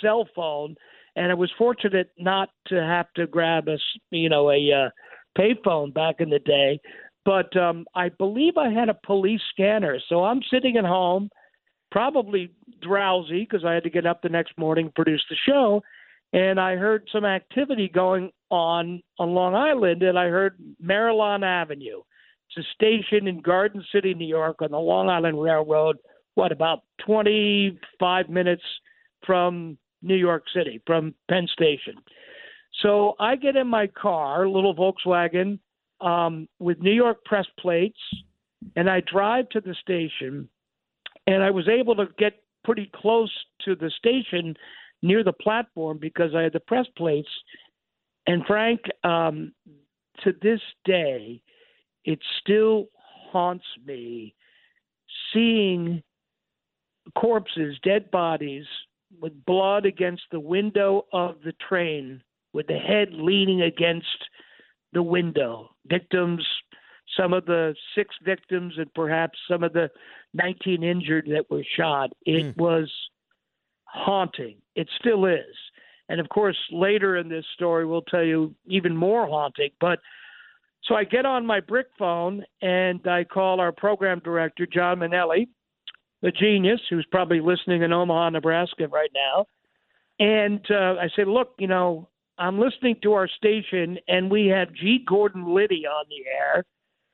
cell 0.01 0.27
phone, 0.35 0.75
and 1.17 1.31
I 1.31 1.35
was 1.35 1.51
fortunate 1.57 2.11
not 2.17 2.49
to 2.67 2.75
have 2.75 3.11
to 3.15 3.25
grab 3.27 3.67
a 3.67 3.77
you 4.11 4.29
know 4.29 4.51
a 4.51 4.71
uh, 4.71 4.89
payphone 5.37 5.93
back 5.93 6.15
in 6.19 6.29
the 6.29 6.39
day. 6.39 6.79
But 7.25 7.57
um, 7.57 7.85
I 7.93 8.09
believe 8.09 8.55
I 8.55 8.69
had 8.69 8.87
a 8.87 8.97
police 9.05 9.41
scanner, 9.51 9.99
so 10.07 10.23
I'm 10.23 10.41
sitting 10.49 10.77
at 10.77 10.85
home, 10.85 11.29
probably 11.91 12.51
drowsy 12.81 13.41
because 13.41 13.65
I 13.65 13.73
had 13.73 13.83
to 13.83 13.89
get 13.89 14.05
up 14.05 14.21
the 14.21 14.29
next 14.29 14.57
morning 14.57 14.91
produce 14.95 15.23
the 15.29 15.35
show, 15.45 15.81
and 16.31 16.59
I 16.59 16.75
heard 16.75 17.09
some 17.11 17.25
activity 17.25 17.89
going 17.93 18.31
on 18.49 19.01
on 19.19 19.31
Long 19.31 19.55
Island, 19.55 20.03
and 20.03 20.17
I 20.17 20.27
heard 20.27 20.57
Merillon 20.81 21.43
Avenue. 21.43 22.01
It's 22.49 22.65
a 22.65 22.73
station 22.75 23.27
in 23.27 23.41
Garden 23.41 23.83
City, 23.93 24.13
New 24.13 24.27
York, 24.27 24.61
on 24.61 24.71
the 24.71 24.77
Long 24.77 25.09
Island 25.09 25.41
Railroad. 25.41 25.97
What 26.35 26.53
about 26.53 26.83
25 27.05 28.29
minutes 28.29 28.63
from 29.25 29.77
New 30.07 30.15
York 30.15 30.43
City, 30.53 30.81
from 30.85 31.13
Penn 31.29 31.47
Station? 31.51 31.95
So 32.81 33.15
I 33.19 33.35
get 33.35 33.55
in 33.55 33.67
my 33.67 33.87
car, 33.87 34.47
little 34.47 34.75
Volkswagen, 34.75 35.59
um, 36.01 36.47
with 36.59 36.79
New 36.79 36.91
York 36.91 37.23
press 37.25 37.45
plates, 37.59 37.99
and 38.75 38.89
I 38.89 39.01
drive 39.01 39.49
to 39.49 39.61
the 39.61 39.75
station. 39.81 40.47
And 41.25 41.43
I 41.43 41.51
was 41.51 41.67
able 41.67 41.95
to 41.95 42.07
get 42.17 42.41
pretty 42.63 42.89
close 42.95 43.31
to 43.65 43.75
the 43.75 43.91
station 43.97 44.55
near 45.01 45.23
the 45.23 45.33
platform 45.33 45.97
because 45.99 46.35
I 46.35 46.41
had 46.41 46.53
the 46.53 46.59
press 46.59 46.85
plates. 46.97 47.29
And 48.27 48.45
Frank, 48.45 48.81
um, 49.03 49.53
to 50.23 50.33
this 50.41 50.61
day, 50.85 51.41
it 52.05 52.19
still 52.41 52.87
haunts 53.31 53.65
me 53.85 54.35
seeing 55.33 56.01
corpses, 57.15 57.77
dead 57.83 58.11
bodies 58.11 58.65
with 59.19 59.45
blood 59.45 59.85
against 59.85 60.23
the 60.31 60.39
window 60.39 61.05
of 61.13 61.35
the 61.43 61.53
train, 61.67 62.21
with 62.53 62.67
the 62.67 62.77
head 62.77 63.09
leaning 63.11 63.61
against 63.61 64.07
the 64.93 65.03
window. 65.03 65.69
Victims, 65.87 66.45
some 67.15 67.33
of 67.33 67.45
the 67.45 67.75
six 67.95 68.15
victims, 68.23 68.73
and 68.77 68.93
perhaps 68.93 69.37
some 69.49 69.63
of 69.63 69.73
the 69.73 69.89
19 70.33 70.83
injured 70.83 71.27
that 71.31 71.49
were 71.49 71.63
shot. 71.75 72.11
It 72.25 72.53
hmm. 72.53 72.61
was 72.61 72.91
haunting. 73.83 74.57
It 74.75 74.87
still 74.99 75.25
is. 75.25 75.55
And 76.09 76.19
of 76.19 76.29
course, 76.29 76.57
later 76.71 77.17
in 77.17 77.27
this 77.27 77.45
story, 77.53 77.85
we'll 77.85 78.01
tell 78.03 78.23
you 78.23 78.55
even 78.65 78.95
more 78.95 79.27
haunting. 79.27 79.71
But 79.79 79.99
so 80.83 80.95
I 80.95 81.03
get 81.03 81.25
on 81.25 81.45
my 81.45 81.59
brick 81.59 81.87
phone 81.99 82.43
and 82.61 83.05
I 83.07 83.25
call 83.25 83.59
our 83.59 83.71
program 83.71 84.21
director, 84.23 84.65
John 84.65 84.99
Mainelli, 84.99 85.47
the 86.21 86.31
genius 86.31 86.81
who's 86.89 87.07
probably 87.11 87.39
listening 87.39 87.83
in 87.83 87.93
Omaha, 87.93 88.31
Nebraska 88.31 88.87
right 88.87 89.11
now. 89.13 89.45
And 90.19 90.65
uh, 90.69 90.95
I 90.99 91.09
said, 91.15 91.27
look, 91.27 91.53
you 91.59 91.67
know, 91.67 92.09
I'm 92.37 92.59
listening 92.59 92.97
to 93.03 93.13
our 93.13 93.27
station 93.27 93.97
and 94.07 94.31
we 94.31 94.47
have 94.47 94.73
G. 94.73 95.03
Gordon 95.07 95.53
Liddy 95.53 95.85
on 95.85 96.05
the 96.09 96.29
air 96.29 96.63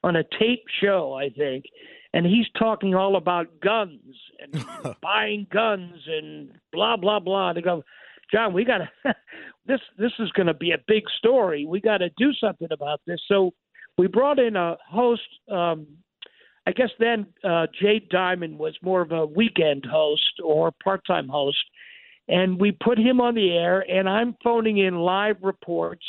on 0.04 0.16
a 0.16 0.24
tape 0.24 0.66
show, 0.82 1.14
I 1.14 1.30
think. 1.30 1.66
And 2.14 2.26
he's 2.26 2.46
talking 2.58 2.94
all 2.94 3.16
about 3.16 3.60
guns 3.62 4.16
and 4.40 4.66
buying 5.02 5.48
guns 5.52 5.96
and 6.08 6.52
blah, 6.72 6.98
blah, 6.98 7.20
blah. 7.20 7.54
They 7.54 7.62
go, 7.62 7.84
John, 8.32 8.54
we 8.54 8.64
got 8.64 8.80
to, 8.80 9.16
this, 9.66 9.80
this 9.98 10.12
is 10.20 10.32
going 10.32 10.48
to 10.48 10.54
be 10.54 10.72
a 10.72 10.78
big 10.88 11.04
story. 11.18 11.66
We 11.66 11.82
got 11.82 11.98
to 11.98 12.10
do 12.18 12.32
something 12.34 12.68
about 12.72 13.02
this. 13.08 13.20
So 13.28 13.52
we 13.98 14.08
brought 14.08 14.40
in 14.40 14.56
a 14.56 14.78
host. 14.90 15.22
Um, 15.52 15.88
I 16.66 16.72
guess 16.72 16.90
then 17.00 17.28
uh, 17.44 17.68
Jay 17.82 18.00
Diamond 18.10 18.58
was 18.58 18.76
more 18.82 19.02
of 19.02 19.12
a 19.12 19.26
weekend 19.26 19.86
host 19.86 20.40
or 20.44 20.72
part 20.84 21.02
time 21.06 21.28
host. 21.28 21.58
And 22.28 22.60
we 22.60 22.72
put 22.72 22.98
him 22.98 23.20
on 23.20 23.36
the 23.36 23.52
air, 23.52 23.82
and 23.90 24.08
I'm 24.08 24.38
phoning 24.42 24.78
in 24.78 24.96
live 24.96 25.36
reports 25.42 26.06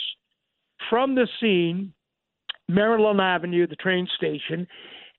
from 0.89 1.17
the 1.17 1.27
scene, 1.41 1.93
Merillon 2.71 3.21
Avenue, 3.21 3.67
the 3.67 3.77
train 3.77 4.07
station, 4.17 4.67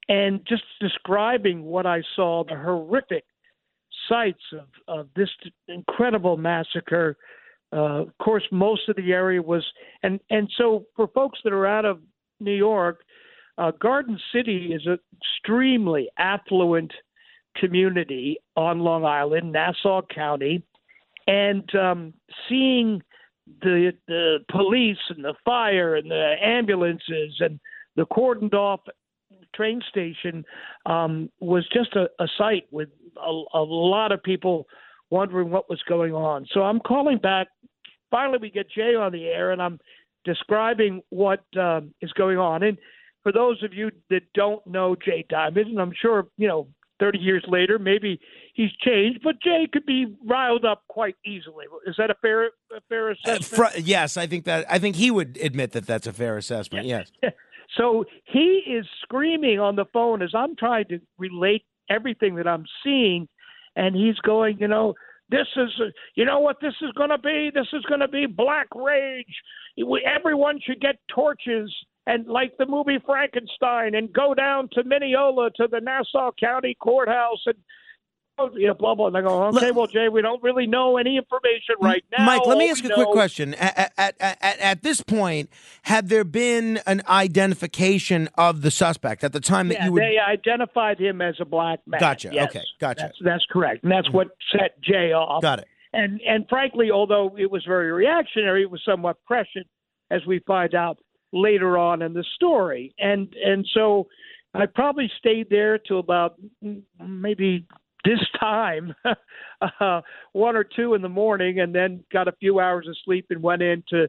and 0.07 0.39
just 0.47 0.63
describing 0.79 1.63
what 1.63 1.85
I 1.85 2.01
saw 2.15 2.43
the 2.45 2.55
horrific 2.55 3.25
sights 4.07 4.43
of, 4.53 4.67
of 4.87 5.07
this 5.15 5.29
incredible 5.67 6.37
massacre. 6.37 7.17
Uh, 7.73 8.03
of 8.03 8.17
course, 8.19 8.43
most 8.51 8.87
of 8.87 8.95
the 8.95 9.11
area 9.11 9.41
was, 9.41 9.65
and, 10.03 10.19
and 10.29 10.49
so 10.57 10.85
for 10.95 11.07
folks 11.07 11.39
that 11.43 11.51
are 11.51 11.67
out 11.67 11.83
of 11.83 11.99
New 12.39 12.53
York, 12.53 13.01
uh, 13.57 13.71
Garden 13.71 14.19
City 14.33 14.73
is 14.73 14.85
an 14.85 14.99
extremely 15.21 16.09
affluent 16.17 16.91
community 17.55 18.37
on 18.55 18.79
Long 18.79 19.05
Island, 19.05 19.51
Nassau 19.51 20.01
County, 20.13 20.63
and 21.27 21.73
um, 21.75 22.13
seeing 22.49 23.01
the 23.61 23.93
the 24.07 24.39
police 24.49 24.97
and 25.09 25.23
the 25.23 25.35
fire 25.43 25.95
and 25.95 26.09
the 26.09 26.35
ambulances 26.41 27.35
and 27.39 27.59
the 27.95 28.05
cordoned 28.07 28.53
off 28.53 28.81
train 29.55 29.81
station 29.89 30.43
um, 30.85 31.29
was 31.39 31.65
just 31.71 31.95
a, 31.95 32.09
a 32.21 32.27
sight 32.37 32.65
with 32.71 32.89
a, 33.17 33.43
a 33.53 33.61
lot 33.61 34.11
of 34.11 34.21
people 34.21 34.67
wondering 35.09 35.49
what 35.49 35.69
was 35.69 35.81
going 35.87 36.13
on. 36.13 36.45
So 36.51 36.61
I'm 36.63 36.79
calling 36.79 37.17
back. 37.17 37.47
Finally, 38.11 38.39
we 38.41 38.49
get 38.49 38.69
Jay 38.69 38.95
on 38.95 39.11
the 39.11 39.25
air, 39.25 39.51
and 39.51 39.61
I'm 39.61 39.79
describing 40.25 41.01
what 41.09 41.43
um, 41.57 41.93
is 42.01 42.11
going 42.13 42.37
on. 42.37 42.63
And 42.63 42.77
for 43.25 43.31
those 43.31 43.63
of 43.63 43.73
you 43.73 43.89
that 44.11 44.21
don't 44.35 44.65
know 44.67 44.95
Jay 44.95 45.25
Diamond, 45.27 45.67
and 45.67 45.81
I'm 45.81 45.93
sure 45.99 46.27
you 46.37 46.47
know, 46.47 46.67
30 46.99 47.17
years 47.17 47.43
later, 47.47 47.79
maybe 47.79 48.19
he's 48.53 48.69
changed, 48.85 49.21
but 49.23 49.41
Jay 49.41 49.67
could 49.73 49.85
be 49.85 50.15
riled 50.23 50.63
up 50.63 50.83
quite 50.89 51.15
easily. 51.25 51.65
Is 51.87 51.95
that 51.97 52.11
a 52.11 52.15
fair 52.21 52.45
a 52.45 52.81
fair 52.87 53.09
uh, 53.09 53.13
assessment? 53.13 53.73
Fr- 53.73 53.79
yes, 53.79 54.15
I 54.15 54.27
think 54.27 54.45
that 54.45 54.67
I 54.69 54.77
think 54.77 54.95
he 54.95 55.09
would 55.09 55.39
admit 55.41 55.71
that 55.71 55.87
that's 55.87 56.05
a 56.05 56.13
fair 56.13 56.37
assessment. 56.37 56.85
Yes. 56.85 57.11
So 57.79 58.05
he 58.25 58.61
is 58.67 58.85
screaming 59.01 59.59
on 59.59 59.75
the 59.75 59.85
phone 59.91 60.21
as 60.21 60.29
I'm 60.35 60.55
trying 60.55 60.85
to 60.89 60.99
relate 61.17 61.63
everything 61.89 62.35
that 62.35 62.47
I'm 62.47 62.63
seeing, 62.83 63.27
and 63.75 63.95
he's 63.95 64.17
going, 64.19 64.59
you 64.59 64.67
know, 64.67 64.93
this 65.29 65.47
is, 65.57 65.71
you 66.13 66.23
know 66.25 66.39
what 66.39 66.57
this 66.61 66.75
is 66.81 66.91
going 66.91 67.09
to 67.09 67.17
be? 67.17 67.49
This 67.53 67.67
is 67.73 67.83
going 67.85 68.01
to 68.01 68.07
be 68.07 68.27
black 68.27 68.67
rage. 68.73 69.41
Everyone 70.05 70.59
should 70.63 70.79
get 70.79 70.97
torches 71.13 71.73
and 72.07 72.27
like 72.27 72.57
the 72.57 72.65
movie 72.65 72.99
Frankenstein 73.05 73.95
and 73.95 74.13
go 74.13 74.33
down 74.33 74.69
to 74.73 74.83
Mineola 74.83 75.49
to 75.57 75.67
the 75.69 75.79
Nassau 75.79 76.31
County 76.39 76.75
Courthouse 76.79 77.41
and 77.45 77.55
oh, 78.37 78.49
you 78.55 78.67
know, 78.67 78.73
blah 78.73 78.95
blah. 78.95 79.07
And 79.07 79.17
I 79.17 79.21
go, 79.21 79.45
okay, 79.47 79.71
well, 79.71 79.87
Jay, 79.87 80.09
we 80.09 80.21
don't 80.21 80.41
really 80.43 80.67
know 80.67 80.97
any 80.97 81.17
information 81.17 81.75
right 81.81 82.03
now. 82.17 82.25
Mike, 82.25 82.45
let 82.45 82.57
me 82.57 82.69
ask 82.69 82.83
you 82.83 82.91
a 82.91 82.93
quick 82.93 83.09
question. 83.09 83.53
At, 83.55 83.93
at, 83.97 84.15
at, 84.19 84.59
at, 84.59 84.83
this 84.83 85.01
point, 85.01 85.49
had 85.83 86.09
there 86.09 86.23
been 86.23 86.79
an 86.85 87.01
identification 87.07 88.29
of 88.37 88.61
the 88.61 88.71
suspect 88.71 89.23
at 89.23 89.33
the 89.33 89.39
time 89.39 89.69
that 89.69 89.75
Yeah, 89.75 89.85
you 89.85 89.91
would? 89.93 90.01
they 90.01 90.17
identified 90.19 90.99
him 90.99 91.21
as 91.21 91.35
a 91.39 91.45
black 91.45 91.79
man. 91.87 91.99
Gotcha. 91.99 92.29
Yes. 92.31 92.49
Okay. 92.49 92.63
Gotcha. 92.79 93.01
That's, 93.01 93.17
that's 93.21 93.45
correct, 93.49 93.83
and 93.83 93.91
that's 93.91 94.07
mm-hmm. 94.07 94.17
what 94.17 94.27
set 94.51 94.81
Jay 94.81 95.11
off. 95.13 95.41
Got 95.41 95.59
it. 95.59 95.67
And 95.93 96.19
and 96.27 96.45
frankly, 96.49 96.91
although 96.91 97.35
it 97.37 97.49
was 97.49 97.63
very 97.65 97.91
reactionary, 97.91 98.63
it 98.63 98.69
was 98.69 98.81
somewhat 98.85 99.17
prescient, 99.25 99.67
as 100.11 100.21
we 100.27 100.39
find 100.39 100.75
out 100.75 100.97
later 101.35 101.77
on 101.77 102.01
in 102.01 102.13
the 102.13 102.25
story. 102.35 102.95
And 102.97 103.31
and 103.43 103.67
so 103.73 104.07
I 104.55 104.65
probably 104.65 105.11
stayed 105.19 105.49
there 105.49 105.77
till 105.77 105.99
about 105.99 106.35
maybe 107.05 107.67
this 108.03 108.19
time, 108.39 108.95
uh, 109.61 110.01
one 110.31 110.55
or 110.55 110.63
two 110.63 110.93
in 110.93 111.01
the 111.01 111.09
morning, 111.09 111.59
and 111.59 111.75
then 111.75 112.03
got 112.11 112.27
a 112.27 112.33
few 112.39 112.59
hours 112.59 112.87
of 112.87 112.95
sleep 113.03 113.27
and 113.29 113.43
went 113.43 113.61
in 113.61 113.83
to 113.89 114.07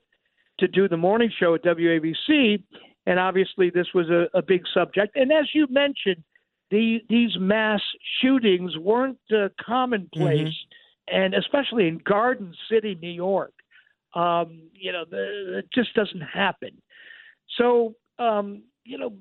to 0.59 0.69
do 0.69 0.89
the 0.89 0.97
morning 0.97 1.31
show 1.39 1.55
at 1.55 1.65
WABC. 1.65 2.63
And 3.07 3.19
obviously, 3.19 3.71
this 3.71 3.89
was 3.95 4.09
a, 4.09 4.27
a 4.37 4.43
big 4.43 4.63
subject. 4.73 5.17
And 5.17 5.31
as 5.31 5.47
you 5.53 5.67
mentioned, 5.69 6.25
the, 6.71 6.99
these 7.09 7.31
mass 7.39 7.81
shootings 8.21 8.77
weren't 8.77 9.19
uh, 9.33 9.49
commonplace, 9.65 10.55
and 11.07 11.35
especially 11.35 11.89
in 11.89 11.99
Garden 11.99 12.53
City, 12.71 12.97
New 13.01 13.11
York. 13.11 13.53
Um, 14.15 14.63
you 14.73 14.93
know, 14.93 15.05
the, 15.09 15.59
it 15.59 15.67
just 15.75 15.95
doesn't 15.95 16.23
happen. 16.23 16.71
So, 17.59 17.95
um, 18.19 18.63
you 18.85 18.99
know, 18.99 19.15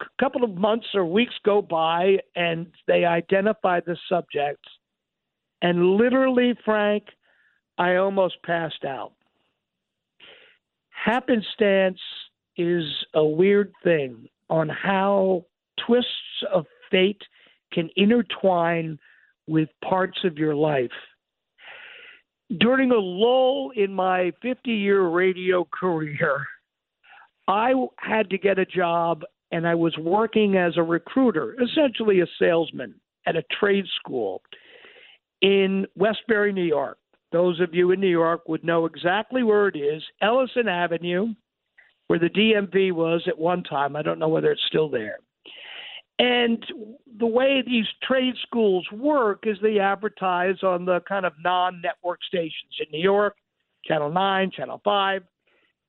a 0.00 0.04
couple 0.22 0.44
of 0.44 0.54
months 0.56 0.86
or 0.94 1.04
weeks 1.04 1.34
go 1.44 1.62
by, 1.62 2.18
and 2.34 2.66
they 2.86 3.04
identify 3.04 3.80
the 3.80 3.96
subject. 4.08 4.64
And 5.62 5.96
literally, 5.96 6.54
Frank, 6.64 7.04
I 7.78 7.96
almost 7.96 8.36
passed 8.44 8.84
out. 8.84 9.12
Happenstance 10.90 12.00
is 12.56 12.84
a 13.14 13.24
weird 13.24 13.72
thing 13.84 14.28
on 14.48 14.68
how 14.68 15.44
twists 15.86 16.10
of 16.52 16.66
fate 16.90 17.22
can 17.72 17.90
intertwine 17.96 18.98
with 19.46 19.68
parts 19.84 20.18
of 20.24 20.38
your 20.38 20.54
life. 20.54 20.90
During 22.58 22.92
a 22.92 22.98
lull 22.98 23.72
in 23.74 23.92
my 23.92 24.32
50 24.42 24.70
year 24.70 25.08
radio 25.08 25.64
career, 25.64 26.46
I 27.48 27.72
had 27.98 28.30
to 28.30 28.38
get 28.38 28.58
a 28.58 28.66
job 28.66 29.22
and 29.52 29.66
I 29.66 29.74
was 29.74 29.96
working 29.98 30.56
as 30.56 30.76
a 30.76 30.82
recruiter, 30.82 31.56
essentially 31.62 32.20
a 32.20 32.26
salesman 32.38 32.94
at 33.26 33.36
a 33.36 33.44
trade 33.58 33.86
school 33.98 34.42
in 35.40 35.86
Westbury, 35.94 36.52
New 36.52 36.64
York. 36.64 36.98
Those 37.32 37.60
of 37.60 37.74
you 37.74 37.90
in 37.90 38.00
New 38.00 38.08
York 38.08 38.48
would 38.48 38.64
know 38.64 38.86
exactly 38.86 39.42
where 39.42 39.68
it 39.68 39.76
is 39.76 40.02
Ellison 40.22 40.68
Avenue, 40.68 41.34
where 42.06 42.18
the 42.18 42.30
DMV 42.30 42.92
was 42.92 43.22
at 43.26 43.38
one 43.38 43.62
time. 43.62 43.96
I 43.96 44.02
don't 44.02 44.18
know 44.18 44.28
whether 44.28 44.50
it's 44.50 44.64
still 44.66 44.88
there. 44.88 45.18
And 46.18 46.64
the 47.18 47.26
way 47.26 47.62
these 47.66 47.84
trade 48.02 48.34
schools 48.42 48.86
work 48.90 49.44
is 49.44 49.58
they 49.60 49.78
advertise 49.78 50.62
on 50.62 50.86
the 50.86 51.00
kind 51.06 51.26
of 51.26 51.34
non 51.44 51.82
network 51.82 52.20
stations 52.26 52.72
in 52.80 52.86
New 52.90 53.02
York, 53.02 53.36
Channel 53.84 54.10
9, 54.10 54.50
Channel 54.52 54.80
5. 54.82 55.22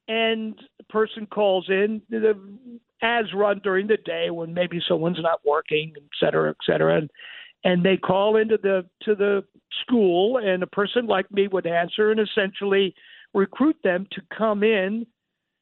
And 0.07 0.55
the 0.77 0.83
person 0.85 1.25
calls 1.25 1.69
in, 1.69 2.01
the 2.09 2.37
ads 3.01 3.33
run 3.33 3.59
during 3.63 3.87
the 3.87 3.97
day 3.97 4.29
when 4.29 4.53
maybe 4.53 4.81
someone's 4.87 5.21
not 5.21 5.41
working, 5.45 5.93
et 5.97 6.03
cetera, 6.19 6.49
et 6.49 6.57
cetera. 6.65 6.97
And, 6.97 7.09
and 7.63 7.83
they 7.83 7.97
call 7.97 8.37
into 8.37 8.57
the 8.57 8.85
to 9.03 9.15
the 9.15 9.43
school 9.81 10.37
and 10.37 10.63
a 10.63 10.67
person 10.67 11.07
like 11.07 11.31
me 11.31 11.47
would 11.47 11.67
answer 11.67 12.11
and 12.11 12.19
essentially 12.19 12.95
recruit 13.33 13.75
them 13.83 14.07
to 14.11 14.21
come 14.35 14.63
in 14.63 15.05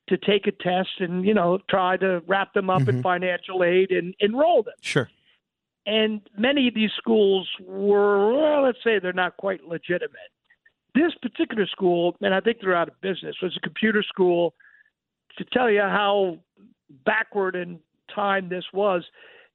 to 0.08 0.18
take 0.18 0.46
a 0.46 0.52
test 0.52 0.90
and 1.00 1.26
you 1.26 1.34
know 1.34 1.60
try 1.70 1.98
to 1.98 2.22
wrap 2.28 2.54
them 2.54 2.70
up 2.70 2.82
in 2.82 2.88
mm-hmm. 2.88 3.02
financial 3.02 3.64
aid 3.64 3.92
and 3.92 4.14
enroll 4.20 4.62
them 4.64 4.76
Sure. 4.82 5.10
and 5.86 6.22
many 6.38 6.68
of 6.68 6.76
these 6.76 6.92
schools 6.98 7.50
were 7.66 8.34
well, 8.34 8.64
let's 8.64 8.84
say 8.84 9.00
they're 9.00 9.14
not 9.14 9.36
quite 9.38 9.64
legitimate 9.66 10.32
this 10.96 11.14
particular 11.22 11.68
school 11.68 12.16
and 12.22 12.34
i 12.34 12.40
think 12.40 12.58
they're 12.62 12.76
out 12.76 12.88
of 12.88 13.00
business 13.02 13.36
was 13.42 13.56
a 13.56 13.60
computer 13.60 14.02
school 14.04 14.54
to 15.38 15.46
tell 15.54 15.70
you 15.70 15.82
how 15.82 16.40
backward 17.06 17.56
in 17.56 17.80
time 18.14 18.50
this 18.50 18.66
was 18.74 19.04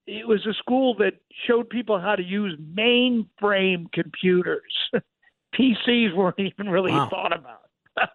it 0.06 0.26
was 0.26 0.44
a 0.46 0.54
school 0.54 0.94
that 0.94 1.14
showed 1.46 1.68
people 1.70 1.98
how 2.00 2.14
to 2.14 2.22
use 2.22 2.56
mainframe 2.74 3.90
computers 3.92 4.72
pcs 5.58 6.14
weren't 6.14 6.38
even 6.38 6.68
really 6.68 6.92
Wow. 6.92 7.08
thought 7.10 7.36
about 7.36 7.62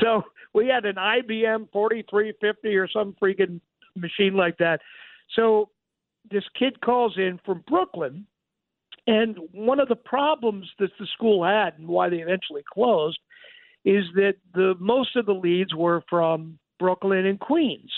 so 0.00 0.22
we 0.54 0.66
had 0.68 0.84
an 0.84 0.96
IBM 0.96 1.68
4350 1.72 2.76
or 2.76 2.88
some 2.88 3.16
freaking 3.22 3.60
machine 3.96 4.34
like 4.34 4.58
that. 4.58 4.80
So 5.34 5.70
this 6.30 6.44
kid 6.58 6.80
calls 6.80 7.14
in 7.16 7.40
from 7.44 7.64
Brooklyn, 7.66 8.26
and 9.06 9.36
one 9.52 9.80
of 9.80 9.88
the 9.88 9.96
problems 9.96 10.68
that 10.78 10.90
the 10.98 11.06
school 11.14 11.44
had 11.44 11.78
and 11.78 11.88
why 11.88 12.08
they 12.08 12.18
eventually 12.18 12.62
closed 12.72 13.18
is 13.84 14.04
that 14.14 14.34
the 14.54 14.74
most 14.78 15.16
of 15.16 15.26
the 15.26 15.32
leads 15.32 15.74
were 15.74 16.02
from 16.08 16.58
Brooklyn 16.78 17.26
and 17.26 17.40
Queens. 17.40 17.90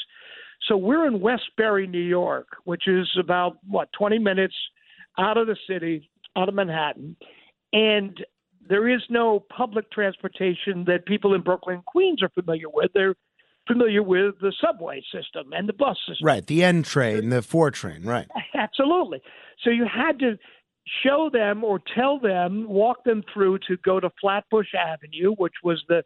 So 0.66 0.76
we're 0.76 1.06
in 1.06 1.20
Westbury, 1.20 1.86
New 1.86 1.98
York, 1.98 2.48
which 2.64 2.88
is 2.88 3.08
about 3.20 3.58
what 3.68 3.90
20 3.98 4.18
minutes 4.18 4.54
out 5.18 5.36
of 5.36 5.46
the 5.46 5.56
city, 5.68 6.10
out 6.36 6.48
of 6.48 6.54
Manhattan, 6.54 7.16
and 7.72 8.24
there 8.66 8.88
is 8.88 9.02
no 9.10 9.44
public 9.54 9.90
transportation 9.90 10.84
that 10.86 11.04
people 11.06 11.34
in 11.34 11.42
Brooklyn 11.42 11.76
and 11.76 11.84
Queens 11.84 12.22
are 12.22 12.30
familiar 12.30 12.68
with. 12.72 12.90
They're 12.94 13.14
familiar 13.66 14.02
with 14.02 14.36
the 14.40 14.52
subway 14.60 15.02
system 15.12 15.52
and 15.52 15.68
the 15.68 15.72
bus 15.72 15.96
system. 16.08 16.26
Right. 16.26 16.46
The 16.46 16.64
N 16.64 16.82
train, 16.82 17.28
the 17.28 17.42
four 17.42 17.70
train. 17.70 18.04
Right. 18.04 18.26
Absolutely. 18.54 19.20
So 19.62 19.70
you 19.70 19.86
had 19.86 20.18
to 20.20 20.38
show 21.02 21.30
them 21.32 21.64
or 21.64 21.80
tell 21.94 22.18
them, 22.18 22.66
walk 22.68 23.04
them 23.04 23.22
through 23.32 23.58
to 23.68 23.76
go 23.84 24.00
to 24.00 24.10
Flatbush 24.20 24.74
Avenue, 24.74 25.34
which 25.36 25.54
was 25.62 25.82
the 25.88 26.02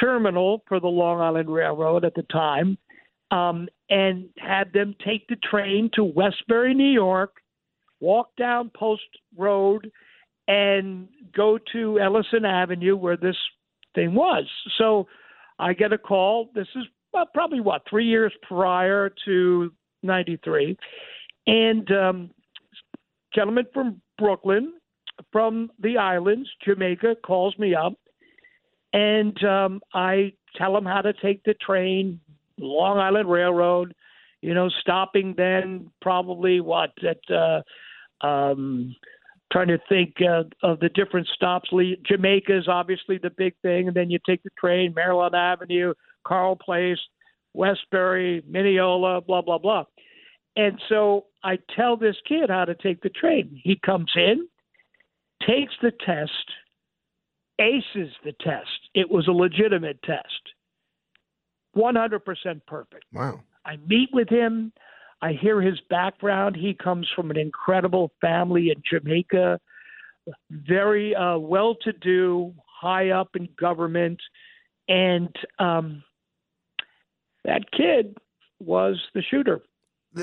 terminal 0.00 0.62
for 0.68 0.80
the 0.80 0.88
Long 0.88 1.20
Island 1.20 1.52
Railroad 1.52 2.04
at 2.04 2.14
the 2.14 2.24
time, 2.24 2.76
um, 3.30 3.68
and 3.90 4.28
had 4.38 4.72
them 4.72 4.94
take 5.04 5.26
the 5.28 5.36
train 5.36 5.90
to 5.94 6.04
Westbury, 6.04 6.74
New 6.74 6.90
York, 6.90 7.36
walk 8.00 8.30
down 8.36 8.70
Post 8.76 9.02
Road, 9.36 9.90
and 10.48 11.08
go 11.34 11.58
to 11.72 12.00
Ellison 12.00 12.44
Avenue 12.44 12.96
where 12.96 13.16
this 13.16 13.36
thing 13.94 14.14
was. 14.14 14.44
So 14.78 15.06
I 15.58 15.74
get 15.74 15.92
a 15.92 15.98
call. 15.98 16.50
This 16.54 16.68
is 16.74 16.84
well, 17.12 17.26
probably 17.32 17.60
what 17.60 17.82
three 17.88 18.06
years 18.06 18.32
prior 18.46 19.10
to 19.24 19.72
'93, 20.02 20.76
and 21.46 21.90
um, 21.90 22.30
gentleman 23.34 23.66
from 23.72 24.00
Brooklyn, 24.18 24.74
from 25.32 25.70
the 25.80 25.96
islands, 25.96 26.48
Jamaica, 26.64 27.16
calls 27.24 27.56
me 27.58 27.74
up, 27.74 27.94
and 28.92 29.42
um, 29.44 29.80
I 29.94 30.32
tell 30.56 30.76
him 30.76 30.84
how 30.84 31.02
to 31.02 31.12
take 31.12 31.42
the 31.44 31.54
train, 31.54 32.20
Long 32.58 32.98
Island 32.98 33.30
Railroad. 33.30 33.94
You 34.40 34.54
know, 34.54 34.68
stopping 34.80 35.34
then 35.36 35.90
probably 36.00 36.60
what 36.60 36.90
at 37.02 37.18
uh, 37.34 38.26
um, 38.26 38.94
trying 39.52 39.68
to 39.68 39.78
think 39.88 40.14
uh, 40.20 40.44
of 40.62 40.78
the 40.80 40.90
different 40.90 41.26
stops. 41.34 41.70
Jamaica 42.06 42.56
is 42.56 42.68
obviously 42.68 43.18
the 43.18 43.30
big 43.36 43.54
thing, 43.62 43.88
and 43.88 43.96
then 43.96 44.10
you 44.10 44.18
take 44.24 44.42
the 44.42 44.50
train, 44.58 44.94
Merillon 44.94 45.34
Avenue, 45.34 45.92
Carle 46.24 46.56
Place, 46.56 46.98
Westbury, 47.54 48.42
Mineola, 48.48 49.20
blah 49.20 49.42
blah 49.42 49.58
blah. 49.58 49.84
And 50.58 50.76
so 50.88 51.26
I 51.44 51.56
tell 51.76 51.96
this 51.96 52.16
kid 52.26 52.50
how 52.50 52.64
to 52.64 52.74
take 52.74 53.00
the 53.00 53.10
train. 53.10 53.60
He 53.62 53.76
comes 53.76 54.10
in, 54.16 54.48
takes 55.46 55.72
the 55.80 55.92
test, 56.04 56.32
aces 57.60 58.12
the 58.24 58.32
test. 58.40 58.90
It 58.92 59.08
was 59.08 59.28
a 59.28 59.32
legitimate 59.32 60.02
test, 60.02 60.42
100% 61.76 62.60
perfect. 62.66 63.04
Wow. 63.12 63.40
I 63.64 63.76
meet 63.86 64.08
with 64.12 64.28
him. 64.28 64.72
I 65.22 65.32
hear 65.32 65.62
his 65.62 65.78
background. 65.90 66.56
He 66.56 66.74
comes 66.74 67.08
from 67.14 67.30
an 67.30 67.38
incredible 67.38 68.10
family 68.20 68.70
in 68.70 68.82
Jamaica, 68.90 69.60
very 70.50 71.14
uh, 71.14 71.38
well 71.38 71.76
to 71.82 71.92
do, 71.92 72.52
high 72.66 73.10
up 73.10 73.36
in 73.36 73.48
government. 73.56 74.20
And 74.88 75.32
um, 75.60 76.02
that 77.44 77.70
kid 77.70 78.16
was 78.58 79.00
the 79.14 79.22
shooter, 79.22 79.60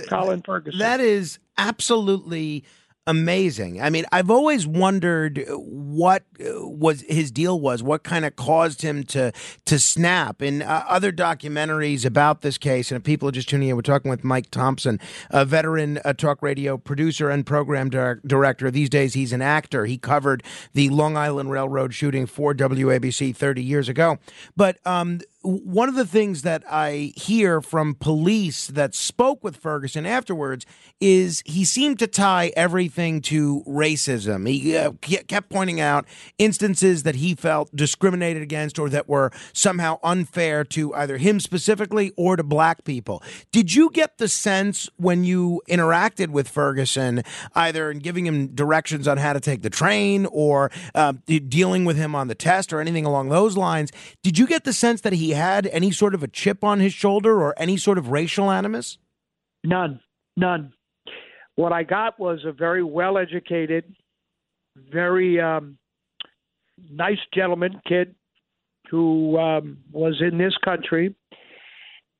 Colin 0.03 0.41
Ferguson. 0.41 0.79
That 0.79 0.99
is 0.99 1.39
absolutely 1.57 2.65
amazing. 3.07 3.81
I 3.81 3.89
mean, 3.89 4.05
I've 4.11 4.31
always 4.31 4.65
wondered 4.65 5.45
what 5.49 6.23
uh, 6.39 6.67
was 6.67 7.01
his 7.01 7.31
deal 7.31 7.59
was, 7.59 7.83
what 7.83 8.03
kind 8.03 8.25
of 8.25 8.35
caused 8.35 8.81
him 8.81 9.03
to 9.05 9.31
to 9.65 9.79
snap. 9.79 10.41
In 10.41 10.61
uh, 10.61 10.85
other 10.87 11.11
documentaries 11.11 12.05
about 12.05 12.41
this 12.41 12.57
case, 12.57 12.91
and 12.91 12.97
if 12.97 13.03
people 13.03 13.29
are 13.29 13.31
just 13.31 13.49
tuning 13.49 13.69
in, 13.69 13.75
we're 13.75 13.81
talking 13.83 14.09
with 14.09 14.23
Mike 14.23 14.49
Thompson, 14.49 14.99
a 15.29 15.45
veteran 15.45 15.99
uh, 16.03 16.13
talk 16.13 16.41
radio 16.41 16.77
producer 16.77 17.29
and 17.29 17.45
program 17.45 17.89
dir- 17.89 18.21
director. 18.25 18.71
These 18.71 18.89
days, 18.89 19.13
he's 19.13 19.33
an 19.33 19.41
actor. 19.41 19.85
He 19.85 19.97
covered 19.97 20.43
the 20.73 20.89
Long 20.89 21.15
Island 21.15 21.51
Railroad 21.51 21.93
shooting 21.93 22.25
for 22.25 22.53
WABC 22.53 23.35
30 23.35 23.63
years 23.63 23.87
ago. 23.87 24.17
But 24.55 24.79
um, 24.85 25.19
one 25.45 25.89
of 25.89 25.95
the 25.95 26.05
things 26.05 26.41
that 26.41 26.63
I 26.69 27.13
hear 27.15 27.61
from 27.61 27.93
police 27.95 28.67
that 28.67 28.95
spoke 28.95 29.43
with 29.43 29.57
Ferguson 29.57 30.05
afterwards 30.05 30.65
is 30.99 31.43
he 31.45 31.65
seemed 31.65 31.99
to 31.99 32.07
tie 32.07 32.51
everything 32.55 33.21
to 33.21 33.63
racism. 33.67 34.47
He 34.49 34.75
uh, 34.75 34.93
kept 35.01 35.49
pointing 35.49 35.79
out 35.79 36.05
instances 36.37 37.03
that 37.03 37.15
he 37.15 37.35
felt 37.35 37.73
discriminated 37.75 38.41
against 38.41 38.79
or 38.79 38.89
that 38.89 39.07
were 39.07 39.31
somehow 39.53 39.99
unfair 40.03 40.63
to 40.65 40.93
either 40.95 41.17
him 41.17 41.39
specifically 41.39 42.11
or 42.17 42.35
to 42.35 42.43
black 42.43 42.83
people. 42.83 43.21
Did 43.51 43.75
you 43.75 43.89
get 43.91 44.17
the 44.17 44.27
sense 44.27 44.89
when 44.97 45.23
you 45.23 45.61
interacted 45.69 46.29
with 46.29 46.47
Ferguson, 46.47 47.23
either 47.53 47.91
in 47.91 47.99
giving 47.99 48.25
him 48.25 48.47
directions 48.47 49.07
on 49.07 49.17
how 49.17 49.33
to 49.33 49.39
take 49.39 49.61
the 49.61 49.69
train 49.69 50.25
or 50.31 50.71
uh, 50.95 51.13
dealing 51.47 51.85
with 51.85 51.97
him 51.97 52.15
on 52.15 52.27
the 52.27 52.35
test 52.35 52.73
or 52.73 52.81
anything 52.81 53.05
along 53.05 53.29
those 53.29 53.55
lines, 53.55 53.91
did 54.23 54.37
you 54.37 54.47
get 54.47 54.63
the 54.63 54.73
sense 54.73 55.01
that 55.01 55.13
he 55.13 55.34
had 55.35 55.67
any 55.67 55.91
sort 55.91 56.15
of 56.15 56.23
a 56.23 56.27
chip 56.27 56.63
on 56.63 56.79
his 56.79 56.93
shoulder 56.93 57.41
or 57.41 57.53
any 57.57 57.77
sort 57.77 57.97
of 57.97 58.09
racial 58.09 58.51
animus? 58.51 58.97
None, 59.63 59.99
none. 60.35 60.73
What 61.55 61.71
I 61.71 61.83
got 61.83 62.19
was 62.19 62.39
a 62.45 62.51
very 62.51 62.83
well 62.83 63.17
educated, 63.17 63.95
very 64.91 65.39
um, 65.39 65.77
nice 66.89 67.19
gentleman 67.33 67.81
kid 67.87 68.15
who 68.89 69.37
um, 69.37 69.77
was 69.91 70.21
in 70.21 70.37
this 70.37 70.53
country. 70.63 71.15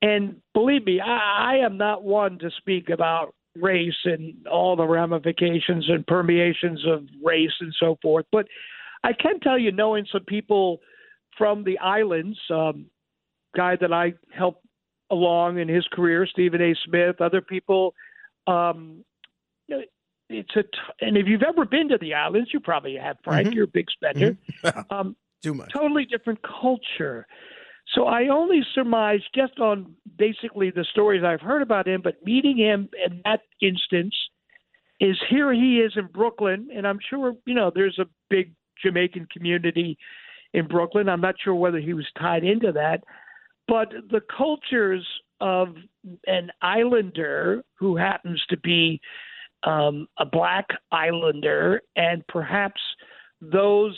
And 0.02 0.42
believe 0.54 0.86
me, 0.86 1.00
I, 1.00 1.56
I 1.56 1.66
am 1.66 1.78
not 1.78 2.04
one 2.04 2.40
to 2.40 2.50
speak 2.58 2.90
about 2.90 3.34
race 3.56 3.94
and 4.06 4.46
all 4.48 4.76
the 4.76 4.88
ramifications 4.88 5.86
and 5.90 6.06
permeations 6.06 6.86
of 6.88 7.06
race 7.24 7.54
and 7.60 7.74
so 7.80 7.98
forth. 8.02 8.26
But 8.32 8.48
I 9.04 9.14
can 9.14 9.40
tell 9.40 9.58
you, 9.58 9.72
knowing 9.72 10.06
some 10.12 10.26
people 10.26 10.80
from 11.38 11.64
the 11.64 11.78
islands, 11.80 12.38
um, 12.50 12.88
guy 13.56 13.76
that 13.80 13.94
I 13.94 14.14
helped 14.36 14.66
along 15.12 15.60
in 15.60 15.68
his 15.68 15.86
career, 15.92 16.28
Stephen 16.28 16.62
A. 16.62 16.76
Smith, 16.86 17.22
other 17.22 17.42
people. 17.42 17.94
Um, 18.48 19.04
it's 20.30 20.56
a 20.56 20.64
t- 20.64 20.70
and 21.02 21.18
if 21.18 21.28
you've 21.28 21.44
ever 21.44 21.66
been 21.66 21.90
to 21.90 21.98
the 22.00 22.14
islands, 22.14 22.50
you 22.54 22.60
probably 22.60 22.96
have, 22.96 23.18
Frank. 23.24 23.48
Mm-hmm. 23.48 23.56
You're 23.56 23.66
a 23.66 23.68
big 23.68 23.88
spender. 23.92 24.38
um, 24.90 25.16
Too 25.44 25.54
much. 25.54 25.72
Totally 25.74 26.06
different 26.06 26.40
culture. 26.42 27.28
So 27.94 28.06
I 28.06 28.30
only 28.30 28.62
surmise 28.74 29.20
just 29.36 29.60
on 29.60 29.96
basically 30.18 30.72
the 30.72 30.86
stories 30.92 31.24
I've 31.24 31.42
heard 31.42 31.62
about 31.62 31.88
him, 31.88 32.02
but 32.04 32.16
meeting 32.26 32.58
him 32.58 32.90
in 33.06 33.22
that 33.26 33.42
instance 33.62 34.16
is 35.00 35.18
here 35.30 35.54
he 35.54 35.78
is 35.78 35.94
in 35.96 36.08
Brooklyn, 36.08 36.70
and 36.76 36.88
I'm 36.88 37.00
sure 37.10 37.36
you 37.46 37.54
know 37.54 37.72
there's 37.74 38.00
a 38.00 38.06
big 38.30 38.54
Jamaican 38.84 39.28
community 39.32 39.98
in 40.54 40.68
Brooklyn. 40.68 41.10
I'm 41.10 41.22
not 41.22 41.36
sure 41.44 41.54
whether 41.54 41.80
he 41.80 41.94
was 41.94 42.08
tied 42.18 42.44
into 42.44 42.72
that, 42.72 43.04
but 43.68 43.90
the 44.10 44.22
cultures 44.36 45.06
of 45.42 45.70
an 46.28 46.52
islander 46.62 47.64
who 47.78 47.96
happens 47.96 48.44
to 48.50 48.58
be 48.58 49.00
um, 49.64 50.08
a 50.20 50.26
black 50.26 50.68
islander 50.92 51.82
and 51.96 52.26
perhaps 52.28 52.80
those 53.42 53.98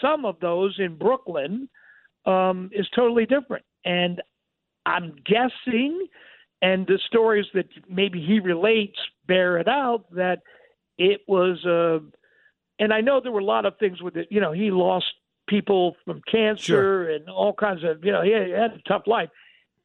some 0.00 0.24
of 0.24 0.38
those 0.40 0.76
in 0.78 0.96
Brooklyn 0.96 1.68
um, 2.26 2.70
is 2.72 2.86
totally 2.94 3.26
different. 3.26 3.64
And 3.84 4.20
I'm 4.84 5.14
guessing, 5.24 6.06
and 6.62 6.86
the 6.86 6.98
stories 7.06 7.46
that 7.54 7.66
maybe 7.88 8.20
he 8.20 8.40
relates 8.40 8.98
bear 9.26 9.58
it 9.58 9.68
out 9.68 10.04
that 10.12 10.40
it 10.98 11.20
was 11.26 11.64
a. 11.64 11.96
Uh, 11.96 11.98
and 12.78 12.92
I 12.92 13.00
know 13.00 13.20
there 13.22 13.32
were 13.32 13.40
a 13.40 13.44
lot 13.44 13.64
of 13.64 13.78
things 13.78 14.02
with 14.02 14.16
it. 14.16 14.28
You 14.30 14.38
know, 14.38 14.52
he 14.52 14.70
lost 14.70 15.06
people 15.46 15.96
from 16.04 16.20
cancer 16.30 16.64
Sure. 16.64 17.10
and 17.10 17.28
all 17.28 17.52
kinds 17.52 17.84
of. 17.84 18.04
You 18.04 18.12
know, 18.12 18.22
he 18.22 18.32
had, 18.32 18.50
a 18.50 18.80
tough 18.86 19.06
life. 19.06 19.30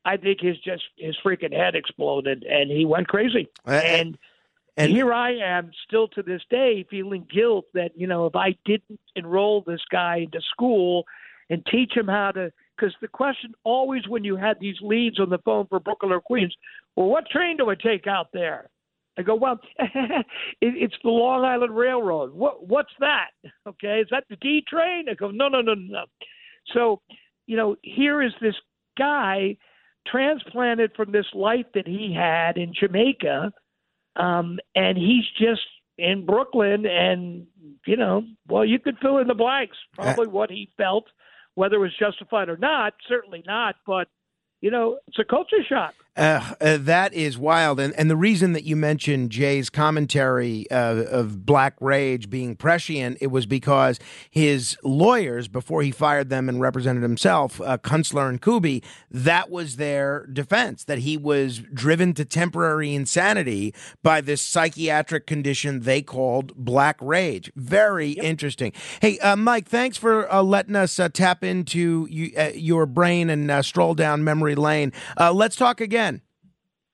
I 0.04 0.18
think 0.18 0.42
his 0.42 0.58
just 0.60 0.84
his 0.98 1.16
freaking 1.24 1.54
head 1.56 1.76
exploded 1.76 2.44
and 2.44 2.72
he 2.72 2.86
went 2.86 3.08
crazy. 3.08 3.50
And 3.68 4.18
and 4.78 4.92
here 4.92 5.14
I 5.14 5.36
am 5.36 5.72
still 5.86 6.08
to 6.10 6.24
this 6.24 6.42
day 6.50 6.86
feeling 6.90 7.28
guilt 7.32 7.66
that, 7.74 7.92
you 7.96 8.08
know, 8.08 8.26
if 8.26 8.36
I 8.36 8.56
didn't 8.66 9.00
enroll 9.16 9.62
this 9.62 9.82
guy 9.92 10.18
into 10.18 10.42
school 10.42 11.06
and 11.50 11.66
teach 11.66 11.92
him 11.96 12.08
how 12.08 12.32
to, 12.32 12.52
because 12.76 12.96
the 13.02 13.08
question 13.10 13.54
always 13.64 14.08
when 14.08 14.24
you 14.24 14.38
had 14.38 14.60
these 14.60 14.78
leads 14.82 15.20
on 15.20 15.30
the 15.30 15.38
phone 15.40 15.68
for 15.68 15.80
Brooklyn 15.80 16.12
or 16.14 16.22
Queens, 16.22 16.56
well, 16.96 17.08
what 17.08 17.28
train 17.30 17.58
do 17.58 17.70
I 17.70 17.76
take 17.76 18.08
out 18.08 18.30
there? 18.34 18.70
I 19.18 19.24
go, 19.24 19.36
well, 19.36 19.60
it, 19.80 20.24
it's 20.62 20.96
the 21.04 21.10
Long 21.10 21.44
Island 21.44 21.76
Railroad. 21.76 22.34
What, 22.34 22.68
what's 22.68 22.94
that? 23.00 23.32
Okay, 23.68 24.00
is 24.00 24.08
that 24.12 24.24
the 24.30 24.38
D 24.38 24.64
train? 24.68 25.06
I 25.10 25.14
go, 25.16 25.32
no, 25.32 25.48
no, 25.48 25.62
no, 25.62 25.74
no. 25.74 26.06
So, 26.74 27.02
you 27.48 27.58
know, 27.58 27.76
here 27.84 28.22
is 28.22 28.32
this 28.42 28.56
guy 28.98 29.58
transplanted 30.08 30.92
from 30.96 31.12
this 31.12 31.26
life 31.34 31.66
that 31.74 31.88
he 31.88 32.16
had 32.18 32.58
in 32.58 32.74
Jamaica 32.74 33.54
um, 34.16 34.60
and 34.76 34.98
he's 34.98 35.26
just 35.40 35.62
in 35.98 36.26
Brooklyn, 36.26 36.86
and 36.86 37.48
you 37.86 37.98
know, 37.98 38.24
well, 38.48 38.66
you 38.66 38.80
could 38.80 38.98
fill 39.02 39.20
in 39.20 39.28
the 39.28 39.34
blanks. 39.34 39.78
Probably 39.94 40.28
what 40.28 40.50
he 40.50 40.70
felt, 40.78 41.06
whether 41.56 41.78
it 41.78 41.80
was 41.80 41.96
justified 41.98 42.50
or 42.50 42.58
not. 42.58 42.94
Certainly 43.08 43.44
not, 43.46 43.76
but 43.86 44.08
you 44.62 44.72
know, 44.72 45.00
it's 45.08 45.20
a 45.20 45.24
culture 45.24 45.64
shock. 45.68 45.96
Uh, 46.18 46.56
uh, 46.60 46.78
that 46.78 47.14
is 47.14 47.38
wild. 47.38 47.80
And, 47.80 47.94
and 47.96 48.10
the 48.10 48.18
reason 48.18 48.52
that 48.52 48.66
you 48.66 48.76
mentioned 48.76 49.30
Jay's 49.30 49.70
commentary 49.70 50.70
uh, 50.70 51.04
of 51.06 51.46
Black 51.46 51.76
Rage 51.80 52.30
being 52.30 52.58
prescient, 52.58 53.18
it 53.22 53.28
was 53.28 53.46
because 53.46 53.98
his 54.30 54.78
lawyers, 54.84 55.48
before 55.48 55.84
he 55.84 55.92
fired 55.92 56.30
them 56.30 56.50
and 56.50 56.60
represented 56.60 57.02
himself, 57.02 57.62
uh, 57.62 57.78
Kunstler 57.78 58.28
and 58.28 58.42
Kuby, 58.42 58.84
that 59.10 59.50
was 59.50 59.78
their 59.78 60.28
defense, 60.28 60.84
that 60.84 61.00
he 61.00 61.16
was 61.16 61.60
driven 61.60 62.14
to 62.16 62.26
temporary 62.26 62.94
insanity 62.94 63.74
by 64.04 64.20
this 64.20 64.42
psychiatric 64.42 65.26
condition 65.26 65.82
they 65.82 66.02
called 66.02 66.54
Black 66.58 66.98
Rage. 67.00 67.54
Very 67.56 68.12
interesting. 68.12 68.74
Hey, 69.02 69.18
uh, 69.20 69.38
Mike, 69.38 69.70
thanks 69.70 69.96
for 69.96 70.32
uh, 70.32 70.42
letting 70.42 70.76
us 70.76 71.00
uh, 71.00 71.08
tap 71.08 71.42
into 71.42 72.06
you, 72.10 72.34
uh, 72.38 72.50
your 72.54 72.86
brain 72.86 73.30
and 73.30 73.50
uh, 73.50 73.62
stroll 73.62 73.94
down 73.94 74.26
memory 74.26 74.56
lane. 74.56 74.92
Uh, 75.18 75.32
let's 75.32 75.56
talk 75.56 75.80
again. 75.80 76.01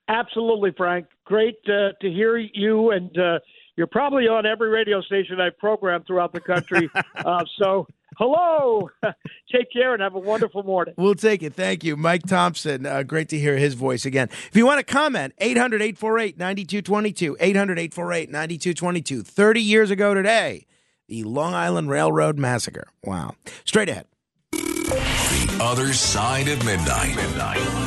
Absolutely, 0.08 0.72
Frank. 0.76 1.08
Great 1.26 1.58
uh, 1.66 1.92
to 2.02 2.10
hear 2.10 2.38
you, 2.38 2.92
and 2.92 3.18
uh, 3.18 3.40
you're 3.76 3.88
probably 3.88 4.28
on 4.28 4.46
every 4.46 4.70
radio 4.70 5.02
station 5.02 5.40
I 5.40 5.50
program 5.50 6.04
throughout 6.04 6.34
the 6.34 6.40
country. 6.40 6.90
uh, 7.16 7.44
so, 7.60 7.88
hello. 8.18 8.90
Take 9.52 9.72
care 9.72 9.94
and 9.94 10.02
have 10.02 10.16
a 10.16 10.20
wonderful 10.20 10.64
morning. 10.64 10.94
We'll 10.98 11.16
take 11.16 11.44
it. 11.44 11.54
Thank 11.54 11.84
you. 11.84 11.96
Mike 11.96 12.24
Thompson. 12.24 12.86
Uh, 12.86 13.04
great 13.04 13.30
to 13.30 13.38
hear 13.38 13.58
his 13.58 13.76
voice 13.76 14.06
again. 14.06 14.30
If 14.48 14.56
you 14.56 14.66
want 14.66 14.80
to 14.80 14.84
comment, 14.84 15.34
800 15.38 15.82
848 15.82 16.38
9222. 16.38 17.38
800 17.40 17.80
848 17.80 18.30
9222. 18.30 19.24
30 19.24 19.62
years 19.62 19.92
ago 19.92 20.14
today, 20.14 20.66
the 21.08 21.24
Long 21.24 21.54
Island 21.54 21.90
Railroad 21.90 22.38
Massacre. 22.38 22.88
Wow. 23.04 23.36
Straight 23.64 23.90
ahead. 23.90 24.08
The 24.52 25.60
other 25.62 25.94
side 25.94 26.48
of 26.48 26.64
midnight. 26.66 27.16
Midnight. 27.16 27.87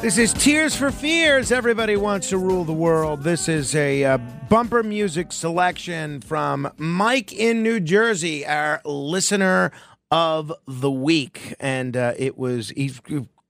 This 0.00 0.16
is 0.16 0.32
Tears 0.32 0.76
for 0.76 0.92
Fears. 0.92 1.50
Everybody 1.50 1.96
wants 1.96 2.28
to 2.28 2.38
rule 2.38 2.62
the 2.62 2.72
world. 2.72 3.24
This 3.24 3.48
is 3.48 3.74
a 3.74 4.04
uh, 4.04 4.18
bumper 4.48 4.84
music 4.84 5.32
selection 5.32 6.20
from 6.20 6.70
Mike 6.76 7.32
in 7.32 7.64
New 7.64 7.80
Jersey, 7.80 8.46
our 8.46 8.80
listener 8.84 9.72
of 10.12 10.52
the 10.68 10.90
week. 10.90 11.56
And 11.58 11.96
uh, 11.96 12.14
it 12.16 12.38
was, 12.38 12.70
he's 12.70 13.00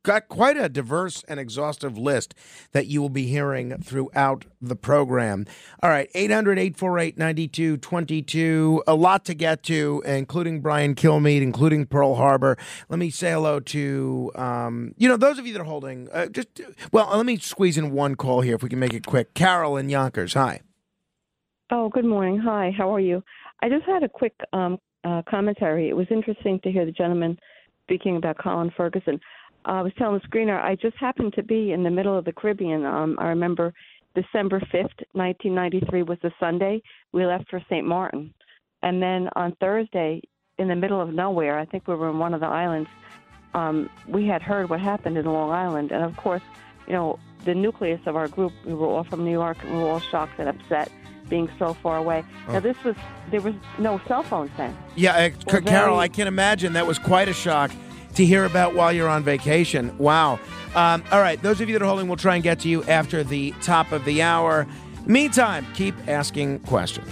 got 0.09 0.27
quite 0.29 0.57
a 0.57 0.71
diverse 0.71 1.23
and 1.29 1.39
exhaustive 1.39 1.99
list 1.99 2.35
that 2.73 2.87
you 2.87 3.03
will 3.03 3.11
be 3.11 3.27
hearing 3.27 3.77
throughout 3.77 4.47
the 4.59 4.75
program. 4.75 5.45
All 5.83 5.91
right, 5.91 6.09
800 6.15 6.59
848 6.59 7.19
9222. 7.19 8.85
A 8.87 8.95
lot 8.95 9.27
to 9.27 9.35
get 9.35 9.63
to, 9.65 10.03
including 10.07 10.63
Brian 10.63 10.95
Kilmeade, 10.95 11.43
including 11.43 11.85
Pearl 11.85 12.15
Harbor. 12.15 12.57
Let 12.89 12.99
me 12.99 13.11
say 13.11 13.33
hello 13.33 13.61
to, 13.61 14.33
um, 14.35 14.95
you 14.97 15.11
know, 15.11 15.19
those 15.19 15.39
of 15.39 15.47
you 15.47 15.53
that 15.53 15.61
are 15.61 15.65
holding, 15.65 16.09
uh, 16.11 16.29
just, 16.29 16.59
well, 16.91 17.11
let 17.15 17.27
me 17.27 17.37
squeeze 17.37 17.77
in 17.77 17.93
one 17.93 18.15
call 18.15 18.41
here 18.41 18.55
if 18.55 18.63
we 18.63 18.71
can 18.71 18.79
make 18.79 18.95
it 18.95 19.05
quick. 19.05 19.35
Carol 19.35 19.77
in 19.77 19.91
Yonkers. 19.91 20.33
Hi. 20.33 20.63
Oh, 21.71 21.91
good 21.91 22.07
morning. 22.07 22.39
Hi, 22.39 22.73
how 22.75 22.95
are 22.95 23.01
you? 23.01 23.23
I 23.63 23.69
just 23.69 23.85
had 23.85 24.03
a 24.03 24.09
quick 24.09 24.33
um, 24.55 24.79
uh, 25.05 25.21
commentary. 25.29 25.91
It 25.91 25.95
was 25.95 26.07
interesting 26.11 26.61
to 26.65 26.73
hear 26.73 26.87
the 26.87 26.93
gentleman 26.93 27.39
speaking 27.83 28.17
about 28.17 28.39
Colin 28.39 28.73
Ferguson. 28.75 29.21
I 29.69 29.83
was 29.83 29.93
telling 29.99 30.21
the 30.23 30.29
screener, 30.29 30.63
I 30.63 30.77
just 30.77 30.97
happened 30.97 31.35
to 31.35 31.43
be 31.43 31.73
in 31.73 31.83
the 31.83 31.91
middle 31.91 32.17
of 32.17 32.25
the 32.25 32.33
Caribbean. 32.33 32.87
Um, 32.87 33.17
I 33.19 33.29
remember 33.29 33.75
December 34.15 34.61
5th, 34.61 35.05
1993 35.13 36.03
was 36.03 36.19
a 36.25 36.31
Sunday. 36.41 36.83
We 37.13 37.27
left 37.27 37.51
for 37.51 37.61
St. 37.69 37.87
Martin. 37.87 38.33
And 38.83 39.03
then 39.03 39.29
on 39.37 39.55
Thursday, 39.61 40.23
in 40.59 40.69
the 40.69 40.77
middle 40.77 41.01
of 41.01 41.13
nowhere, 41.13 41.59
I 41.59 41.67
think 41.67 41.87
we 41.87 41.95
were 41.95 42.09
in 42.09 42.19
one 42.19 42.33
of 42.33 42.41
the 42.41 42.47
islands, 42.47 42.89
um, 43.55 43.91
we 44.09 44.27
had 44.27 44.41
heard 44.41 44.71
what 44.71 44.81
happened 44.81 45.19
in 45.19 45.27
Long 45.27 45.51
Island. 45.51 45.93
And 45.93 46.03
of 46.03 46.17
course, 46.17 46.43
you 46.87 46.95
know, 46.95 47.19
the 47.45 47.55
nucleus 47.55 48.01
of 48.07 48.17
our 48.17 48.29
group, 48.29 48.53
we 48.65 48.73
were 48.73 48.87
all 48.87 49.05
from 49.05 49.25
New 49.25 49.31
York, 49.33 49.59
and 49.63 49.73
we 49.73 49.79
were 49.79 49.89
all 49.91 50.01
shocked 50.01 50.39
and 50.39 50.49
upset 50.49 50.91
being 51.29 51.51
so 51.59 51.75
far 51.75 51.99
away. 51.99 52.25
Oh. 52.49 52.55
Now, 52.55 52.61
this 52.61 52.83
was, 52.85 52.97
there 53.31 53.43
was 53.43 53.55
no 53.79 54.01
cell 54.09 54.23
phones 54.23 54.51
then. 54.57 54.75
Yeah, 54.97 55.13
uh, 55.13 55.61
Carol, 55.61 55.63
very- 55.63 55.97
I 55.97 56.09
can 56.09 56.27
imagine 56.27 56.73
that 56.73 56.87
was 56.87 56.99
quite 56.99 57.29
a 57.29 57.35
shock 57.35 57.71
to 58.19 58.27
hear 58.27 58.45
about 58.45 58.75
while 58.75 58.93
you're 58.93 59.09
on 59.09 59.23
vacation. 59.23 59.97
Wow. 59.97 60.41
Um, 60.75 61.05
all 61.13 61.21
right, 61.21 61.41
those 61.41 61.61
of 61.61 61.69
you 61.69 61.79
that 61.79 61.83
are 61.83 61.89
holding, 61.89 62.09
we'll 62.09 62.17
try 62.17 62.35
and 62.35 62.43
get 62.43 62.59
to 62.61 62.69
you 62.69 62.83
after 62.85 63.23
the 63.23 63.53
top 63.63 63.93
of 63.93 64.05
the 64.05 64.23
hour. 64.23 64.67
Meantime, 65.07 65.65
keep 65.75 65.95
asking 66.09 66.59
questions. 66.61 67.09